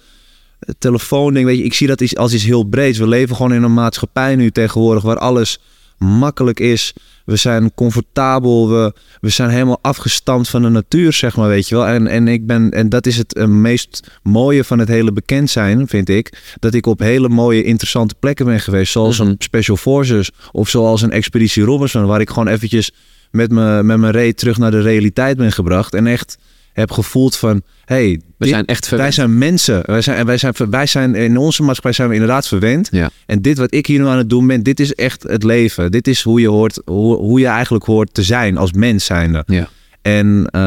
telefoonding. 0.80 1.46
Weet 1.46 1.58
je, 1.58 1.64
ik 1.64 1.74
zie 1.74 1.88
dat 1.88 2.18
als 2.18 2.34
iets 2.34 2.44
heel 2.44 2.64
breeds. 2.64 2.98
We 2.98 3.08
leven 3.08 3.36
gewoon 3.36 3.54
in 3.54 3.64
een 3.64 3.74
maatschappij 3.74 4.36
nu 4.36 4.52
tegenwoordig 4.52 5.04
waar 5.04 5.18
alles 5.18 5.60
makkelijk 5.98 6.60
is. 6.60 6.94
We 7.26 7.36
zijn 7.36 7.74
comfortabel. 7.74 8.70
We, 8.70 8.94
we 9.22 9.30
zijn 9.30 9.50
helemaal 9.50 9.80
afgestampt 9.82 10.50
van 10.50 10.62
de 10.62 10.70
natuur, 10.70 11.14
zeg 11.14 11.36
maar, 11.36 11.48
weet 11.48 11.68
je 11.68 11.76
wel. 11.76 11.88
En, 11.88 12.08
en, 12.08 12.28
ik 12.28 12.46
ben, 12.48 12.72
en 12.72 12.90
dat 12.90 13.06
is 13.06 13.18
het 13.18 13.34
eh, 13.36 13.46
meest 13.46 14.20
mooie 14.24 14.64
van 14.64 14.80
het 14.80 14.88
hele 14.88 15.12
bekend 15.12 15.50
zijn, 15.50 15.88
vind 15.88 16.10
ik. 16.10 16.56
Dat 16.60 16.74
ik 16.74 16.86
op 16.86 17.00
hele 17.00 17.30
mooie, 17.30 17.64
interessante 17.64 18.16
plekken 18.20 18.46
ben 18.46 18.60
geweest. 18.60 18.92
Zoals 18.92 19.20
Mhm. 19.20 19.28
een 19.28 19.36
Special 19.40 19.78
Forces 19.78 20.32
of 20.52 20.70
zoals 20.70 21.02
een 21.02 21.12
Expeditie 21.12 21.64
Robinson. 21.64 22.06
Waar 22.06 22.22
ik 22.22 22.30
gewoon 22.30 22.48
eventjes 22.48 22.92
met, 23.32 23.52
me, 23.52 23.84
met 23.84 23.98
mijn 23.98 24.14
reet 24.14 24.38
terug 24.38 24.58
naar 24.58 24.72
de 24.72 24.82
realiteit 24.82 25.38
ben 25.38 25.52
gebracht. 25.52 25.94
En 25.94 26.08
echt 26.08 26.38
heb 26.76 26.92
gevoeld 26.92 27.36
van... 27.36 27.62
Hey, 27.86 28.10
We 28.10 28.34
dit- 28.38 28.50
zijn 28.50 28.66
echt 28.66 28.90
wij 28.90 29.12
zijn 29.12 29.38
mensen. 29.38 29.82
Wij 29.86 30.02
zijn, 30.02 30.18
en 30.18 30.26
wij 30.26 30.38
zijn, 30.38 30.54
wij 30.70 30.86
zijn 30.86 31.16
in 31.16 31.38
onze 31.38 31.62
maatschappij 31.64 31.92
zijn 31.92 32.08
we 32.08 32.14
inderdaad 32.14 32.48
verwend. 32.48 32.88
Ja. 32.92 33.10
En 33.26 33.42
dit 33.42 33.58
wat 33.58 33.74
ik 33.74 33.86
hier 33.86 34.00
nu 34.00 34.08
aan 34.08 34.18
het 34.18 34.30
doen 34.30 34.48
ben, 34.48 34.64
dit 34.64 34.80
is 34.80 34.94
echt 34.94 35.24
het 35.24 35.44
leven. 35.44 35.92
Dit 35.92 36.08
is 36.08 36.22
hoe 36.22 36.42
je, 36.42 36.48
hoort, 36.48 36.82
hoe, 36.86 37.16
hoe 37.18 37.40
je 37.40 37.48
eigenlijk 37.48 37.86
hoort 37.86 38.14
te 38.14 38.24
zijn 38.24 38.58
als 38.58 38.72
mens 38.74 39.06
zijnde. 39.06 39.44
Ja. 39.46 39.68
En 40.02 40.48
eh 40.52 40.62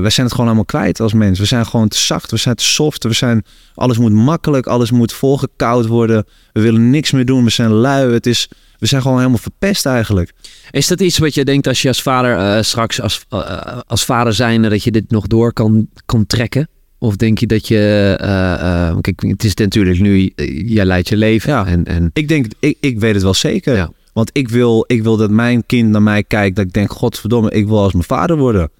we 0.00 0.10
zijn 0.10 0.26
het 0.26 0.30
gewoon 0.30 0.46
allemaal 0.46 0.64
kwijt 0.64 1.00
als 1.00 1.12
mens. 1.12 1.38
We 1.38 1.44
zijn 1.44 1.66
gewoon 1.66 1.88
te 1.88 1.98
zacht, 1.98 2.30
we 2.30 2.36
zijn 2.36 2.54
te 2.54 2.64
soft. 2.64 3.04
We 3.04 3.12
zijn, 3.12 3.44
alles 3.74 3.98
moet 3.98 4.12
makkelijk, 4.12 4.66
alles 4.66 4.90
moet 4.90 5.12
volgekoud 5.12 5.86
worden. 5.86 6.24
We 6.52 6.60
willen 6.60 6.90
niks 6.90 7.10
meer 7.10 7.24
doen, 7.24 7.44
we 7.44 7.50
zijn 7.50 7.70
lui. 7.70 8.12
Het 8.12 8.26
is, 8.26 8.48
we 8.78 8.86
zijn 8.86 9.02
gewoon 9.02 9.16
helemaal 9.18 9.38
verpest 9.38 9.86
eigenlijk. 9.86 10.32
Is 10.70 10.86
dat 10.86 11.00
iets 11.00 11.18
wat 11.18 11.34
je 11.34 11.44
denkt 11.44 11.66
als 11.66 11.82
je 11.82 11.88
als 11.88 12.02
vader 12.02 12.38
eh, 12.38 12.62
straks 12.62 13.00
als, 13.00 13.24
eh, 13.28 13.78
als 13.86 14.04
vader 14.04 14.34
zijnde 14.34 14.68
dat 14.68 14.84
je 14.84 14.90
dit 14.90 15.10
nog 15.10 15.26
door 15.26 15.52
kan, 15.52 15.88
kan 16.06 16.26
trekken? 16.26 16.68
Of 16.98 17.16
denk 17.16 17.38
je 17.38 17.46
dat 17.46 17.68
je, 17.68 18.16
eh, 18.20 18.96
kijk, 19.00 19.22
het 19.22 19.44
is 19.44 19.54
natuurlijk 19.54 20.00
nu, 20.00 20.32
jij 20.66 20.84
leidt 20.84 21.08
je 21.08 21.16
leven 21.16 21.52
Ja. 21.52 21.66
en, 21.66 21.84
en 21.84 22.10
Ik 22.12 22.28
denk, 22.28 22.46
ik, 22.58 22.76
ik 22.80 23.00
weet 23.00 23.14
het 23.14 23.22
wel 23.22 23.34
zeker. 23.34 23.76
Ja. 23.76 23.90
Want 24.12 24.30
ik 24.32 24.48
wil, 24.48 24.84
ik 24.86 25.02
wil 25.02 25.16
dat 25.16 25.30
mijn 25.30 25.66
kind 25.66 25.90
naar 25.90 26.02
mij 26.02 26.22
kijkt. 26.22 26.56
Dat 26.56 26.64
ik 26.64 26.72
denk, 26.72 26.90
godverdomme, 26.92 27.50
ik 27.50 27.66
wil 27.66 27.78
als 27.82 27.92
mijn 27.92 28.04
vader 28.04 28.36
worden. 28.36 28.70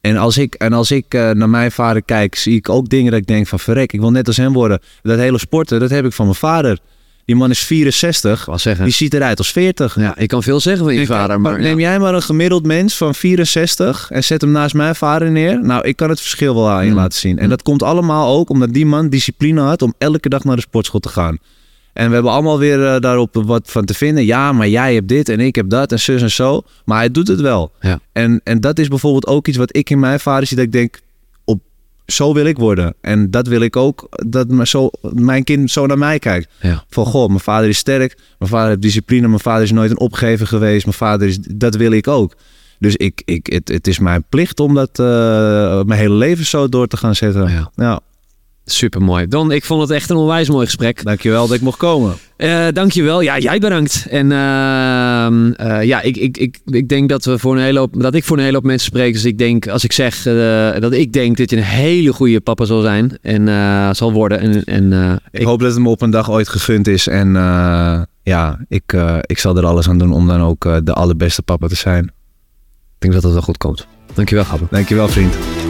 En 0.00 0.16
als 0.16 0.38
ik, 0.38 0.54
en 0.54 0.72
als 0.72 0.90
ik 0.90 1.12
naar 1.12 1.48
mijn 1.48 1.72
vader 1.72 2.02
kijk, 2.02 2.34
zie 2.34 2.56
ik 2.56 2.68
ook 2.68 2.88
dingen 2.88 3.10
dat 3.10 3.20
ik 3.20 3.26
denk 3.26 3.46
van 3.46 3.58
verrek, 3.58 3.92
ik 3.92 4.00
wil 4.00 4.10
net 4.10 4.26
als 4.26 4.36
hem 4.36 4.52
worden. 4.52 4.80
Dat 5.02 5.18
hele 5.18 5.38
sporten, 5.38 5.80
dat 5.80 5.90
heb 5.90 6.04
ik 6.04 6.12
van 6.12 6.24
mijn 6.24 6.38
vader. 6.38 6.78
Die 7.24 7.36
man 7.36 7.50
is 7.50 7.58
64. 7.58 8.46
ik 8.48 8.58
zeggen. 8.58 8.84
Die 8.84 8.94
ziet 8.94 9.14
eruit 9.14 9.38
als 9.38 9.52
40. 9.52 9.96
Ja, 10.00 10.16
ik 10.18 10.28
kan 10.28 10.42
veel 10.42 10.60
zeggen 10.60 10.84
van 10.84 10.94
je 10.94 11.06
vader, 11.06 11.40
maar 11.40 11.60
neem 11.60 11.80
jij 11.80 11.98
maar 11.98 12.14
een 12.14 12.22
gemiddeld 12.22 12.66
mens 12.66 12.96
van 12.96 13.14
64 13.14 14.10
en 14.10 14.24
zet 14.24 14.40
hem 14.40 14.50
naast 14.50 14.74
mijn 14.74 14.94
vader 14.94 15.30
neer. 15.30 15.62
Nou, 15.64 15.84
ik 15.86 15.96
kan 15.96 16.08
het 16.08 16.20
verschil 16.20 16.54
wel 16.54 16.68
aan 16.70 16.84
je 16.84 16.90
Mm. 16.90 16.96
laten 16.96 17.18
zien. 17.18 17.38
En 17.38 17.44
Mm. 17.44 17.50
dat 17.50 17.62
komt 17.62 17.82
allemaal 17.82 18.36
ook 18.38 18.50
omdat 18.50 18.72
die 18.72 18.86
man 18.86 19.08
discipline 19.08 19.60
had 19.60 19.82
om 19.82 19.94
elke 19.98 20.28
dag 20.28 20.44
naar 20.44 20.56
de 20.56 20.62
sportschool 20.62 21.00
te 21.00 21.08
gaan. 21.08 21.38
En 21.92 22.08
we 22.08 22.14
hebben 22.14 22.32
allemaal 22.32 22.58
weer 22.58 22.86
eh, 22.86 23.00
daarop 23.00 23.34
wat 23.46 23.70
van 23.70 23.84
te 23.84 23.94
vinden. 23.94 24.24
Ja, 24.24 24.52
maar 24.52 24.68
jij 24.68 24.94
hebt 24.94 25.08
dit 25.08 25.28
en 25.28 25.40
ik 25.40 25.54
heb 25.54 25.68
dat 25.68 25.92
en 25.92 26.00
zus 26.00 26.22
en 26.22 26.30
zo. 26.30 26.62
Maar 26.84 26.98
hij 26.98 27.10
doet 27.10 27.28
het 27.28 27.40
wel. 27.40 27.72
Ja. 27.80 27.98
En, 28.12 28.40
en 28.44 28.60
dat 28.60 28.78
is 28.78 28.88
bijvoorbeeld 28.88 29.26
ook 29.26 29.48
iets 29.48 29.56
wat 29.56 29.76
ik 29.76 29.90
in 29.90 29.98
mijn 30.00 30.20
vader 30.20 30.46
zie. 30.46 30.56
Dat 30.56 30.66
ik 30.66 30.72
denk, 30.72 31.00
zo 32.14 32.34
wil 32.34 32.44
ik 32.44 32.58
worden. 32.58 32.94
En 33.00 33.30
dat 33.30 33.46
wil 33.46 33.60
ik 33.60 33.76
ook, 33.76 34.08
dat 34.26 34.48
mijn, 34.48 34.66
zo, 34.66 34.90
mijn 35.12 35.44
kind 35.44 35.70
zo 35.70 35.86
naar 35.86 35.98
mij 35.98 36.18
kijkt. 36.18 36.48
Ja. 36.60 36.84
Van, 36.88 37.06
goh, 37.06 37.28
mijn 37.28 37.40
vader 37.40 37.68
is 37.68 37.78
sterk. 37.78 38.18
Mijn 38.38 38.50
vader 38.50 38.68
heeft 38.68 38.82
discipline. 38.82 39.28
Mijn 39.28 39.40
vader 39.40 39.62
is 39.62 39.72
nooit 39.72 39.90
een 39.90 40.00
opgever 40.00 40.46
geweest. 40.46 40.84
Mijn 40.84 40.96
vader 40.96 41.28
is, 41.28 41.38
dat 41.38 41.74
wil 41.74 41.92
ik 41.92 42.08
ook. 42.08 42.36
Dus 42.78 42.96
ik, 42.96 43.22
ik, 43.24 43.46
het, 43.46 43.68
het 43.68 43.86
is 43.86 43.98
mijn 43.98 44.24
plicht 44.28 44.60
om 44.60 44.74
dat 44.74 44.98
eh, 44.98 45.06
mijn 45.82 46.00
hele 46.00 46.14
leven 46.14 46.46
zo 46.46 46.68
door 46.68 46.86
te 46.86 46.96
gaan 46.96 47.14
zetten. 47.14 47.50
Ja. 47.50 47.70
ja. 47.76 48.00
Super 48.64 49.02
mooi. 49.02 49.28
Don, 49.28 49.50
ik 49.52 49.64
vond 49.64 49.80
het 49.80 49.90
echt 49.90 50.10
een 50.10 50.16
onwijs 50.16 50.48
mooi 50.48 50.66
gesprek. 50.66 51.04
Dankjewel 51.04 51.46
dat 51.46 51.56
ik 51.56 51.62
mocht 51.62 51.78
komen. 51.78 52.14
Eh 52.36 52.66
dankjewel. 52.72 53.20
Ja, 53.20 53.38
jij 53.38 53.58
bedankt. 53.58 54.06
En 54.10 54.32
ehm, 54.32 55.52
eh, 55.52 55.82
ja, 55.82 56.00
ik, 56.00 56.16
ik, 56.16 56.36
ik, 56.36 56.58
ik 56.64 56.88
denk 56.88 57.08
dat, 57.08 57.24
we 57.24 57.38
voor 57.38 57.56
een 57.56 57.62
hele 57.62 57.78
hoop, 57.78 58.00
dat 58.00 58.14
ik 58.14 58.24
voor 58.24 58.36
een 58.36 58.42
hele 58.42 58.54
hoop 58.54 58.64
mensen 58.64 58.86
spreek. 58.86 59.12
Dus 59.12 59.24
ik 59.24 59.38
denk, 59.38 59.68
als 59.68 59.84
ik 59.84 59.92
zeg 59.92 60.26
eh, 60.26 60.80
dat 60.80 60.92
ik 60.92 61.12
denk 61.12 61.36
dat 61.36 61.50
je 61.50 61.56
een 61.56 61.62
hele 61.62 62.12
goede 62.12 62.40
papa 62.40 62.64
zal 62.64 62.80
zijn 62.80 63.18
en 63.22 63.46
zal 63.96 64.12
worden. 64.12 64.40
En, 64.40 64.64
en 64.64 64.92
eh, 64.92 65.40
Ik, 65.40 65.46
hoop 65.46 65.60
dat 65.60 65.72
het 65.72 65.82
me 65.82 65.88
op 65.88 66.02
een 66.02 66.10
dag 66.10 66.30
ooit 66.30 66.48
gegund 66.48 66.88
is. 66.88 67.08
En 67.08 67.32
ja, 68.22 68.58
ik, 68.68 68.96
ik 69.20 69.38
zal 69.38 69.56
er 69.56 69.66
alles 69.66 69.88
aan 69.88 69.98
doen 69.98 70.12
om 70.12 70.26
dan 70.26 70.40
ook 70.40 70.84
de 70.84 70.92
allerbeste 70.92 71.42
papa 71.42 71.66
te 71.66 71.76
zijn. 71.76 72.04
ik 72.04 72.10
denk 72.98 73.12
dat 73.12 73.22
het 73.22 73.32
wel 73.32 73.42
goed 73.42 73.58
komt. 73.58 73.86
Dankjewel, 74.14 74.44
Gabber. 74.44 74.68
Dankjewel 74.70 75.08
vriend. 75.08 75.61